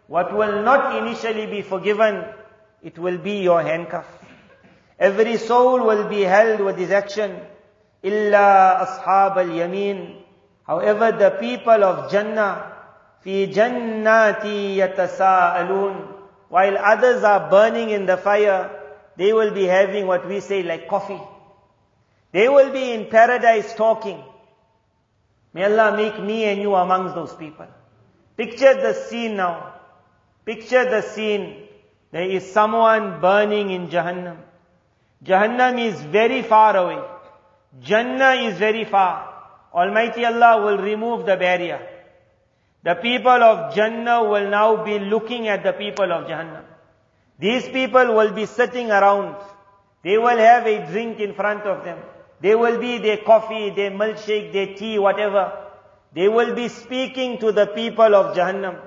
What 0.08 0.34
will 0.36 0.64
not 0.64 0.98
initially 0.98 1.46
be 1.46 1.62
forgiven, 1.62 2.26
it 2.82 2.98
will 2.98 3.20
be 3.20 3.44
your 3.44 3.62
handcuff. 3.62 4.08
Every 4.98 5.38
soul 5.38 5.86
will 5.86 6.10
be 6.10 6.22
held 6.22 6.62
with 6.62 6.80
his 6.80 6.90
action. 6.90 7.40
Illa 8.02 8.82
ashab 8.82 9.38
al-yamin. 9.38 10.24
However, 10.64 11.12
the 11.12 11.30
people 11.40 11.84
of 11.84 12.12
Jannah, 12.12 12.81
fi 13.22 13.48
jannati 13.48 14.76
yatasaalun. 14.78 16.08
While 16.50 16.78
others 16.78 17.24
are 17.24 17.50
burning 17.50 17.90
in 17.92 18.06
the 18.06 18.18
fire, 18.18 18.70
they 19.18 19.32
will 19.34 19.52
be 19.52 19.66
having 19.66 20.08
what 20.08 20.28
we 20.28 20.40
say 20.40 20.64
like 20.64 20.88
coffee. 20.88 21.22
They 22.32 22.50
will 22.50 22.72
be 22.72 22.92
in 22.92 23.08
paradise 23.08 23.74
talking. 23.76 24.24
May 25.54 25.66
Allah 25.66 25.96
make 25.96 26.20
me 26.22 26.46
and 26.46 26.62
you 26.62 26.76
amongst 26.76 27.16
those 27.16 27.34
people. 27.36 27.68
Picture 28.38 28.74
the 28.74 28.94
scene 28.94 29.36
now. 29.36 29.74
Picture 30.46 30.86
the 30.90 31.02
scene. 31.02 31.68
There 32.12 32.30
is 32.30 32.52
someone 32.52 33.22
burning 33.22 33.70
in 33.70 33.90
Jahannam. 33.90 34.38
Jahannam 35.24 35.80
is 35.80 36.02
very 36.02 36.42
far 36.42 36.76
away. 36.76 37.02
Jannah 37.80 38.34
is 38.48 38.58
very 38.58 38.86
far. 38.86 39.34
Almighty 39.74 40.26
Allah 40.26 40.66
will 40.66 40.78
remove 40.78 41.26
the 41.26 41.38
barrier 41.38 41.88
the 42.84 42.96
people 42.96 43.44
of 43.44 43.76
Jannah 43.76 44.24
will 44.24 44.50
now 44.50 44.84
be 44.84 44.98
looking 44.98 45.48
at 45.48 45.64
the 45.64 45.74
people 45.74 46.12
of 46.12 46.26
Jahannam. 46.26 46.64
These 47.38 47.70
people 47.70 48.16
will 48.16 48.32
be 48.32 48.46
sitting 48.46 48.90
around. 48.90 49.36
They 50.04 50.18
will 50.18 50.38
have 50.38 50.66
a 50.66 50.86
drink 50.92 51.20
in 51.20 51.34
front 51.34 51.64
of 51.64 51.84
them. 51.84 52.00
They 52.42 52.56
will 52.56 52.80
be 52.80 52.98
their 52.98 53.18
coffee, 53.18 53.70
their 53.70 53.92
milkshake, 53.92 54.52
their 54.52 54.74
tea, 54.76 54.98
whatever. 54.98 55.58
They 56.14 56.28
will 56.28 56.56
be 56.56 56.68
speaking 56.70 57.38
to 57.40 57.52
the 57.52 57.68
people 57.68 58.16
of 58.16 58.36
Jahannam. 58.36 58.80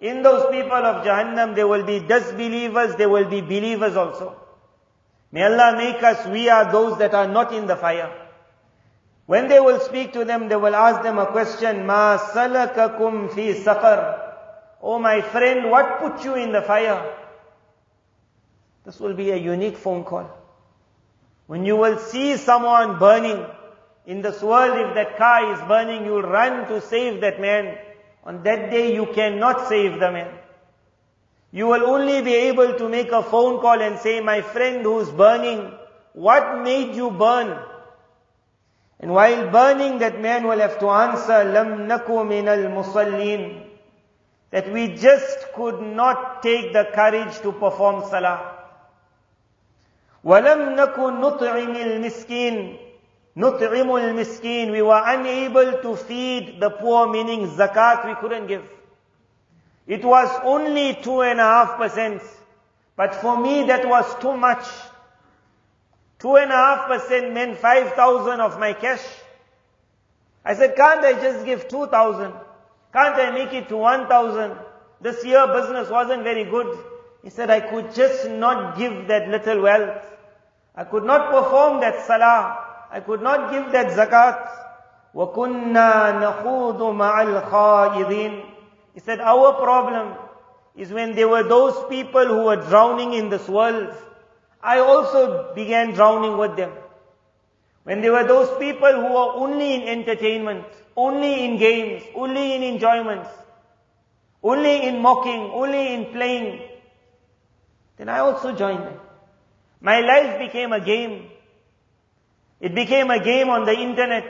In 0.00 0.22
those 0.22 0.50
people 0.50 0.72
of 0.72 1.04
Jahannam, 1.04 1.54
there 1.54 1.66
will 1.66 1.84
be 1.84 2.00
disbelievers, 2.00 2.94
there 2.96 3.08
will 3.08 3.28
be 3.28 3.40
believers 3.40 3.96
also. 3.96 4.36
May 5.32 5.44
Allah 5.44 5.76
make 5.76 6.02
us, 6.02 6.26
we 6.26 6.48
are 6.48 6.70
those 6.70 6.98
that 6.98 7.14
are 7.14 7.28
not 7.28 7.52
in 7.52 7.66
the 7.66 7.76
fire. 7.76 8.21
When 9.26 9.48
they 9.48 9.60
will 9.60 9.80
speak 9.80 10.12
to 10.14 10.24
them, 10.24 10.48
they 10.48 10.56
will 10.56 10.74
ask 10.74 11.02
them 11.02 11.18
a 11.18 11.26
question, 11.26 11.86
Ma 11.86 12.18
salakakum 12.18 13.32
fi 13.34 13.54
saqar. 13.54 14.18
Oh 14.82 14.98
my 14.98 15.20
friend, 15.20 15.70
what 15.70 16.00
put 16.00 16.24
you 16.24 16.34
in 16.34 16.52
the 16.52 16.62
fire? 16.62 17.14
This 18.84 18.98
will 18.98 19.14
be 19.14 19.30
a 19.30 19.36
unique 19.36 19.76
phone 19.76 20.04
call. 20.04 20.28
When 21.46 21.64
you 21.64 21.76
will 21.76 21.98
see 21.98 22.36
someone 22.36 22.98
burning, 22.98 23.46
in 24.04 24.20
this 24.20 24.42
world, 24.42 24.76
if 24.78 24.94
that 24.94 25.16
car 25.16 25.52
is 25.52 25.60
burning, 25.68 26.04
you 26.04 26.12
will 26.12 26.22
run 26.22 26.66
to 26.68 26.80
save 26.80 27.20
that 27.20 27.40
man. 27.40 27.78
On 28.24 28.42
that 28.42 28.70
day, 28.70 28.94
you 28.94 29.06
cannot 29.06 29.68
save 29.68 30.00
the 30.00 30.10
man. 30.10 30.28
You 31.52 31.68
will 31.68 31.84
only 31.84 32.22
be 32.22 32.34
able 32.34 32.74
to 32.78 32.88
make 32.88 33.12
a 33.12 33.22
phone 33.22 33.60
call 33.60 33.80
and 33.80 33.98
say, 33.98 34.20
my 34.20 34.40
friend 34.40 34.82
who's 34.82 35.10
burning, 35.10 35.70
what 36.14 36.62
made 36.62 36.96
you 36.96 37.10
burn? 37.10 37.58
And 39.01 39.13
while 39.13 39.49
burning, 39.51 39.99
that 39.99 40.19
man 40.19 40.47
will 40.47 40.59
have 40.59 40.79
to 40.79 40.89
answer, 40.89 41.43
لَمْ 41.43 41.87
نَكُ 41.87 42.07
مِنَ 42.07 42.45
الْمُصَلِّينَ 42.45 43.63
That 44.51 44.71
we 44.71 44.95
just 44.95 45.53
could 45.53 45.81
not 45.81 46.41
take 46.41 46.73
the 46.73 46.87
courage 46.93 47.39
to 47.41 47.51
perform 47.51 48.09
salah. 48.09 48.53
وَلَمْ 50.25 50.75
نَكُ 50.75 50.95
نُطْعِمِ 50.95 51.75
الْمِسْكِينَ 51.75 52.87
Nut'imul 53.37 54.15
miskin. 54.15 54.71
We 54.71 54.81
were 54.81 55.01
unable 55.05 55.79
to 55.83 55.95
feed 55.95 56.59
the 56.59 56.71
poor, 56.71 57.07
meaning 57.07 57.47
zakat 57.47 58.07
we 58.07 58.15
couldn't 58.15 58.47
give. 58.47 58.65
It 59.85 60.03
was 60.03 60.27
only 60.43 60.95
two 60.95 61.21
and 61.21 61.39
a 61.39 61.43
half 61.43 61.77
percent. 61.77 62.23
But 62.95 63.13
for 63.13 63.39
me 63.39 63.67
that 63.67 63.87
was 63.87 64.05
too 64.19 64.35
much. 64.35 64.65
Two 66.21 66.35
and 66.35 66.51
a 66.51 66.55
half 66.55 66.87
percent 66.87 67.33
meant 67.33 67.57
five 67.57 67.93
thousand 67.93 68.41
of 68.41 68.59
my 68.59 68.73
cash. 68.73 69.03
I 70.43 70.55
said, 70.55 70.75
can't 70.75 71.01
I 71.05 71.13
just 71.13 71.45
give 71.45 71.67
two 71.67 71.87
thousand? 71.87 72.33
Can't 72.93 73.15
I 73.15 73.31
make 73.31 73.53
it 73.53 73.69
to 73.69 73.77
one 73.77 74.07
thousand? 74.07 74.57
This 75.01 75.23
year 75.23 75.45
business 75.47 75.89
wasn't 75.89 76.23
very 76.23 76.45
good. 76.45 76.77
He 77.23 77.29
said, 77.29 77.49
I 77.49 77.59
could 77.59 77.93
just 77.93 78.29
not 78.29 78.77
give 78.77 79.07
that 79.09 79.27
little 79.29 79.61
wealth. 79.61 80.03
I 80.75 80.83
could 80.85 81.03
not 81.03 81.31
perform 81.31 81.81
that 81.81 82.05
salah. 82.05 82.65
I 82.91 82.99
could 83.01 83.21
not 83.21 83.51
give 83.51 83.71
that 83.73 83.87
zakat. 83.87 84.49
وَكُنَّا 85.15 86.21
نَخُوضُ 86.21 86.77
مَعَ 86.77 87.41
الْخَائِضِينَ 87.41 88.45
He 88.93 88.99
said, 88.99 89.19
our 89.19 89.53
problem 89.53 90.15
is 90.75 90.91
when 90.91 91.15
there 91.15 91.27
were 91.27 91.43
those 91.43 91.89
people 91.89 92.25
who 92.25 92.43
were 92.43 92.55
drowning 92.55 93.13
in 93.13 93.29
this 93.29 93.47
world. 93.47 93.93
I 94.62 94.78
also 94.78 95.54
began 95.54 95.92
drowning 95.92 96.38
with 96.38 96.56
them. 96.56 96.72
When 97.84 98.00
there 98.00 98.12
were 98.12 98.24
those 98.24 98.48
people 98.58 98.92
who 98.92 99.12
were 99.12 99.32
only 99.34 99.74
in 99.74 99.82
entertainment, 99.88 100.64
only 100.96 101.44
in 101.44 101.58
games, 101.58 102.02
only 102.14 102.54
in 102.54 102.62
enjoyments, 102.62 103.28
only 104.42 104.86
in 104.86 105.02
mocking, 105.02 105.50
only 105.52 105.94
in 105.94 106.12
playing, 106.12 106.62
then 107.96 108.08
I 108.08 108.20
also 108.20 108.54
joined 108.54 108.84
them. 108.84 109.00
My 109.80 110.00
life 110.00 110.38
became 110.38 110.72
a 110.72 110.80
game. 110.80 111.28
It 112.60 112.74
became 112.74 113.10
a 113.10 113.22
game 113.22 113.48
on 113.48 113.64
the 113.64 113.72
internet. 113.74 114.24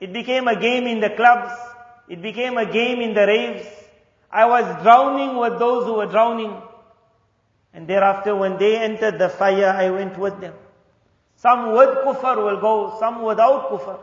It 0.00 0.12
became 0.12 0.48
a 0.48 0.60
game 0.60 0.88
in 0.88 1.00
the 1.00 1.10
clubs. 1.10 1.52
It 2.08 2.20
became 2.22 2.58
a 2.58 2.66
game 2.66 3.00
in 3.00 3.14
the 3.14 3.26
raves. 3.26 3.66
I 4.30 4.46
was 4.46 4.82
drowning 4.82 5.36
with 5.36 5.60
those 5.60 5.86
who 5.86 5.94
were 5.94 6.06
drowning. 6.06 6.60
And 7.75 7.87
thereafter 7.87 8.35
when 8.35 8.57
they 8.57 8.77
entered 8.77 9.17
the 9.17 9.29
fire, 9.29 9.69
I 9.69 9.89
went 9.89 10.17
with 10.17 10.39
them. 10.41 10.53
Some 11.37 11.73
with 11.73 11.89
kufr 12.05 12.37
will 12.37 12.59
go, 12.59 12.97
some 12.99 13.23
without 13.23 13.71
kufr. 13.71 13.99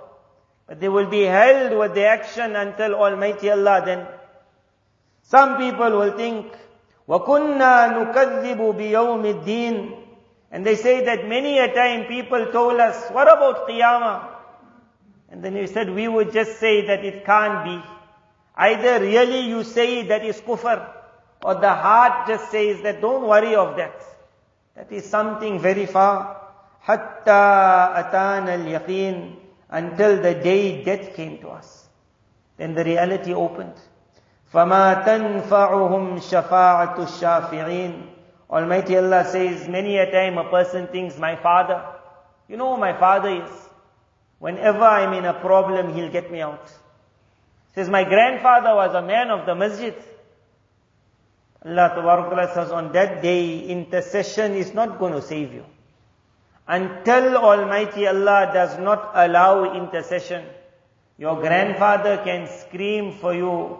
But 0.67 0.81
they 0.81 0.89
will 0.89 1.07
be 1.07 1.23
held 1.23 1.79
with 1.79 1.95
the 1.95 2.05
action 2.05 2.57
until 2.57 2.95
Almighty 2.95 3.51
Allah 3.51 3.83
then. 3.85 4.07
Some 5.23 5.59
people 5.59 5.91
will 5.91 6.17
think, 6.17 6.47
وَكُنَّا 7.09 8.13
نُكَذِّبُ 8.13 8.57
بِيَوْمِ 8.57 9.45
الدِّينِ 9.45 9.99
and 10.51 10.65
they 10.65 10.77
say 10.77 11.05
that 11.05 11.29
many 11.29 11.59
a 11.59 11.73
time 11.75 12.07
people 12.07 12.47
told 12.47 12.81
us, 12.81 13.11
what 13.11 13.29
about 13.29 13.69
Qiyamah? 13.69 14.29
And 15.31 15.45
then 15.45 15.55
we 15.55 15.67
said, 15.67 15.91
we 15.91 16.09
would 16.09 16.33
just 16.33 16.59
say 16.59 16.87
that 16.87 17.05
it 17.05 17.27
can't 17.27 17.65
be. 17.65 17.83
Either 18.57 19.01
really 19.05 19.41
you 19.41 19.63
say 19.63 20.07
that 20.09 20.25
is 20.25 20.41
kufr, 20.41 20.89
or 21.43 21.55
the 21.55 21.73
heart 21.73 22.27
just 22.27 22.51
says 22.51 22.83
that 22.83 23.01
don't 23.01 23.27
worry 23.27 23.55
of 23.55 23.77
that. 23.77 24.03
That 24.75 24.93
is 24.93 25.05
something 25.05 25.61
very 25.61 25.87
far. 25.87 26.41
Hatta 26.81 27.93
atan 28.03 28.49
al 28.49 29.39
until 29.71 30.23
the 30.23 30.35
day 30.35 30.83
death 30.85 31.15
came 31.15 31.39
to 31.39 31.49
us. 31.49 31.89
Then 32.57 32.75
the 32.75 32.85
reality 32.85 33.35
opened. 33.35 33.75
فَمَا 34.53 35.05
تَنْفَعُهُمْ 35.05 36.21
شَفَاعَةُ 36.21 36.97
الشَّافِعِينَ 36.97 38.09
Almighty 38.51 38.97
Allah 38.97 39.27
says, 39.27 39.69
many 39.69 39.99
a 39.99 40.11
time 40.11 40.39
a 40.39 40.49
person 40.49 40.87
thinks, 40.87 41.19
my 41.19 41.37
father, 41.37 41.85
you 42.49 42.57
know 42.57 42.75
who 42.75 42.81
my 42.81 42.99
father 42.99 43.45
is. 43.45 43.51
Whenever 44.39 44.85
I'm 44.85 45.13
in 45.13 45.27
a 45.27 45.35
problem, 45.35 45.95
he'll 45.95 46.11
get 46.11 46.33
me 46.33 46.41
out. 46.41 46.71
Says, 47.75 47.91
my 47.91 48.05
grandfather 48.05 48.75
was 48.75 48.95
a 48.95 49.03
man 49.03 49.31
of 49.31 49.45
the 49.45 49.55
masjid. 49.55 49.95
Allah 51.66 52.50
says, 52.54 52.72
on 52.72 52.92
that 52.92 53.22
day, 53.22 53.62
intercession 53.62 54.54
is 54.54 54.74
not 54.74 55.00
going 55.00 55.14
to 55.14 55.22
save 55.22 55.54
you. 55.54 55.66
Until 56.68 57.38
Almighty 57.38 58.08
Allah 58.08 58.52
does 58.54 58.78
not 58.80 59.12
allow 59.14 59.74
intercession, 59.74 60.46
your 61.18 61.40
grandfather 61.40 62.22
can 62.24 62.48
scream 62.48 63.14
for 63.14 63.34
you, 63.34 63.80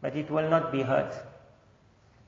but 0.00 0.16
it 0.16 0.30
will 0.30 0.48
not 0.48 0.72
be 0.72 0.82
heard. 0.82 1.12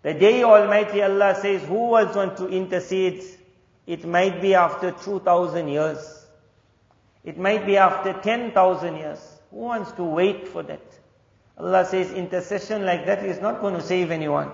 The 0.03 0.15
day 0.15 0.43
Almighty 0.43 1.03
Allah 1.03 1.37
says, 1.41 1.63
who 1.63 1.89
was 1.89 2.13
going 2.15 2.37
to 2.37 2.49
intercede? 2.49 3.23
It 3.87 4.05
might 4.05 4.41
be 4.41 4.55
after 4.55 4.91
2000 4.91 5.69
years. 5.69 6.27
It 7.25 7.39
might 7.39 7.65
be 7.67 7.77
after 7.77 8.13
10,000 8.13 8.97
years. 8.97 9.21
Who 9.51 9.59
wants 9.59 9.93
to 9.93 10.05
wait 10.05 10.49
for 10.49 10.63
that? 10.65 10.83
Allah 11.58 11.86
says 11.86 12.12
intercession 12.12 12.86
like 12.86 13.06
that 13.06 13.26
is 13.26 13.42
not 13.42 13.62
going 13.62 13.74
to 13.74 13.82
save 13.82 14.12
anyone. 14.12 14.52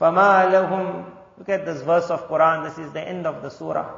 فَمَا 0.00 0.50
لَهُمْ 0.50 1.04
Look 1.38 1.48
at 1.48 1.64
this 1.64 1.82
verse 1.82 2.10
of 2.10 2.28
Quran. 2.28 2.64
This 2.64 2.78
is 2.78 2.92
the 2.92 3.00
end 3.00 3.26
of 3.26 3.42
the 3.42 3.50
surah. 3.50 3.90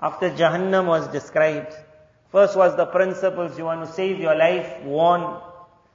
After 0.00 0.30
Jahannam 0.30 0.86
was 0.86 1.08
described. 1.08 1.72
First 2.30 2.56
was 2.56 2.76
the 2.76 2.86
principles. 2.86 3.56
You 3.56 3.64
want 3.64 3.86
to 3.86 3.92
save 3.92 4.18
your 4.18 4.34
life? 4.34 4.82
Warn. 4.84 5.40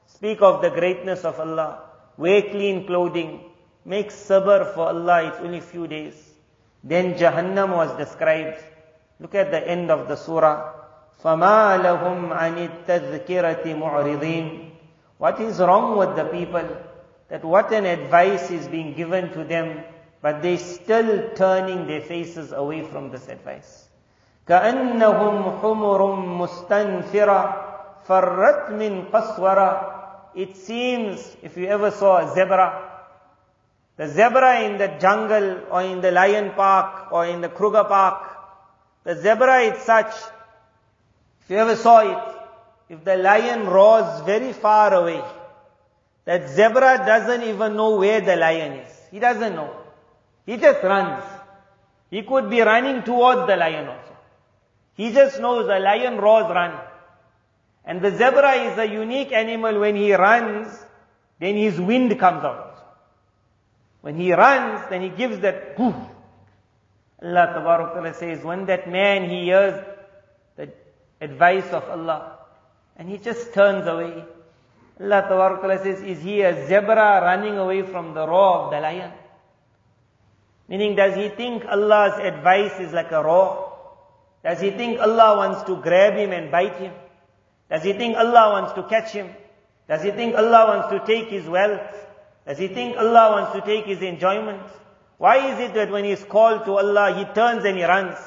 Speak 0.07 0.41
of 0.41 0.61
the 0.61 0.69
greatness 0.69 1.25
of 1.25 1.39
Allah. 1.39 1.83
Wear 2.17 2.41
clean 2.43 2.87
clothing. 2.87 3.41
Make 3.85 4.09
sabr 4.09 4.73
for 4.73 4.87
Allah, 4.87 5.27
it's 5.27 5.39
only 5.39 5.61
few 5.61 5.87
days. 5.87 6.15
Then 6.83 7.13
Jahannam 7.15 7.75
was 7.75 7.95
described. 7.97 8.63
Look 9.19 9.35
at 9.35 9.51
the 9.51 9.65
end 9.67 9.91
of 9.91 10.07
the 10.07 10.15
surah. 10.15 10.73
فَمَا 11.23 11.81
لَهُمْ 11.81 12.29
عَنِ 12.35 12.85
التَّذْكِرَةِ 12.85 13.63
مُعْرِضِينَ 13.65 14.70
What 15.21 15.41
is 15.41 15.59
wrong 15.59 15.97
with 15.97 16.15
the 16.15 16.25
people? 16.25 16.67
That 17.29 17.43
what 17.43 17.71
an 17.73 17.85
advice 17.85 18.51
is 18.51 18.67
being 18.67 18.93
given 18.93 19.31
to 19.33 19.43
them, 19.43 19.83
but 20.21 20.41
they 20.41 20.57
still 20.57 21.29
turning 21.35 21.87
their 21.87 22.01
faces 22.01 22.51
away 22.51 22.83
from 22.83 23.11
this 23.11 23.27
advice. 23.27 23.89
كَأَنَّهُمْ 24.47 25.61
حُمُرٌ 25.61 25.99
مُسْتَنْفِرَةٌ 26.39 27.67
فَرَّتْ 28.07 28.69
مِنْ 28.69 29.11
قَسْوَرَةٍ 29.11 29.93
It 30.35 30.55
seems, 30.55 31.35
if 31.41 31.57
you 31.57 31.67
ever 31.67 31.91
saw 31.91 32.17
a 32.19 32.33
zebra, 32.33 32.87
the 33.97 34.07
zebra 34.07 34.61
in 34.61 34.77
the 34.77 34.87
jungle 35.01 35.61
or 35.71 35.81
in 35.81 35.99
the 36.01 36.11
lion 36.11 36.51
park 36.51 37.11
or 37.11 37.25
in 37.25 37.41
the 37.41 37.49
Kruger 37.49 37.83
park, 37.83 38.23
the 39.03 39.15
zebra 39.15 39.61
is 39.61 39.81
such, 39.83 40.13
if 41.43 41.49
you 41.49 41.57
ever 41.57 41.75
saw 41.75 41.99
it, 41.99 42.35
if 42.92 43.02
the 43.04 43.16
lion 43.16 43.64
roars 43.64 44.20
very 44.26 44.52
far 44.52 44.92
away, 44.92 45.22
that 46.26 46.50
zebra 46.50 46.98
doesn't 47.06 47.42
even 47.42 47.74
know 47.74 47.96
where 47.96 48.20
the 48.20 48.36
lion 48.36 48.72
is. 48.80 48.92
He 49.10 49.18
doesn't 49.18 49.54
know. 49.54 49.74
He 50.44 50.58
just 50.58 50.82
runs. 50.82 51.24
He 52.10 52.22
could 52.22 52.50
be 52.50 52.60
running 52.60 53.02
towards 53.02 53.46
the 53.46 53.56
lion 53.56 53.88
also. 53.88 54.16
He 54.94 55.10
just 55.10 55.40
knows 55.40 55.66
the 55.68 55.78
lion 55.78 56.18
roars 56.18 56.50
run. 56.50 56.78
And 57.86 58.02
the 58.02 58.10
zebra 58.10 58.52
is 58.70 58.76
a 58.76 58.86
unique 58.86 59.32
animal 59.32 59.80
when 59.80 59.96
he 59.96 60.12
runs, 60.12 60.68
then 61.40 61.56
his 61.56 61.80
wind 61.80 62.18
comes 62.18 62.44
out. 62.44 62.76
When 64.02 64.16
he 64.16 64.34
runs, 64.34 64.86
then 64.90 65.00
he 65.00 65.08
gives 65.08 65.38
that 65.38 65.76
poof. 65.76 65.94
Allah 67.22 67.46
Ta'ala 67.54 68.12
says, 68.12 68.44
when 68.44 68.66
that 68.66 68.86
man 68.86 69.30
he 69.30 69.44
hears 69.44 69.82
the 70.56 70.68
advice 71.22 71.72
of 71.72 71.84
Allah 71.84 72.40
and 72.96 73.08
he 73.08 73.18
just 73.18 73.52
turns 73.54 73.86
away. 73.86 74.24
Allah 75.00 75.22
Ta'ala 75.22 75.78
says, 75.82 76.00
is 76.02 76.22
he 76.22 76.42
a 76.42 76.66
zebra 76.66 77.20
running 77.22 77.58
away 77.58 77.82
from 77.82 78.14
the 78.14 78.26
roar 78.26 78.58
of 78.58 78.70
the 78.70 78.80
lion? 78.80 79.12
Meaning, 80.68 80.96
does 80.96 81.14
he 81.16 81.28
think 81.28 81.64
Allah's 81.64 82.18
advice 82.18 82.78
is 82.80 82.92
like 82.92 83.10
a 83.10 83.22
roar? 83.22 83.72
Does 84.44 84.60
he 84.60 84.70
think 84.70 85.00
Allah 85.00 85.36
wants 85.36 85.62
to 85.64 85.76
grab 85.80 86.14
him 86.14 86.32
and 86.32 86.50
bite 86.50 86.76
him? 86.76 86.92
Does 87.70 87.82
he 87.82 87.92
think 87.94 88.16
Allah 88.16 88.52
wants 88.52 88.72
to 88.74 88.82
catch 88.84 89.12
him? 89.12 89.28
Does 89.88 90.02
he 90.02 90.10
think 90.10 90.36
Allah 90.36 90.66
wants 90.68 90.88
to 90.90 91.04
take 91.06 91.30
his 91.30 91.46
wealth? 91.46 91.94
Does 92.46 92.58
he 92.58 92.68
think 92.68 92.96
Allah 92.96 93.32
wants 93.32 93.52
to 93.52 93.60
take 93.60 93.86
his 93.86 94.02
enjoyment? 94.02 94.62
Why 95.18 95.52
is 95.52 95.60
it 95.60 95.74
that 95.74 95.90
when 95.90 96.04
he 96.04 96.10
is 96.10 96.24
called 96.24 96.64
to 96.64 96.72
Allah, 96.72 97.14
he 97.16 97.24
turns 97.34 97.64
and 97.64 97.76
he 97.76 97.84
runs? 97.84 98.18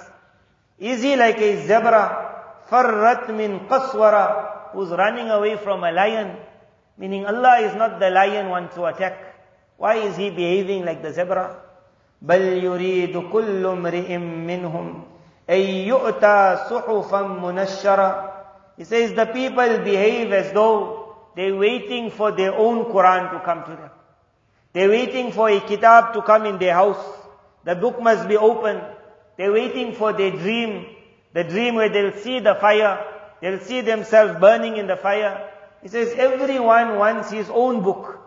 Is 0.80 1.04
he 1.04 1.16
like 1.16 1.38
a 1.38 1.68
zebra, 1.68 2.64
farrat 2.70 3.36
min 3.36 3.60
qaswara, 3.68 4.55
who's 4.75 4.91
running 4.91 5.31
away 5.31 5.57
from 5.57 5.85
a 5.85 5.93
lion? 5.93 6.37
Meaning 6.99 7.27
Allah 7.27 7.61
is 7.61 7.75
not 7.75 7.99
the 8.01 8.11
lion 8.11 8.49
one 8.49 8.69
to 8.71 8.85
attack. 8.87 9.17
Why 9.77 9.97
is 9.97 10.17
he 10.17 10.31
behaving 10.31 10.85
like 10.85 11.03
the 11.03 11.13
zebra? 11.13 11.57
بل 12.23 12.65
يريد 12.65 13.17
كل 13.33 13.67
امرئ 13.67 14.17
منهم 14.19 15.05
أن 15.51 15.61
يؤتى 15.89 16.57
صحفا 16.71 17.23
منشرة 17.23 18.31
He 18.77 18.85
says 18.85 19.13
the 19.15 19.27
people 19.27 19.79
behave 19.79 20.33
as 20.33 20.53
though 20.53 21.17
they're 21.37 21.57
waiting 21.57 22.11
for 22.11 22.33
their 22.33 22.55
own 22.55 22.85
Quran 22.87 23.31
to 23.31 23.41
come 23.45 23.65
to 23.65 23.71
them. 23.71 23.91
They're 24.73 24.89
waiting 24.89 25.33
for 25.33 25.51
a 25.51 25.61
kitab 25.61 26.15
to 26.15 26.23
come 26.23 26.47
in 26.47 26.59
their 26.59 26.75
house. 26.75 27.05
The 27.65 27.75
book 27.75 28.01
must 28.01 28.27
be 28.27 28.37
open. 28.37 28.81
They're 29.37 29.53
waiting 29.53 29.95
for 29.95 30.13
their 30.13 30.31
dream. 30.31 30.87
The 31.35 31.45
dream 31.45 31.75
where 31.75 31.89
they'll 31.91 32.17
see 32.19 32.41
the 32.41 32.55
fire. 32.55 33.05
They'll 33.41 33.61
see 33.61 33.81
themselves 33.81 34.39
burning 34.41 34.77
in 34.77 34.87
the 34.87 34.97
fire. 34.97 35.51
He 35.83 35.89
says 35.89 36.13
everyone 36.17 36.99
wants 36.99 37.31
his 37.31 37.49
own 37.51 37.83
book. 37.83 38.19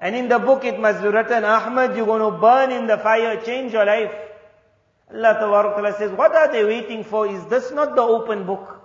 And 0.00 0.16
in 0.16 0.28
the 0.28 0.38
book 0.38 0.64
it 0.64 0.78
must 0.78 1.02
be 1.02 1.08
written, 1.08 1.44
Ahmad, 1.44 1.96
you're 1.96 2.06
going 2.06 2.32
to 2.32 2.38
burn 2.38 2.70
in 2.70 2.86
the 2.86 2.98
fire, 2.98 3.40
change 3.42 3.72
your 3.72 3.84
life. 3.84 4.12
Allah 5.12 5.34
Ta'ala 5.34 5.98
says, 5.98 6.12
what 6.12 6.34
are 6.34 6.52
they 6.52 6.64
waiting 6.64 7.04
for? 7.04 7.26
Is 7.26 7.44
this 7.46 7.72
not 7.72 7.96
the 7.96 8.02
open 8.02 8.46
book? 8.46 8.80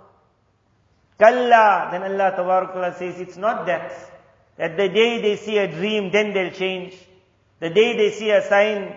Kalla. 1.18 1.88
Then 1.92 2.02
Allah 2.02 2.32
Ta'ala 2.36 2.94
says, 2.98 3.20
it's 3.20 3.36
not 3.36 3.66
that. 3.66 3.92
That 4.58 4.76
the 4.76 4.88
day 4.88 5.22
they 5.22 5.36
see 5.36 5.58
a 5.58 5.68
dream, 5.68 6.10
then 6.10 6.34
they'll 6.34 6.52
change. 6.52 6.94
The 7.60 7.70
day 7.70 7.96
they 7.96 8.10
see 8.10 8.30
a 8.30 8.42
sign, 8.42 8.94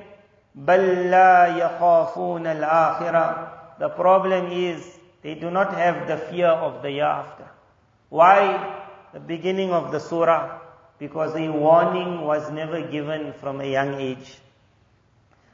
بَلْ 0.57 1.09
لَا 1.09 1.79
يَخَافُونَ 1.79 2.43
الْآخِرَةِ 2.43 3.79
The 3.79 3.89
problem 3.89 4.51
is, 4.51 4.99
they 5.24 5.34
do 5.34 5.50
not 5.50 5.72
have 5.74 6.06
the 6.06 6.18
fear 6.18 6.48
of 6.48 6.82
the 6.82 6.90
year 6.92 7.06
after. 7.06 7.48
Why? 8.10 8.82
The 9.14 9.20
beginning 9.20 9.72
of 9.72 9.90
the 9.90 9.98
surah 9.98 10.60
because 10.98 11.34
a 11.34 11.48
warning 11.50 12.20
was 12.20 12.50
never 12.50 12.86
given 12.86 13.32
from 13.32 13.62
a 13.62 13.64
young 13.64 13.94
age. 13.94 14.36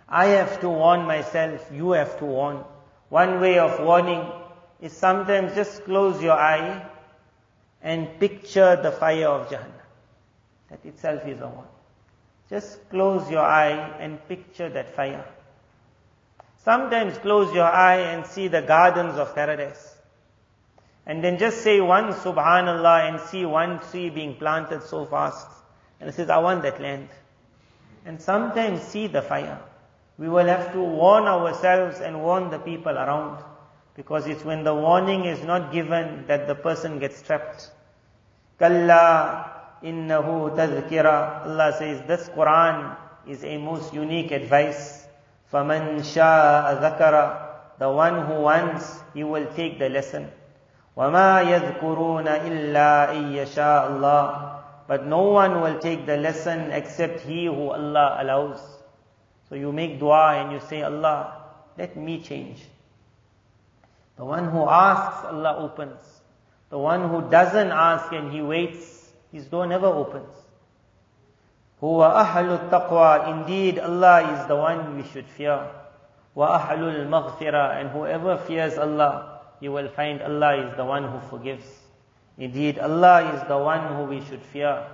I 0.08 0.26
have 0.26 0.60
to 0.62 0.68
warn 0.68 1.06
myself, 1.06 1.70
you 1.72 1.92
have 1.92 2.18
to 2.18 2.24
warn. 2.24 2.64
One 3.10 3.40
way 3.40 3.60
of 3.60 3.78
warning 3.80 4.26
is 4.80 4.92
sometimes 4.92 5.54
just 5.54 5.84
close 5.84 6.20
your 6.20 6.36
eye 6.36 6.84
and 7.80 8.18
picture 8.18 8.74
the 8.74 8.90
fire 8.90 9.28
of 9.28 9.48
Jahannam. 9.50 9.86
That 10.70 10.84
itself 10.84 11.24
is 11.26 11.40
a 11.40 11.46
warning. 11.46 11.76
Just 12.48 12.90
close 12.90 13.30
your 13.30 13.44
eye 13.44 13.98
and 14.00 14.18
picture 14.26 14.68
that 14.68 14.96
fire. 14.96 15.24
Sometimes 16.64 17.16
close 17.18 17.54
your 17.54 17.64
eye 17.64 18.00
and 18.12 18.26
see 18.26 18.48
the 18.48 18.60
gardens 18.60 19.16
of 19.16 19.34
paradise. 19.34 19.96
And 21.06 21.24
then 21.24 21.38
just 21.38 21.62
say 21.62 21.80
one 21.80 22.12
subhanallah 22.12 23.08
and 23.08 23.20
see 23.28 23.44
one 23.46 23.80
tree 23.90 24.10
being 24.10 24.36
planted 24.36 24.82
so 24.82 25.06
fast. 25.06 25.46
And 25.98 26.08
it 26.08 26.14
says, 26.14 26.28
I 26.28 26.38
want 26.38 26.62
that 26.62 26.80
land. 26.80 27.08
And 28.04 28.20
sometimes 28.20 28.82
see 28.82 29.06
the 29.06 29.22
fire. 29.22 29.60
We 30.18 30.28
will 30.28 30.46
have 30.46 30.72
to 30.74 30.80
warn 30.80 31.24
ourselves 31.24 32.00
and 32.00 32.22
warn 32.22 32.50
the 32.50 32.58
people 32.58 32.92
around. 32.92 33.42
Because 33.96 34.26
it's 34.26 34.44
when 34.44 34.62
the 34.62 34.74
warning 34.74 35.24
is 35.24 35.42
not 35.42 35.72
given 35.72 36.26
that 36.26 36.46
the 36.46 36.54
person 36.54 36.98
gets 36.98 37.22
trapped. 37.22 37.70
Kalla 38.58 39.50
innahu 39.82 40.54
tazkira. 40.54 41.46
Allah 41.46 41.74
says 41.78 42.06
this 42.06 42.28
Quran 42.28 42.96
is 43.26 43.42
a 43.44 43.56
most 43.56 43.94
unique 43.94 44.30
advice. 44.30 44.99
فَمَنْ 45.51 45.99
شَاءَ 46.03 46.81
ذَكَرَ 46.81 47.77
The 47.79 47.91
one 47.91 48.25
who 48.25 48.41
wants, 48.41 48.99
he 49.13 49.23
will 49.23 49.45
take 49.53 49.79
the 49.79 49.89
lesson. 49.89 50.31
وَمَا 50.97 51.43
يَذْكُرُونَ 51.43 52.27
إِلَّا 52.27 53.09
إِن 53.11 53.31
يَشَاءَ 53.33 53.91
اللَّهُ 53.91 54.55
But 54.87 55.05
no 55.07 55.23
one 55.23 55.61
will 55.61 55.79
take 55.79 56.05
the 56.05 56.17
lesson 56.17 56.71
except 56.71 57.21
he 57.21 57.45
who 57.45 57.69
Allah 57.71 58.17
allows. 58.19 58.59
So 59.49 59.55
you 59.55 59.71
make 59.71 59.99
dua 59.99 60.41
and 60.41 60.51
you 60.51 60.59
say, 60.59 60.81
Allah, 60.81 61.43
let 61.77 61.97
me 61.97 62.21
change. 62.21 62.63
The 64.17 64.25
one 64.25 64.49
who 64.49 64.67
asks, 64.69 65.25
Allah 65.25 65.57
opens. 65.57 66.21
The 66.69 66.77
one 66.77 67.09
who 67.09 67.29
doesn't 67.29 67.71
ask 67.71 68.11
and 68.11 68.31
he 68.31 68.41
waits, 68.41 69.11
his 69.31 69.45
door 69.45 69.67
never 69.67 69.87
opens. 69.87 70.33
Huwa 71.80 72.12
ahlut 72.14 72.70
taqwa. 72.70 73.28
Indeed, 73.30 73.78
Allah 73.78 74.40
is 74.40 74.46
the 74.48 74.56
one 74.56 74.96
we 74.96 75.02
should 75.08 75.26
fear. 75.26 75.66
Wa 76.34 76.58
ahlul 76.60 77.08
maghfirah. 77.08 77.80
And 77.80 77.90
whoever 77.90 78.36
fears 78.38 78.76
Allah, 78.78 79.40
you 79.60 79.72
will 79.72 79.88
find 79.88 80.22
Allah 80.22 80.68
is 80.68 80.76
the 80.76 80.84
one 80.84 81.04
who 81.04 81.18
forgives. 81.28 81.66
Indeed, 82.38 82.78
Allah 82.78 83.34
is 83.34 83.48
the 83.48 83.58
one 83.58 83.96
who 83.96 84.04
we 84.04 84.24
should 84.24 84.42
fear. 84.52 84.84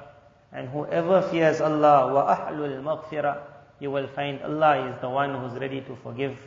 And 0.52 0.68
whoever 0.68 1.22
fears 1.22 1.60
Allah, 1.60 2.12
wa 2.12 2.34
ahlul 2.34 2.82
maghfirah, 2.82 3.38
you 3.78 3.90
will 3.90 4.06
find 4.08 4.40
Allah 4.42 4.88
is 4.88 5.00
the 5.00 5.10
one 5.10 5.34
who's 5.34 5.58
ready 5.60 5.80
to 5.82 5.96
forgive. 5.96 6.38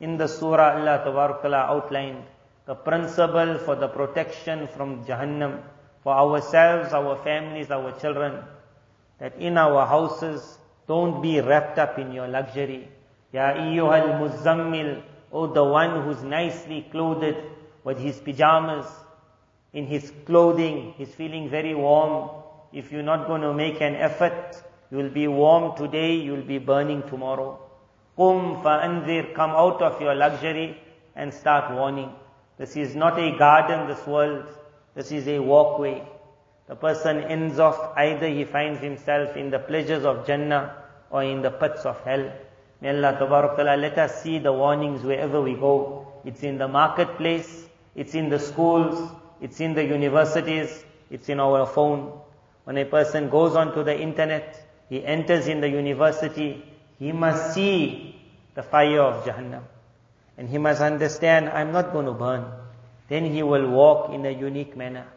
In 0.00 0.16
the 0.16 0.28
surah, 0.28 0.80
Allah 0.80 1.04
Tabarakala 1.04 1.68
outlined 1.68 2.24
the 2.64 2.74
principle 2.74 3.58
for 3.58 3.76
the 3.76 3.88
protection 3.88 4.66
from 4.68 5.04
Jahannam 5.04 5.60
for 6.02 6.14
ourselves, 6.14 6.92
our 6.92 7.16
families, 7.22 7.70
our 7.70 7.92
children 8.00 8.42
that 9.20 9.36
in 9.38 9.56
our 9.56 9.86
houses, 9.86 10.58
don't 10.88 11.22
be 11.22 11.40
wrapped 11.40 11.78
up 11.78 11.98
in 11.98 12.12
your 12.12 12.26
luxury. 12.26 12.88
Ya 13.32 13.52
ayyuhal 13.52 14.18
muzammil, 14.18 15.02
oh 15.30 15.46
the 15.46 15.62
one 15.62 16.02
who's 16.02 16.22
nicely 16.24 16.86
clothed, 16.90 17.36
with 17.84 17.98
his 17.98 18.18
pajamas, 18.18 18.86
in 19.72 19.86
his 19.86 20.12
clothing, 20.26 20.94
he's 20.98 21.14
feeling 21.14 21.48
very 21.48 21.74
warm. 21.74 22.30
If 22.72 22.90
you're 22.90 23.02
not 23.02 23.26
going 23.26 23.42
to 23.42 23.54
make 23.54 23.80
an 23.80 23.94
effort, 23.94 24.62
you 24.90 24.98
will 24.98 25.10
be 25.10 25.28
warm 25.28 25.76
today, 25.76 26.16
you 26.16 26.32
will 26.32 26.42
be 26.42 26.58
burning 26.58 27.02
tomorrow. 27.08 27.58
Qum 28.18 28.62
fa'anzir, 28.62 29.34
come 29.34 29.50
out 29.50 29.80
of 29.80 30.00
your 30.00 30.14
luxury 30.14 30.76
and 31.14 31.32
start 31.32 31.72
warning. 31.72 32.10
This 32.58 32.76
is 32.76 32.94
not 32.94 33.18
a 33.18 33.36
garden, 33.38 33.86
this 33.86 34.04
world. 34.06 34.46
This 34.94 35.12
is 35.12 35.28
a 35.28 35.38
walkway. 35.38 36.02
The 36.70 36.76
person 36.76 37.24
ends 37.24 37.58
off, 37.58 37.96
either 37.96 38.28
he 38.28 38.44
finds 38.44 38.80
himself 38.80 39.36
in 39.36 39.50
the 39.50 39.58
pleasures 39.58 40.04
of 40.04 40.24
Jannah 40.24 40.76
or 41.10 41.24
in 41.24 41.42
the 41.42 41.50
pits 41.50 41.84
of 41.84 42.00
hell. 42.04 42.32
May 42.80 42.90
Allah 42.90 43.76
let 43.76 43.98
us 43.98 44.22
see 44.22 44.38
the 44.38 44.52
warnings 44.52 45.02
wherever 45.02 45.42
we 45.42 45.54
go. 45.54 46.06
It's 46.24 46.44
in 46.44 46.58
the 46.58 46.68
marketplace, 46.68 47.66
it's 47.96 48.14
in 48.14 48.28
the 48.28 48.38
schools, 48.38 49.10
it's 49.40 49.58
in 49.58 49.74
the 49.74 49.84
universities, 49.84 50.84
it's 51.10 51.28
in 51.28 51.40
our 51.40 51.66
phone. 51.66 52.20
When 52.62 52.78
a 52.78 52.84
person 52.84 53.30
goes 53.30 53.56
onto 53.56 53.82
the 53.82 54.00
internet, 54.00 54.64
he 54.88 55.04
enters 55.04 55.48
in 55.48 55.60
the 55.60 55.68
university, 55.68 56.64
he 57.00 57.10
must 57.10 57.52
see 57.52 58.14
the 58.54 58.62
fire 58.62 59.00
of 59.00 59.24
Jahannam. 59.24 59.64
And 60.38 60.48
he 60.48 60.58
must 60.58 60.80
understand, 60.80 61.48
I'm 61.48 61.72
not 61.72 61.92
going 61.92 62.06
to 62.06 62.12
burn. 62.12 62.44
Then 63.08 63.24
he 63.24 63.42
will 63.42 63.68
walk 63.68 64.14
in 64.14 64.24
a 64.24 64.30
unique 64.30 64.76
manner. 64.76 65.08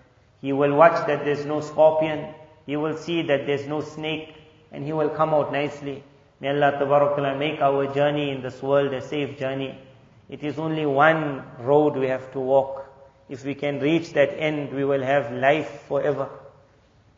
He 0.43 0.51
will 0.51 0.75
watch 0.75 1.07
that 1.07 1.23
there's 1.23 1.45
no 1.45 1.61
scorpion. 1.61 2.27
He 2.65 2.75
will 2.75 2.97
see 2.97 3.21
that 3.21 3.45
there's 3.47 3.65
no 3.65 3.79
snake. 3.79 4.35
And 4.73 4.83
he 4.83 4.91
will 4.91 5.09
come 5.09 5.33
out 5.33 5.53
nicely. 5.53 6.03
May 6.41 6.49
Allah 6.49 6.71
Ta'ala 6.77 7.37
make 7.37 7.61
our 7.61 7.87
journey 7.93 8.29
in 8.29 8.41
this 8.41 8.61
world 8.61 8.93
a 8.93 9.01
safe 9.01 9.39
journey. 9.39 9.79
It 10.27 10.43
is 10.43 10.59
only 10.59 10.85
one 10.85 11.45
road 11.59 11.95
we 11.95 12.07
have 12.07 12.29
to 12.33 12.41
walk. 12.41 12.85
If 13.29 13.45
we 13.45 13.55
can 13.55 13.79
reach 13.79 14.11
that 14.13 14.37
end, 14.37 14.73
we 14.73 14.83
will 14.83 15.01
have 15.01 15.31
life 15.31 15.85
forever. 15.87 16.27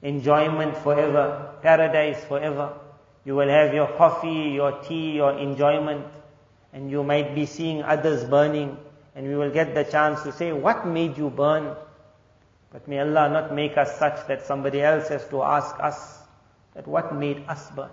Enjoyment 0.04 0.78
forever. 0.78 1.50
Paradise 1.64 2.24
forever. 2.26 2.74
You 3.24 3.34
will 3.34 3.50
have 3.50 3.74
your 3.74 3.88
coffee, 3.88 4.52
your 4.54 4.84
tea, 4.84 5.14
your 5.14 5.36
enjoyment. 5.40 6.06
And 6.74 6.92
you 6.92 7.04
might 7.04 7.34
be 7.34 7.48
seeing 7.48 7.82
others 7.82 8.24
burning. 8.26 8.78
And 9.16 9.28
we 9.28 9.36
will 9.36 9.50
get 9.50 9.74
the 9.74 9.84
chance 9.84 10.22
to 10.22 10.32
say, 10.32 10.52
what 10.54 10.86
made 10.86 11.18
you 11.18 11.32
burn? 11.32 11.76
But 12.75 12.87
may 12.87 13.01
Allah 13.01 13.29
not 13.29 13.55
make 13.55 13.77
us 13.77 13.99
such 13.99 14.27
that 14.29 14.47
somebody 14.47 14.81
else 14.81 15.09
has 15.09 15.27
to 15.29 15.43
ask 15.43 15.75
us 15.81 16.19
that 16.75 16.87
what 16.87 17.15
made 17.15 17.45
us 17.49 17.71
burn. 17.75 17.91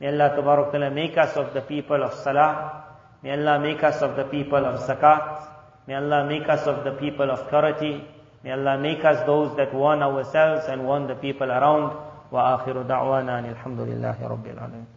May 0.00 0.08
Allah 0.08 0.90
make 0.90 1.16
us 1.16 1.36
of 1.36 1.54
the 1.54 1.62
people 1.62 2.02
of 2.02 2.12
Salah. 2.12 2.84
May 3.22 3.32
Allah 3.32 3.58
make 3.58 3.82
us 3.82 4.02
of 4.02 4.16
the 4.16 4.24
people 4.24 4.64
of 4.64 4.80
zakat. 4.80 5.48
May 5.86 5.94
Allah 5.94 6.26
make 6.28 6.48
us 6.48 6.66
of 6.66 6.84
the 6.84 6.92
people 6.92 7.30
of 7.30 7.48
purity. 7.48 8.04
May 8.44 8.52
Allah 8.52 8.78
make 8.78 9.04
us 9.04 9.24
those 9.24 9.56
that 9.56 9.72
warn 9.72 10.02
ourselves 10.02 10.66
and 10.68 10.84
warn 10.84 11.06
the 11.06 11.14
people 11.14 11.50
around. 11.50 11.96
وآخر 12.32 12.82
دعوانا 12.82 13.38
الحمد 13.38 13.80
لله 13.80 14.16
رب 14.28 14.46
العالمين 14.46 14.96